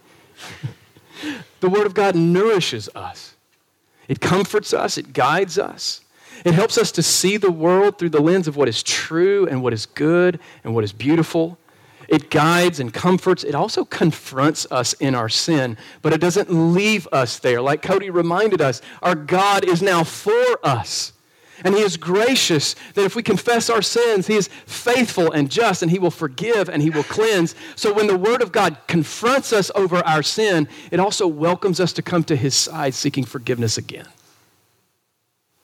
the 1.59 1.69
Word 1.69 1.85
of 1.85 1.93
God 1.93 2.15
nourishes 2.15 2.87
us, 2.95 3.30
it 4.11 4.19
comforts 4.19 4.73
us, 4.73 4.97
it 4.97 5.13
guides 5.13 5.57
us. 5.57 6.01
It 6.43 6.53
helps 6.53 6.77
us 6.77 6.91
to 6.91 7.01
see 7.01 7.37
the 7.37 7.49
world 7.49 7.97
through 7.97 8.09
the 8.09 8.19
lens 8.19 8.45
of 8.45 8.57
what 8.57 8.67
is 8.67 8.83
true 8.83 9.47
and 9.47 9.63
what 9.63 9.71
is 9.71 9.85
good 9.85 10.37
and 10.65 10.75
what 10.75 10.83
is 10.83 10.91
beautiful. 10.91 11.57
It 12.09 12.29
guides 12.29 12.81
and 12.81 12.93
comforts. 12.93 13.45
It 13.45 13.55
also 13.55 13.85
confronts 13.85 14.67
us 14.69 14.91
in 14.95 15.15
our 15.15 15.29
sin, 15.29 15.77
but 16.01 16.11
it 16.11 16.19
doesn't 16.19 16.51
leave 16.51 17.07
us 17.13 17.39
there. 17.39 17.61
Like 17.61 17.81
Cody 17.81 18.09
reminded 18.09 18.59
us, 18.59 18.81
our 19.01 19.15
God 19.15 19.63
is 19.63 19.81
now 19.81 20.03
for 20.03 20.59
us. 20.61 21.13
And 21.63 21.75
He 21.75 21.81
is 21.81 21.97
gracious 21.97 22.75
that 22.93 23.05
if 23.05 23.15
we 23.15 23.23
confess 23.23 23.69
our 23.69 23.81
sins, 23.81 24.27
He 24.27 24.35
is 24.35 24.49
faithful 24.65 25.31
and 25.31 25.49
just, 25.49 25.81
and 25.81 25.91
He 25.91 25.99
will 25.99 26.11
forgive 26.11 26.69
and 26.69 26.81
He 26.81 26.89
will 26.89 27.03
cleanse. 27.03 27.55
So 27.75 27.93
when 27.93 28.07
the 28.07 28.17
Word 28.17 28.41
of 28.41 28.51
God 28.51 28.77
confronts 28.87 29.53
us 29.53 29.71
over 29.75 29.97
our 29.97 30.23
sin, 30.23 30.67
it 30.91 30.99
also 30.99 31.27
welcomes 31.27 31.79
us 31.79 31.93
to 31.93 32.01
come 32.01 32.23
to 32.25 32.35
His 32.35 32.55
side 32.55 32.93
seeking 32.93 33.25
forgiveness 33.25 33.77
again. 33.77 34.07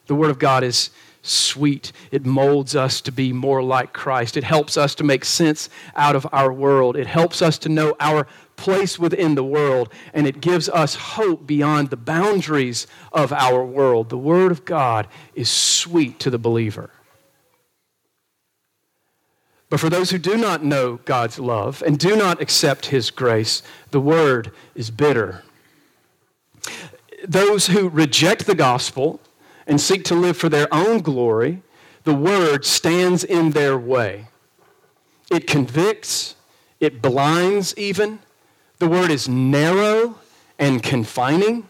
The 0.08 0.16
Word 0.16 0.30
of 0.30 0.40
God 0.40 0.64
is 0.64 0.90
sweet. 1.22 1.92
It 2.12 2.26
molds 2.26 2.76
us 2.76 3.02
to 3.02 3.12
be 3.12 3.34
more 3.34 3.62
like 3.62 3.94
Christ. 3.94 4.38
It 4.38 4.44
helps 4.44 4.78
us 4.78 4.96
to 4.96 5.04
make 5.04 5.26
sense 5.26 5.70
out 5.96 6.16
of 6.16 6.26
our 6.32 6.52
world. 6.54 6.96
It 6.96 7.08
helps 7.08 7.42
us 7.42 7.58
to 7.60 7.70
know 7.70 7.96
our 8.00 8.28
place 8.58 9.00
within 9.00 9.36
the 9.36 9.44
world, 9.44 9.94
and 10.14 10.28
it 10.28 10.42
gives 10.42 10.68
us 10.68 10.96
hope 10.96 11.48
beyond 11.48 11.90
the 11.90 11.98
boundaries 11.98 12.86
of 13.14 13.32
our 13.32 13.64
world. 13.64 14.10
The 14.10 14.18
Word 14.18 14.52
of 14.52 14.66
God 14.66 15.08
is 15.34 15.50
sweet 15.50 16.20
to 16.20 16.30
the 16.30 16.38
believer. 16.38 16.90
But 19.70 19.80
for 19.80 19.90
those 19.90 20.12
who 20.12 20.18
do 20.18 20.38
not 20.38 20.64
know 20.64 20.98
God's 21.06 21.40
love 21.40 21.82
and 21.86 21.98
do 21.98 22.16
not 22.16 22.42
accept 22.42 22.88
His 22.88 23.12
grace, 23.12 23.64
the 23.92 24.02
Word 24.02 24.52
is 24.76 24.92
bitter. 24.92 25.44
Those 27.28 27.68
who 27.68 27.90
reject 27.90 28.46
the 28.46 28.56
gospel 28.56 29.20
and 29.66 29.80
seek 29.80 30.04
to 30.06 30.16
live 30.16 30.38
for 30.38 30.50
their 30.50 30.74
own 30.74 31.02
glory, 31.02 31.62
the 32.04 32.14
word 32.14 32.64
stands 32.64 33.24
in 33.24 33.52
their 33.52 33.78
way. 33.78 34.28
It 35.30 35.46
convicts, 35.46 36.36
it 36.80 37.02
blinds 37.02 37.78
even. 37.78 38.20
The 38.80 38.88
word 38.88 39.12
is 39.12 39.28
narrow 39.28 40.20
and 40.60 40.82
confining. 40.82 41.68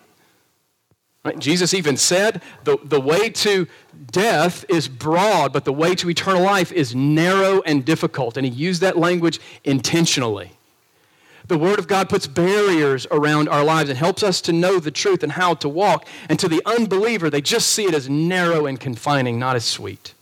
Right? 1.24 1.40
Jesus 1.40 1.74
even 1.74 1.98
said 1.98 2.42
the, 2.64 2.78
the 2.84 3.02
way 3.02 3.30
to 3.30 3.68
death 4.12 4.64
is 4.70 4.88
broad, 4.88 5.52
but 5.52 5.66
the 5.66 5.74
way 5.74 5.96
to 5.96 6.10
eternal 6.10 6.42
life 6.42 6.72
is 6.72 6.96
narrow 6.96 7.62
and 7.62 7.84
difficult. 7.84 8.38
And 8.38 8.46
he 8.46 8.52
used 8.52 8.82
that 8.82 8.98
language 8.98 9.40
intentionally. 9.64 10.52
The 11.48 11.58
Word 11.58 11.80
of 11.80 11.88
God 11.88 12.10
puts 12.10 12.28
barriers 12.28 13.08
around 13.10 13.48
our 13.48 13.64
lives 13.64 13.90
and 13.90 13.98
helps 13.98 14.22
us 14.22 14.42
to 14.42 14.54
know 14.54 14.80
the 14.80 14.92
truth 14.92 15.24
and 15.24 15.32
how 15.32 15.54
to 15.56 15.70
walk. 15.70 16.06
And 16.28 16.38
to 16.40 16.50
the 16.50 16.62
unbeliever, 16.66 17.30
they 17.30 17.42
just 17.42 17.70
see 17.70 17.86
it 17.86 17.94
as 17.94 18.10
narrow 18.10 18.66
and 18.66 18.78
confining, 18.78 19.40
not 19.40 19.56
as 19.56 19.64
sweet. 19.64 20.14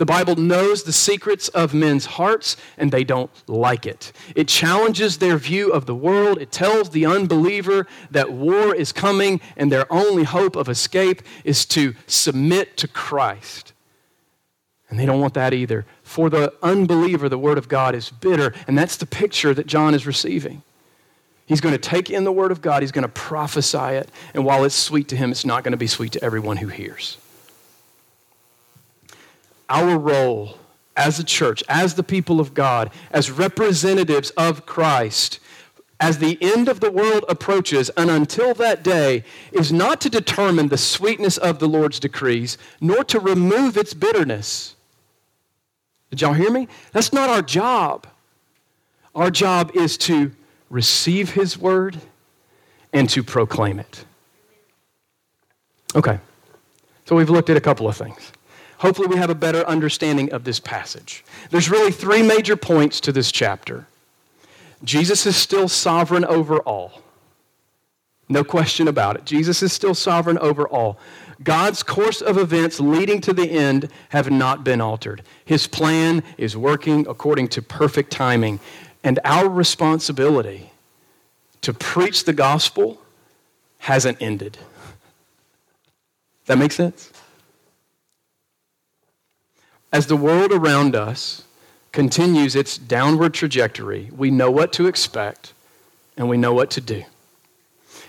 The 0.00 0.06
Bible 0.06 0.36
knows 0.36 0.84
the 0.84 0.94
secrets 0.94 1.48
of 1.48 1.74
men's 1.74 2.06
hearts, 2.06 2.56
and 2.78 2.90
they 2.90 3.04
don't 3.04 3.30
like 3.46 3.84
it. 3.84 4.12
It 4.34 4.48
challenges 4.48 5.18
their 5.18 5.36
view 5.36 5.70
of 5.70 5.84
the 5.84 5.94
world. 5.94 6.38
It 6.40 6.50
tells 6.50 6.88
the 6.88 7.04
unbeliever 7.04 7.86
that 8.10 8.32
war 8.32 8.74
is 8.74 8.92
coming, 8.92 9.42
and 9.58 9.70
their 9.70 9.84
only 9.92 10.22
hope 10.22 10.56
of 10.56 10.70
escape 10.70 11.20
is 11.44 11.66
to 11.66 11.94
submit 12.06 12.78
to 12.78 12.88
Christ. 12.88 13.74
And 14.88 14.98
they 14.98 15.04
don't 15.04 15.20
want 15.20 15.34
that 15.34 15.52
either. 15.52 15.84
For 16.02 16.30
the 16.30 16.54
unbeliever, 16.62 17.28
the 17.28 17.36
Word 17.36 17.58
of 17.58 17.68
God 17.68 17.94
is 17.94 18.08
bitter, 18.08 18.54
and 18.66 18.78
that's 18.78 18.96
the 18.96 19.04
picture 19.04 19.52
that 19.52 19.66
John 19.66 19.92
is 19.92 20.06
receiving. 20.06 20.62
He's 21.44 21.60
going 21.60 21.74
to 21.74 21.78
take 21.78 22.08
in 22.08 22.24
the 22.24 22.32
Word 22.32 22.52
of 22.52 22.62
God, 22.62 22.82
he's 22.82 22.90
going 22.90 23.02
to 23.02 23.08
prophesy 23.08 23.96
it, 23.96 24.08
and 24.32 24.46
while 24.46 24.64
it's 24.64 24.74
sweet 24.74 25.08
to 25.08 25.16
him, 25.16 25.30
it's 25.30 25.44
not 25.44 25.62
going 25.62 25.72
to 25.72 25.76
be 25.76 25.86
sweet 25.86 26.12
to 26.12 26.24
everyone 26.24 26.56
who 26.56 26.68
hears. 26.68 27.18
Our 29.70 29.98
role 29.98 30.58
as 30.96 31.18
a 31.18 31.24
church, 31.24 31.62
as 31.68 31.94
the 31.94 32.02
people 32.02 32.40
of 32.40 32.52
God, 32.52 32.90
as 33.10 33.30
representatives 33.30 34.30
of 34.30 34.66
Christ, 34.66 35.38
as 36.00 36.18
the 36.18 36.38
end 36.40 36.68
of 36.68 36.80
the 36.80 36.90
world 36.90 37.24
approaches, 37.28 37.90
and 37.90 38.10
until 38.10 38.54
that 38.54 38.82
day, 38.82 39.22
is 39.52 39.72
not 39.72 40.00
to 40.00 40.10
determine 40.10 40.68
the 40.68 40.78
sweetness 40.78 41.36
of 41.38 41.58
the 41.58 41.68
Lord's 41.68 42.00
decrees, 42.00 42.58
nor 42.80 43.04
to 43.04 43.20
remove 43.20 43.76
its 43.76 43.94
bitterness. 43.94 44.74
Did 46.10 46.22
y'all 46.22 46.32
hear 46.32 46.50
me? 46.50 46.68
That's 46.92 47.12
not 47.12 47.30
our 47.30 47.42
job. 47.42 48.06
Our 49.14 49.30
job 49.30 49.72
is 49.74 49.96
to 49.98 50.32
receive 50.70 51.30
His 51.30 51.56
word 51.56 51.98
and 52.92 53.08
to 53.10 53.22
proclaim 53.22 53.78
it. 53.78 54.04
Okay, 55.94 56.18
so 57.06 57.16
we've 57.16 57.30
looked 57.30 57.50
at 57.50 57.56
a 57.56 57.60
couple 57.60 57.88
of 57.88 57.96
things. 57.96 58.32
Hopefully, 58.80 59.08
we 59.08 59.16
have 59.16 59.28
a 59.28 59.34
better 59.34 59.66
understanding 59.66 60.32
of 60.32 60.44
this 60.44 60.58
passage. 60.58 61.22
There's 61.50 61.68
really 61.70 61.92
three 61.92 62.22
major 62.22 62.56
points 62.56 62.98
to 63.00 63.12
this 63.12 63.30
chapter. 63.30 63.86
Jesus 64.82 65.26
is 65.26 65.36
still 65.36 65.68
sovereign 65.68 66.24
over 66.24 66.60
all. 66.60 67.02
No 68.26 68.42
question 68.42 68.88
about 68.88 69.16
it. 69.16 69.26
Jesus 69.26 69.62
is 69.62 69.70
still 69.70 69.94
sovereign 69.94 70.38
over 70.38 70.66
all. 70.66 70.98
God's 71.42 71.82
course 71.82 72.22
of 72.22 72.38
events 72.38 72.80
leading 72.80 73.20
to 73.22 73.34
the 73.34 73.50
end 73.50 73.90
have 74.10 74.30
not 74.30 74.64
been 74.64 74.80
altered. 74.80 75.22
His 75.44 75.66
plan 75.66 76.22
is 76.38 76.56
working 76.56 77.06
according 77.06 77.48
to 77.48 77.60
perfect 77.60 78.10
timing. 78.10 78.60
And 79.04 79.18
our 79.26 79.46
responsibility 79.46 80.70
to 81.60 81.74
preach 81.74 82.24
the 82.24 82.32
gospel 82.32 83.02
hasn't 83.78 84.22
ended. 84.22 84.56
That 86.46 86.56
makes 86.56 86.76
sense? 86.76 87.12
As 89.92 90.06
the 90.06 90.16
world 90.16 90.52
around 90.52 90.94
us 90.94 91.44
continues 91.92 92.54
its 92.54 92.78
downward 92.78 93.34
trajectory, 93.34 94.10
we 94.16 94.30
know 94.30 94.50
what 94.50 94.72
to 94.74 94.86
expect 94.86 95.52
and 96.16 96.28
we 96.28 96.36
know 96.36 96.52
what 96.52 96.70
to 96.72 96.80
do. 96.80 97.04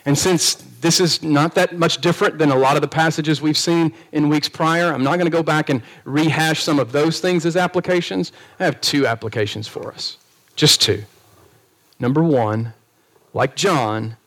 And 0.06 0.18
since 0.18 0.56
this 0.82 1.00
is 1.00 1.22
not 1.22 1.56
that 1.56 1.78
much 1.78 2.02
different 2.02 2.40
than 2.40 2.50
a 2.50 2.56
lot 2.56 2.76
of 2.76 2.82
the 2.82 2.88
passages 2.88 3.42
we've 3.42 3.58
seen 3.58 3.94
in 4.12 4.30
weeks 4.30 4.50
prior, 4.50 4.92
I'm 4.92 5.04
not 5.04 5.18
going 5.18 5.26
to 5.26 5.32
go 5.32 5.44
back 5.44 5.70
and 5.70 5.82
rehash 6.06 6.64
some 6.64 6.80
of 6.80 6.92
those 6.92 7.20
things 7.20 7.46
as 7.46 7.56
applications. 7.56 8.32
I 8.60 8.66
have 8.66 8.82
two 8.82 9.06
applications 9.06 9.68
for 9.68 9.92
us. 9.92 10.18
Just 10.56 10.82
two. 10.82 11.04
Number 12.00 12.24
one, 12.24 12.74
like 13.34 13.56
John, 13.56 14.18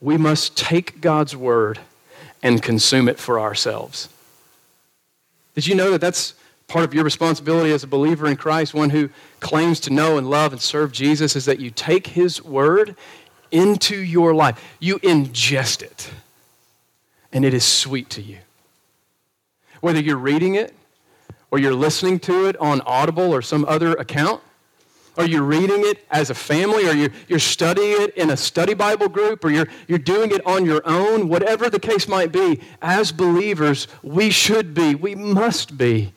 we 0.00 0.16
must 0.16 0.56
take 0.56 1.00
God's 1.00 1.34
word 1.34 1.80
and 2.42 2.62
consume 2.62 3.08
it 3.08 3.18
for 3.18 3.40
ourselves. 3.40 4.08
Did 5.54 5.66
you 5.66 5.74
know 5.74 5.90
that 5.90 6.00
that's 6.00 6.34
part 6.68 6.84
of 6.84 6.94
your 6.94 7.04
responsibility 7.04 7.72
as 7.72 7.82
a 7.82 7.86
believer 7.86 8.26
in 8.26 8.36
Christ, 8.36 8.74
one 8.74 8.90
who 8.90 9.08
claims 9.40 9.80
to 9.80 9.92
know 9.92 10.18
and 10.18 10.28
love 10.28 10.52
and 10.52 10.60
serve 10.60 10.92
Jesus, 10.92 11.36
is 11.36 11.44
that 11.44 11.60
you 11.60 11.70
take 11.70 12.08
his 12.08 12.42
word 12.42 12.96
into 13.50 13.96
your 13.96 14.34
life. 14.34 14.62
You 14.80 14.98
ingest 14.98 15.82
it, 15.82 16.10
and 17.32 17.44
it 17.44 17.54
is 17.54 17.64
sweet 17.64 18.10
to 18.10 18.22
you. 18.22 18.38
Whether 19.80 20.00
you're 20.00 20.16
reading 20.16 20.54
it, 20.56 20.74
or 21.50 21.58
you're 21.58 21.74
listening 21.74 22.18
to 22.20 22.46
it 22.46 22.56
on 22.58 22.80
Audible 22.82 23.32
or 23.32 23.42
some 23.42 23.64
other 23.66 23.92
account? 23.94 24.42
Are 25.16 25.24
you're 25.24 25.42
reading 25.42 25.86
it 25.86 26.04
as 26.10 26.28
a 26.28 26.34
family? 26.34 26.86
Or 26.86 26.92
you're, 26.92 27.10
you're 27.28 27.38
studying 27.38 28.02
it 28.02 28.14
in 28.16 28.30
a 28.30 28.36
study 28.36 28.74
Bible 28.74 29.08
group? 29.08 29.44
Or 29.44 29.50
you're, 29.50 29.68
you're 29.88 29.98
doing 29.98 30.32
it 30.32 30.44
on 30.44 30.66
your 30.66 30.82
own? 30.84 31.28
Whatever 31.28 31.70
the 31.70 31.80
case 31.80 32.06
might 32.08 32.32
be, 32.32 32.60
as 32.82 33.12
believers, 33.12 33.88
we 34.02 34.28
should 34.30 34.74
be, 34.74 34.94
we 34.94 35.14
must 35.14 35.78
be 35.78 36.12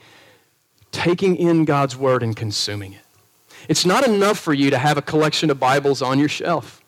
taking 0.92 1.36
in 1.36 1.66
God's 1.66 1.96
Word 1.96 2.24
and 2.24 2.36
consuming 2.36 2.94
it. 2.94 3.02
It's 3.68 3.86
not 3.86 4.08
enough 4.08 4.40
for 4.40 4.54
you 4.54 4.70
to 4.70 4.78
have 4.78 4.98
a 4.98 5.02
collection 5.02 5.50
of 5.50 5.60
Bibles 5.60 6.02
on 6.02 6.20
your 6.20 6.30
shelf. 6.30 6.82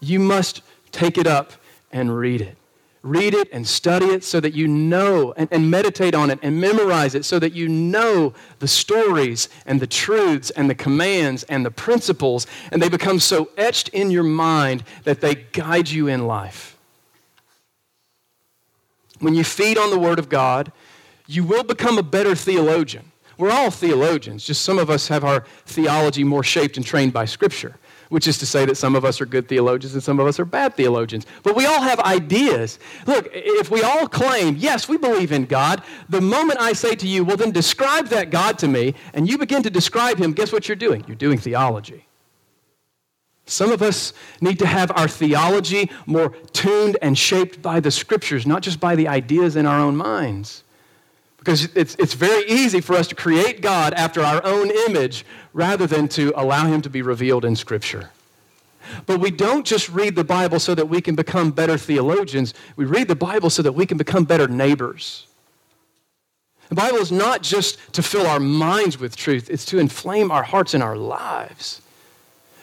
You 0.00 0.18
must 0.18 0.62
take 0.92 1.16
it 1.16 1.26
up 1.26 1.52
and 1.92 2.16
read 2.16 2.40
it. 2.40 2.56
Read 3.02 3.32
it 3.32 3.48
and 3.50 3.66
study 3.66 4.06
it 4.06 4.24
so 4.24 4.40
that 4.40 4.52
you 4.52 4.68
know 4.68 5.32
and, 5.34 5.48
and, 5.50 5.70
meditate 5.70 6.14
on 6.14 6.28
it 6.28 6.38
and 6.42 6.60
memorize 6.60 7.14
it 7.14 7.24
so 7.24 7.38
that 7.38 7.54
you 7.54 7.66
know 7.66 8.34
the 8.58 8.68
stories 8.68 9.48
and 9.64 9.80
the 9.80 9.86
truths 9.86 10.50
and 10.50 10.68
the 10.68 10.74
commands 10.74 11.42
and 11.44 11.64
the 11.64 11.70
principles 11.70 12.46
and 12.70 12.82
they 12.82 12.90
become 12.90 13.18
so 13.18 13.48
etched 13.56 13.88
in 13.88 14.10
your 14.10 14.22
mind 14.22 14.84
that 15.04 15.22
they 15.22 15.34
guide 15.34 15.88
you 15.88 16.08
in 16.08 16.26
life. 16.26 16.76
When 19.18 19.34
you 19.34 19.44
feed 19.44 19.78
on 19.78 19.88
the 19.88 19.98
Word 19.98 20.18
of 20.18 20.28
God, 20.28 20.70
you 21.26 21.42
will 21.42 21.64
become 21.64 21.96
a 21.96 22.02
better 22.02 22.34
theologian. 22.34 23.09
We're 23.40 23.50
all 23.50 23.70
theologians, 23.70 24.44
just 24.44 24.62
some 24.62 24.78
of 24.78 24.90
us 24.90 25.08
have 25.08 25.24
our 25.24 25.44
theology 25.64 26.24
more 26.24 26.44
shaped 26.44 26.76
and 26.76 26.84
trained 26.84 27.12
by 27.12 27.24
Scripture 27.24 27.76
which 28.10 28.26
is 28.26 28.38
to 28.38 28.46
say 28.46 28.66
that 28.66 28.76
some 28.76 28.94
of 28.94 29.04
us 29.04 29.20
are 29.20 29.26
good 29.26 29.48
theologians 29.48 29.94
and 29.94 30.02
some 30.02 30.18
of 30.18 30.26
us 30.26 30.38
are 30.38 30.44
bad 30.44 30.74
theologians. 30.74 31.26
But 31.44 31.54
we 31.54 31.64
all 31.64 31.80
have 31.80 32.00
ideas. 32.00 32.80
Look, 33.06 33.30
if 33.32 33.70
we 33.70 33.82
all 33.82 34.08
claim, 34.08 34.56
yes, 34.56 34.88
we 34.88 34.98
believe 34.98 35.30
in 35.30 35.46
God, 35.46 35.82
the 36.08 36.20
moment 36.20 36.60
I 36.60 36.72
say 36.72 36.96
to 36.96 37.06
you, 37.06 37.24
well, 37.24 37.36
then 37.36 37.52
describe 37.52 38.08
that 38.08 38.30
God 38.30 38.58
to 38.58 38.68
me, 38.68 38.94
and 39.14 39.28
you 39.28 39.38
begin 39.38 39.62
to 39.62 39.70
describe 39.70 40.18
him, 40.18 40.32
guess 40.32 40.52
what 40.52 40.68
you're 40.68 40.76
doing? 40.76 41.04
You're 41.06 41.16
doing 41.16 41.38
theology. 41.38 42.04
Some 43.46 43.70
of 43.70 43.80
us 43.80 44.12
need 44.40 44.58
to 44.58 44.66
have 44.66 44.90
our 44.96 45.08
theology 45.08 45.88
more 46.04 46.30
tuned 46.52 46.98
and 47.02 47.16
shaped 47.16 47.62
by 47.62 47.78
the 47.78 47.92
scriptures, 47.92 48.44
not 48.44 48.62
just 48.62 48.80
by 48.80 48.96
the 48.96 49.06
ideas 49.06 49.54
in 49.54 49.66
our 49.66 49.78
own 49.78 49.96
minds. 49.96 50.64
Because 51.40 51.74
it's, 51.74 51.96
it's 51.98 52.14
very 52.14 52.44
easy 52.48 52.80
for 52.80 52.94
us 52.94 53.08
to 53.08 53.14
create 53.14 53.60
God 53.62 53.92
after 53.94 54.20
our 54.22 54.44
own 54.44 54.70
image 54.88 55.24
rather 55.52 55.86
than 55.86 56.06
to 56.08 56.32
allow 56.36 56.66
him 56.66 56.82
to 56.82 56.90
be 56.90 57.02
revealed 57.02 57.44
in 57.44 57.56
Scripture. 57.56 58.10
But 59.06 59.20
we 59.20 59.30
don't 59.30 59.66
just 59.66 59.88
read 59.88 60.14
the 60.14 60.24
Bible 60.24 60.60
so 60.60 60.74
that 60.74 60.88
we 60.88 61.00
can 61.00 61.14
become 61.14 61.50
better 61.50 61.76
theologians. 61.76 62.54
We 62.76 62.84
read 62.84 63.08
the 63.08 63.16
Bible 63.16 63.50
so 63.50 63.62
that 63.62 63.72
we 63.72 63.86
can 63.86 63.98
become 63.98 64.24
better 64.24 64.48
neighbors. 64.48 65.26
The 66.68 66.74
Bible 66.74 66.98
is 66.98 67.10
not 67.10 67.42
just 67.42 67.78
to 67.94 68.02
fill 68.02 68.26
our 68.26 68.38
minds 68.38 68.98
with 68.98 69.16
truth, 69.16 69.50
it's 69.50 69.64
to 69.66 69.78
inflame 69.78 70.30
our 70.30 70.42
hearts 70.42 70.74
and 70.74 70.82
our 70.82 70.96
lives 70.96 71.82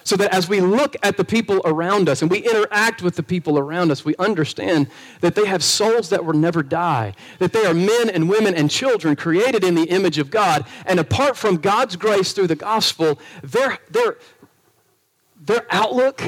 so 0.07 0.15
that 0.15 0.33
as 0.33 0.47
we 0.47 0.61
look 0.61 0.95
at 1.03 1.17
the 1.17 1.25
people 1.25 1.61
around 1.65 2.07
us 2.07 2.21
and 2.21 2.31
we 2.31 2.37
interact 2.37 3.01
with 3.01 3.17
the 3.17 3.23
people 3.23 3.59
around 3.59 3.91
us, 3.91 4.05
we 4.05 4.15
understand 4.15 4.87
that 5.19 5.35
they 5.35 5.45
have 5.45 5.61
souls 5.61 6.07
that 6.11 6.23
will 6.23 6.33
never 6.33 6.63
die, 6.63 7.13
that 7.39 7.51
they 7.51 7.65
are 7.65 7.73
men 7.73 8.09
and 8.09 8.29
women 8.29 8.55
and 8.55 8.71
children 8.71 9.17
created 9.17 9.65
in 9.65 9.75
the 9.75 9.83
image 9.83 10.17
of 10.17 10.29
God. 10.29 10.65
And 10.85 10.97
apart 11.01 11.35
from 11.35 11.57
God's 11.57 11.97
grace 11.97 12.31
through 12.31 12.47
the 12.47 12.55
gospel, 12.55 13.19
their, 13.43 13.79
their, 13.91 14.17
their 15.41 15.65
outlook 15.69 16.23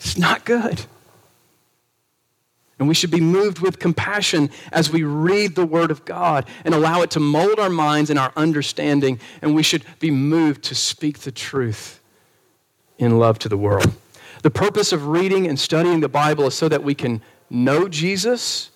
is 0.00 0.16
not 0.16 0.44
good. 0.44 0.80
And 2.78 2.86
we 2.86 2.94
should 2.94 3.10
be 3.10 3.20
moved 3.20 3.58
with 3.58 3.80
compassion 3.80 4.50
as 4.70 4.88
we 4.88 5.02
read 5.02 5.56
the 5.56 5.66
Word 5.66 5.90
of 5.90 6.04
God 6.04 6.46
and 6.64 6.74
allow 6.74 7.02
it 7.02 7.10
to 7.10 7.20
mold 7.20 7.58
our 7.58 7.70
minds 7.70 8.08
and 8.08 8.20
our 8.20 8.32
understanding. 8.36 9.18
And 9.42 9.56
we 9.56 9.64
should 9.64 9.84
be 9.98 10.12
moved 10.12 10.62
to 10.66 10.76
speak 10.76 11.18
the 11.18 11.32
truth 11.32 11.99
in 13.00 13.18
love 13.18 13.38
to 13.40 13.48
the 13.48 13.56
world. 13.56 13.92
The 14.42 14.50
purpose 14.50 14.92
of 14.92 15.08
reading 15.08 15.46
and 15.48 15.58
studying 15.58 16.00
the 16.00 16.08
Bible 16.08 16.46
is 16.46 16.54
so 16.54 16.68
that 16.68 16.84
we 16.84 16.94
can 16.94 17.20
know 17.48 17.88
Jesus 17.88 18.70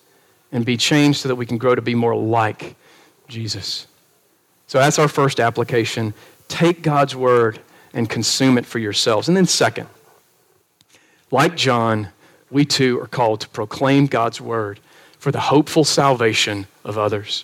and 0.51 0.65
be 0.65 0.77
changed 0.77 1.19
so 1.19 1.27
that 1.29 1.35
we 1.35 1.45
can 1.45 1.57
grow 1.57 1.75
to 1.75 1.81
be 1.81 1.95
more 1.95 2.15
like 2.15 2.75
Jesus. 3.27 3.87
So 4.67 4.79
that's 4.79 4.99
our 4.99 5.07
first 5.07 5.39
application. 5.39 6.13
Take 6.47 6.81
God's 6.81 7.15
word 7.15 7.59
and 7.93 8.09
consume 8.09 8.57
it 8.57 8.65
for 8.65 8.79
yourselves. 8.79 9.27
And 9.27 9.37
then, 9.37 9.45
second, 9.45 9.87
like 11.31 11.55
John, 11.55 12.09
we 12.49 12.65
too 12.65 12.99
are 12.99 13.07
called 13.07 13.41
to 13.41 13.49
proclaim 13.49 14.07
God's 14.07 14.41
word 14.41 14.79
for 15.17 15.31
the 15.31 15.39
hopeful 15.39 15.83
salvation 15.83 16.67
of 16.83 16.97
others. 16.97 17.43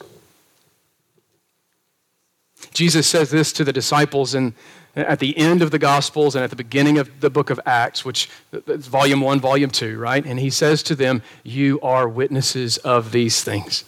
Jesus 2.74 3.08
says 3.08 3.32
this 3.32 3.52
to 3.54 3.64
the 3.64 3.74
disciples 3.74 4.36
in 4.36 4.54
at 4.96 5.20
the 5.20 5.38
end 5.38 5.62
of 5.62 5.72
the 5.72 5.80
Gospels 5.80 6.36
and 6.36 6.44
at 6.44 6.50
the 6.50 6.56
beginning 6.56 6.98
of 6.98 7.22
the 7.22 7.30
book 7.30 7.50
of 7.50 7.60
Acts, 7.66 8.04
which 8.04 8.30
is 8.68 8.88
volume 8.88 9.22
one, 9.22 9.40
volume 9.40 9.70
two, 9.70 9.98
right? 9.98 10.26
And 10.26 10.40
he 10.40 10.50
says 10.50 10.84
to 10.84 10.96
them, 10.96 11.22
You 11.44 11.80
are 11.82 12.08
witnesses 12.08 12.78
of 12.80 13.12
these 13.12 13.44
things. 13.44 13.84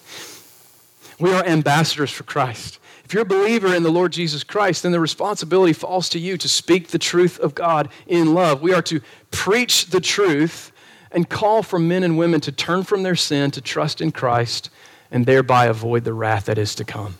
We 1.20 1.32
are 1.34 1.46
ambassadors 1.46 2.12
for 2.12 2.24
Christ. 2.24 2.80
If 3.06 3.14
you're 3.14 3.24
a 3.24 3.26
believer 3.26 3.76
in 3.76 3.84
the 3.84 3.92
Lord 3.92 4.14
Jesus 4.14 4.44
Christ, 4.44 4.84
then 4.84 4.92
the 4.92 5.00
responsibility 5.00 5.74
falls 5.74 6.10
to 6.10 6.20
you 6.20 6.38
to 6.38 6.50
speak 6.50 6.88
the 6.88 6.98
truth 6.98 7.38
of 7.40 7.54
God 7.54 7.90
in 8.08 8.34
love. 8.34 8.62
We 8.62 8.74
are 8.74 8.82
to 8.84 9.02
preach 9.30 9.88
the 9.88 10.00
truth 10.00 10.72
and 11.12 11.30
call 11.30 11.64
for 11.64 11.78
men 11.78 12.04
and 12.04 12.18
women 12.18 12.42
to 12.42 12.52
turn 12.52 12.84
from 12.84 13.04
their 13.04 13.16
sin, 13.16 13.52
to 13.52 13.62
trust 13.62 14.02
in 14.02 14.12
Christ, 14.12 14.70
and 15.12 15.26
thereby 15.26 15.66
avoid 15.66 16.06
the 16.06 16.14
wrath 16.14 16.46
that 16.46 16.58
is 16.58 16.74
to 16.76 16.86
come. 16.86 17.18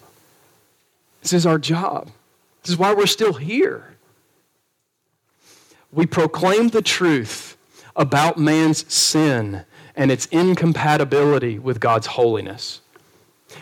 This 1.22 1.34
is 1.34 1.46
our 1.46 1.60
job. 1.60 2.10
This 2.64 2.72
is 2.72 2.78
why 2.78 2.94
we're 2.94 3.06
still 3.06 3.34
here. 3.34 3.96
We 5.92 6.06
proclaim 6.06 6.70
the 6.70 6.82
truth 6.82 7.56
about 7.96 8.38
man's 8.38 8.92
sin 8.92 9.66
and 9.96 10.10
its 10.10 10.26
incompatibility 10.28 11.60
with 11.60 11.80
God's 11.80 12.08
holiness. 12.08 12.82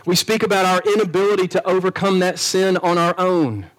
We 0.05 0.15
speak 0.15 0.41
about 0.43 0.65
our 0.65 0.81
inability 0.93 1.49
to 1.49 1.67
overcome 1.67 2.19
that 2.19 2.39
sin 2.39 2.77
on 2.77 2.97
our 2.97 3.13
own 3.17 3.69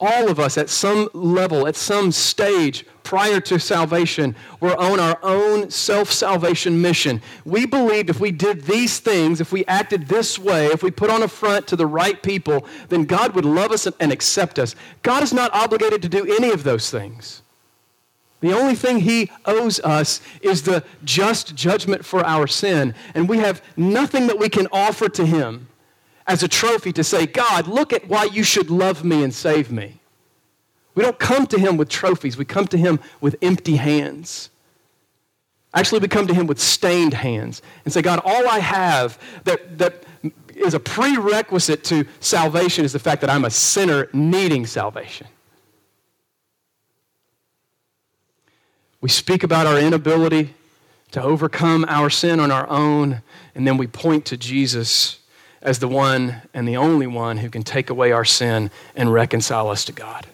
all 0.00 0.30
of 0.30 0.40
us 0.40 0.56
at 0.56 0.70
some 0.70 1.08
level, 1.12 1.66
at 1.66 1.76
some 1.76 2.10
stage 2.10 2.86
prior 3.10 3.40
to 3.40 3.58
salvation, 3.58 4.36
we 4.60 4.68
were 4.68 4.76
on 4.76 5.00
our 5.00 5.18
own 5.24 5.68
self 5.68 6.12
salvation 6.12 6.80
mission. 6.80 7.20
We 7.44 7.66
believed 7.66 8.08
if 8.08 8.20
we 8.20 8.30
did 8.30 8.62
these 8.62 9.00
things, 9.00 9.40
if 9.40 9.50
we 9.50 9.64
acted 9.64 10.06
this 10.06 10.38
way, 10.38 10.66
if 10.66 10.84
we 10.84 10.92
put 10.92 11.10
on 11.10 11.24
a 11.24 11.26
front 11.26 11.66
to 11.66 11.74
the 11.74 11.88
right 11.88 12.22
people, 12.22 12.64
then 12.88 13.06
God 13.06 13.34
would 13.34 13.44
love 13.44 13.72
us 13.72 13.88
and 13.98 14.12
accept 14.12 14.60
us. 14.60 14.76
God 15.02 15.24
is 15.24 15.32
not 15.32 15.52
obligated 15.52 16.02
to 16.02 16.08
do 16.08 16.24
any 16.24 16.52
of 16.52 16.62
those 16.62 16.88
things. 16.88 17.42
The 18.42 18.52
only 18.52 18.76
thing 18.76 19.00
he 19.00 19.28
owes 19.44 19.80
us 19.80 20.20
is 20.40 20.62
the 20.62 20.84
just 21.02 21.56
judgment 21.56 22.04
for 22.04 22.24
our 22.24 22.46
sin, 22.46 22.94
and 23.16 23.28
we 23.28 23.38
have 23.38 23.60
nothing 23.76 24.28
that 24.28 24.38
we 24.38 24.48
can 24.48 24.68
offer 24.70 25.08
to 25.08 25.26
him 25.26 25.66
as 26.28 26.44
a 26.44 26.48
trophy 26.48 26.92
to 26.92 27.02
say, 27.02 27.26
God, 27.26 27.66
look 27.66 27.92
at 27.92 28.06
why 28.06 28.26
you 28.26 28.44
should 28.44 28.70
love 28.70 29.02
me 29.02 29.24
and 29.24 29.34
save 29.34 29.72
me. 29.72 29.99
We 31.00 31.06
don't 31.06 31.18
come 31.18 31.46
to 31.46 31.58
him 31.58 31.78
with 31.78 31.88
trophies, 31.88 32.36
we 32.36 32.44
come 32.44 32.66
to 32.66 32.76
him 32.76 33.00
with 33.22 33.34
empty 33.40 33.76
hands. 33.76 34.50
Actually, 35.72 36.00
we 36.00 36.08
come 36.08 36.26
to 36.26 36.34
him 36.34 36.46
with 36.46 36.60
stained 36.60 37.14
hands 37.14 37.62
and 37.86 37.94
say, 37.94 38.02
God, 38.02 38.20
all 38.22 38.46
I 38.46 38.58
have 38.58 39.18
that, 39.44 39.78
that 39.78 40.04
is 40.54 40.74
a 40.74 40.78
prerequisite 40.78 41.84
to 41.84 42.04
salvation 42.20 42.84
is 42.84 42.92
the 42.92 42.98
fact 42.98 43.22
that 43.22 43.30
I'm 43.30 43.46
a 43.46 43.50
sinner 43.50 44.10
needing 44.12 44.66
salvation. 44.66 45.26
We 49.00 49.08
speak 49.08 49.42
about 49.42 49.66
our 49.66 49.78
inability 49.78 50.54
to 51.12 51.22
overcome 51.22 51.86
our 51.88 52.10
sin 52.10 52.40
on 52.40 52.50
our 52.50 52.68
own, 52.68 53.22
and 53.54 53.66
then 53.66 53.78
we 53.78 53.86
point 53.86 54.26
to 54.26 54.36
Jesus 54.36 55.20
as 55.62 55.78
the 55.78 55.88
one 55.88 56.42
and 56.52 56.68
the 56.68 56.76
only 56.76 57.06
one 57.06 57.38
who 57.38 57.48
can 57.48 57.62
take 57.62 57.88
away 57.88 58.12
our 58.12 58.26
sin 58.26 58.70
and 58.94 59.10
reconcile 59.10 59.70
us 59.70 59.86
to 59.86 59.92
God. 59.92 60.26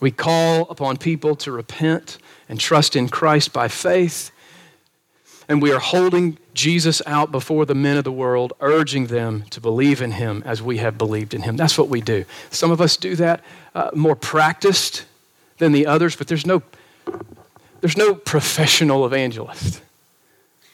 We 0.00 0.10
call 0.10 0.62
upon 0.70 0.96
people 0.96 1.34
to 1.36 1.52
repent 1.52 2.18
and 2.48 2.60
trust 2.60 2.96
in 2.96 3.08
Christ 3.08 3.52
by 3.52 3.68
faith. 3.68 4.30
And 5.48 5.62
we 5.62 5.72
are 5.72 5.78
holding 5.78 6.38
Jesus 6.54 7.00
out 7.06 7.32
before 7.32 7.64
the 7.64 7.74
men 7.74 7.96
of 7.96 8.04
the 8.04 8.12
world, 8.12 8.52
urging 8.60 9.06
them 9.06 9.44
to 9.50 9.60
believe 9.60 10.02
in 10.02 10.12
him 10.12 10.42
as 10.44 10.62
we 10.62 10.76
have 10.78 10.98
believed 10.98 11.32
in 11.32 11.42
him. 11.42 11.56
That's 11.56 11.78
what 11.78 11.88
we 11.88 12.00
do. 12.00 12.24
Some 12.50 12.70
of 12.70 12.80
us 12.80 12.96
do 12.96 13.16
that 13.16 13.42
uh, 13.74 13.90
more 13.94 14.14
practiced 14.14 15.04
than 15.58 15.72
the 15.72 15.86
others, 15.86 16.16
but 16.16 16.28
there's 16.28 16.46
no, 16.46 16.62
there's 17.80 17.96
no 17.96 18.14
professional 18.14 19.06
evangelist. 19.06 19.80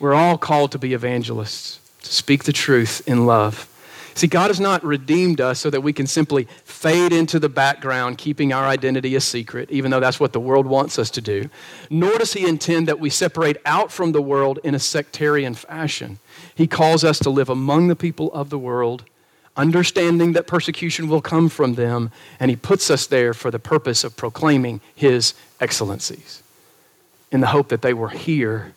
We're 0.00 0.14
all 0.14 0.36
called 0.36 0.72
to 0.72 0.78
be 0.78 0.92
evangelists 0.92 1.78
to 2.02 2.12
speak 2.12 2.44
the 2.44 2.52
truth 2.52 3.06
in 3.06 3.26
love. 3.26 3.70
See, 4.14 4.26
God 4.26 4.48
has 4.48 4.60
not 4.60 4.84
redeemed 4.84 5.40
us 5.40 5.58
so 5.58 5.70
that 5.70 5.80
we 5.80 5.92
can 5.92 6.06
simply 6.06 6.46
fade 6.74 7.12
into 7.12 7.38
the 7.38 7.48
background, 7.48 8.18
keeping 8.18 8.52
our 8.52 8.64
identity 8.64 9.14
a 9.14 9.20
secret, 9.20 9.70
even 9.70 9.90
though 9.90 10.00
that's 10.00 10.18
what 10.18 10.32
the 10.32 10.40
world 10.40 10.66
wants 10.66 10.98
us 10.98 11.08
to 11.10 11.20
do. 11.20 11.48
Nor 11.88 12.18
does 12.18 12.32
He 12.32 12.46
intend 12.46 12.88
that 12.88 12.98
we 12.98 13.08
separate 13.08 13.56
out 13.64 13.92
from 13.92 14.12
the 14.12 14.20
world 14.20 14.58
in 14.64 14.74
a 14.74 14.78
sectarian 14.78 15.54
fashion. 15.54 16.18
He 16.54 16.66
calls 16.66 17.04
us 17.04 17.18
to 17.20 17.30
live 17.30 17.48
among 17.48 17.88
the 17.88 17.96
people 17.96 18.32
of 18.32 18.50
the 18.50 18.58
world, 18.58 19.04
understanding 19.56 20.32
that 20.32 20.46
persecution 20.46 21.08
will 21.08 21.22
come 21.22 21.48
from 21.48 21.76
them, 21.76 22.10
and 22.40 22.50
He 22.50 22.56
puts 22.56 22.90
us 22.90 23.06
there 23.06 23.32
for 23.32 23.50
the 23.50 23.58
purpose 23.60 24.04
of 24.04 24.16
proclaiming 24.16 24.80
His 24.94 25.32
excellencies 25.60 26.42
in 27.30 27.40
the 27.40 27.46
hope 27.46 27.68
that 27.68 27.82
they 27.82 27.94
will 27.94 28.08
hear 28.08 28.74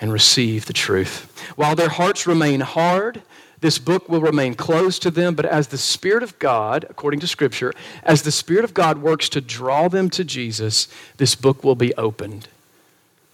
and 0.00 0.12
receive 0.12 0.66
the 0.66 0.72
truth. 0.72 1.30
While 1.56 1.76
their 1.76 1.88
hearts 1.90 2.26
remain 2.26 2.60
hard, 2.60 3.22
this 3.60 3.78
book 3.78 4.08
will 4.08 4.20
remain 4.20 4.54
closed 4.54 5.02
to 5.02 5.10
them, 5.10 5.34
but 5.34 5.44
as 5.44 5.68
the 5.68 5.78
Spirit 5.78 6.22
of 6.22 6.38
God, 6.38 6.86
according 6.88 7.20
to 7.20 7.26
Scripture, 7.26 7.72
as 8.04 8.22
the 8.22 8.30
Spirit 8.30 8.64
of 8.64 8.74
God 8.74 8.98
works 8.98 9.28
to 9.30 9.40
draw 9.40 9.88
them 9.88 10.10
to 10.10 10.24
Jesus, 10.24 10.86
this 11.16 11.34
book 11.34 11.64
will 11.64 11.74
be 11.74 11.94
opened 11.94 12.48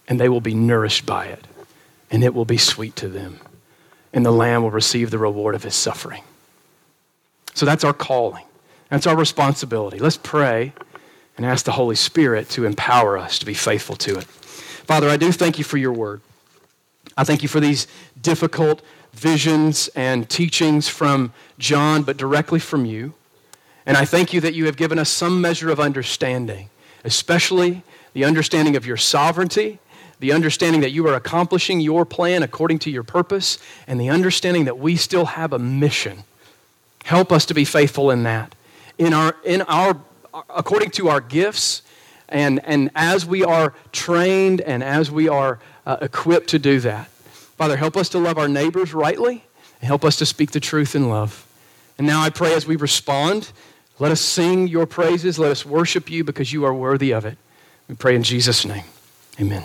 and 0.07 0.19
they 0.19 0.29
will 0.29 0.41
be 0.41 0.53
nourished 0.53 1.05
by 1.05 1.25
it, 1.25 1.47
and 2.11 2.23
it 2.23 2.33
will 2.33 2.45
be 2.45 2.57
sweet 2.57 2.95
to 2.95 3.07
them. 3.07 3.39
And 4.13 4.25
the 4.25 4.31
Lamb 4.31 4.61
will 4.61 4.71
receive 4.71 5.09
the 5.09 5.17
reward 5.17 5.55
of 5.55 5.63
his 5.63 5.75
suffering. 5.75 6.23
So 7.55 7.65
that's 7.65 7.83
our 7.83 7.93
calling. 7.93 8.45
That's 8.89 9.07
our 9.07 9.15
responsibility. 9.15 9.97
Let's 9.97 10.17
pray 10.17 10.73
and 11.37 11.45
ask 11.45 11.65
the 11.65 11.71
Holy 11.71 11.95
Spirit 11.95 12.49
to 12.51 12.65
empower 12.65 13.17
us 13.17 13.39
to 13.39 13.45
be 13.45 13.53
faithful 13.53 13.95
to 13.97 14.17
it. 14.19 14.25
Father, 14.25 15.09
I 15.09 15.17
do 15.17 15.31
thank 15.31 15.57
you 15.57 15.63
for 15.63 15.77
your 15.77 15.91
word. 15.91 16.21
I 17.17 17.23
thank 17.23 17.41
you 17.41 17.49
for 17.49 17.59
these 17.59 17.87
difficult 18.21 18.81
visions 19.19 19.87
and 19.95 20.29
teachings 20.29 20.87
from 20.87 21.33
John, 21.57 22.03
but 22.03 22.17
directly 22.17 22.59
from 22.59 22.85
you. 22.85 23.13
And 23.85 23.97
I 23.97 24.05
thank 24.05 24.33
you 24.33 24.41
that 24.41 24.53
you 24.53 24.65
have 24.65 24.77
given 24.77 24.97
us 24.99 25.09
some 25.09 25.41
measure 25.41 25.69
of 25.69 25.79
understanding, 25.79 26.69
especially 27.03 27.83
the 28.13 28.25
understanding 28.25 28.75
of 28.75 28.85
your 28.85 28.97
sovereignty, 28.97 29.79
the 30.19 30.31
understanding 30.31 30.81
that 30.81 30.91
you 30.91 31.07
are 31.07 31.13
accomplishing 31.13 31.79
your 31.79 32.05
plan 32.05 32.41
according 32.41 32.79
to 32.79 32.89
your 32.89 33.03
purpose, 33.03 33.59
and 33.87 33.99
the 33.99 34.09
understanding 34.09 34.65
that 34.65 34.79
we 34.79 34.95
still 34.95 35.25
have 35.25 35.53
a 35.53 35.59
mission. 35.59 36.23
Help 37.03 37.31
us 37.31 37.45
to 37.45 37.53
be 37.53 37.65
faithful 37.65 38.09
in 38.09 38.23
that. 38.23 38.55
In 38.97 39.13
our, 39.13 39.35
in 39.43 39.61
our, 39.63 39.99
according 40.33 40.91
to 40.91 41.09
our 41.09 41.21
gifts, 41.21 41.83
and, 42.29 42.59
and 42.65 42.89
as 42.95 43.25
we 43.25 43.43
are 43.43 43.73
trained 43.91 44.61
and 44.61 44.83
as 44.83 45.11
we 45.11 45.29
are 45.29 45.59
uh, 45.85 45.97
equipped 46.01 46.49
to 46.49 46.59
do 46.59 46.79
that. 46.79 47.09
Father, 47.57 47.77
help 47.77 47.95
us 47.95 48.09
to 48.09 48.19
love 48.19 48.37
our 48.37 48.47
neighbors 48.47 48.93
rightly 48.93 49.43
and 49.79 49.87
help 49.87 50.03
us 50.03 50.17
to 50.17 50.25
speak 50.25 50.51
the 50.51 50.59
truth 50.59 50.95
in 50.95 51.09
love. 51.09 51.47
And 51.97 52.05
now 52.05 52.21
I 52.21 52.29
pray 52.29 52.53
as 52.53 52.67
we 52.67 52.75
respond, 52.75 53.51
let 53.99 54.11
us 54.11 54.21
sing 54.21 54.67
your 54.67 54.85
praises, 54.85 55.39
let 55.39 55.51
us 55.51 55.65
worship 55.65 56.09
you 56.09 56.23
because 56.23 56.51
you 56.51 56.65
are 56.65 56.73
worthy 56.73 57.11
of 57.11 57.25
it. 57.25 57.37
We 57.87 57.95
pray 57.95 58.15
in 58.15 58.23
Jesus' 58.23 58.65
name. 58.65 58.83
Amen. 59.39 59.63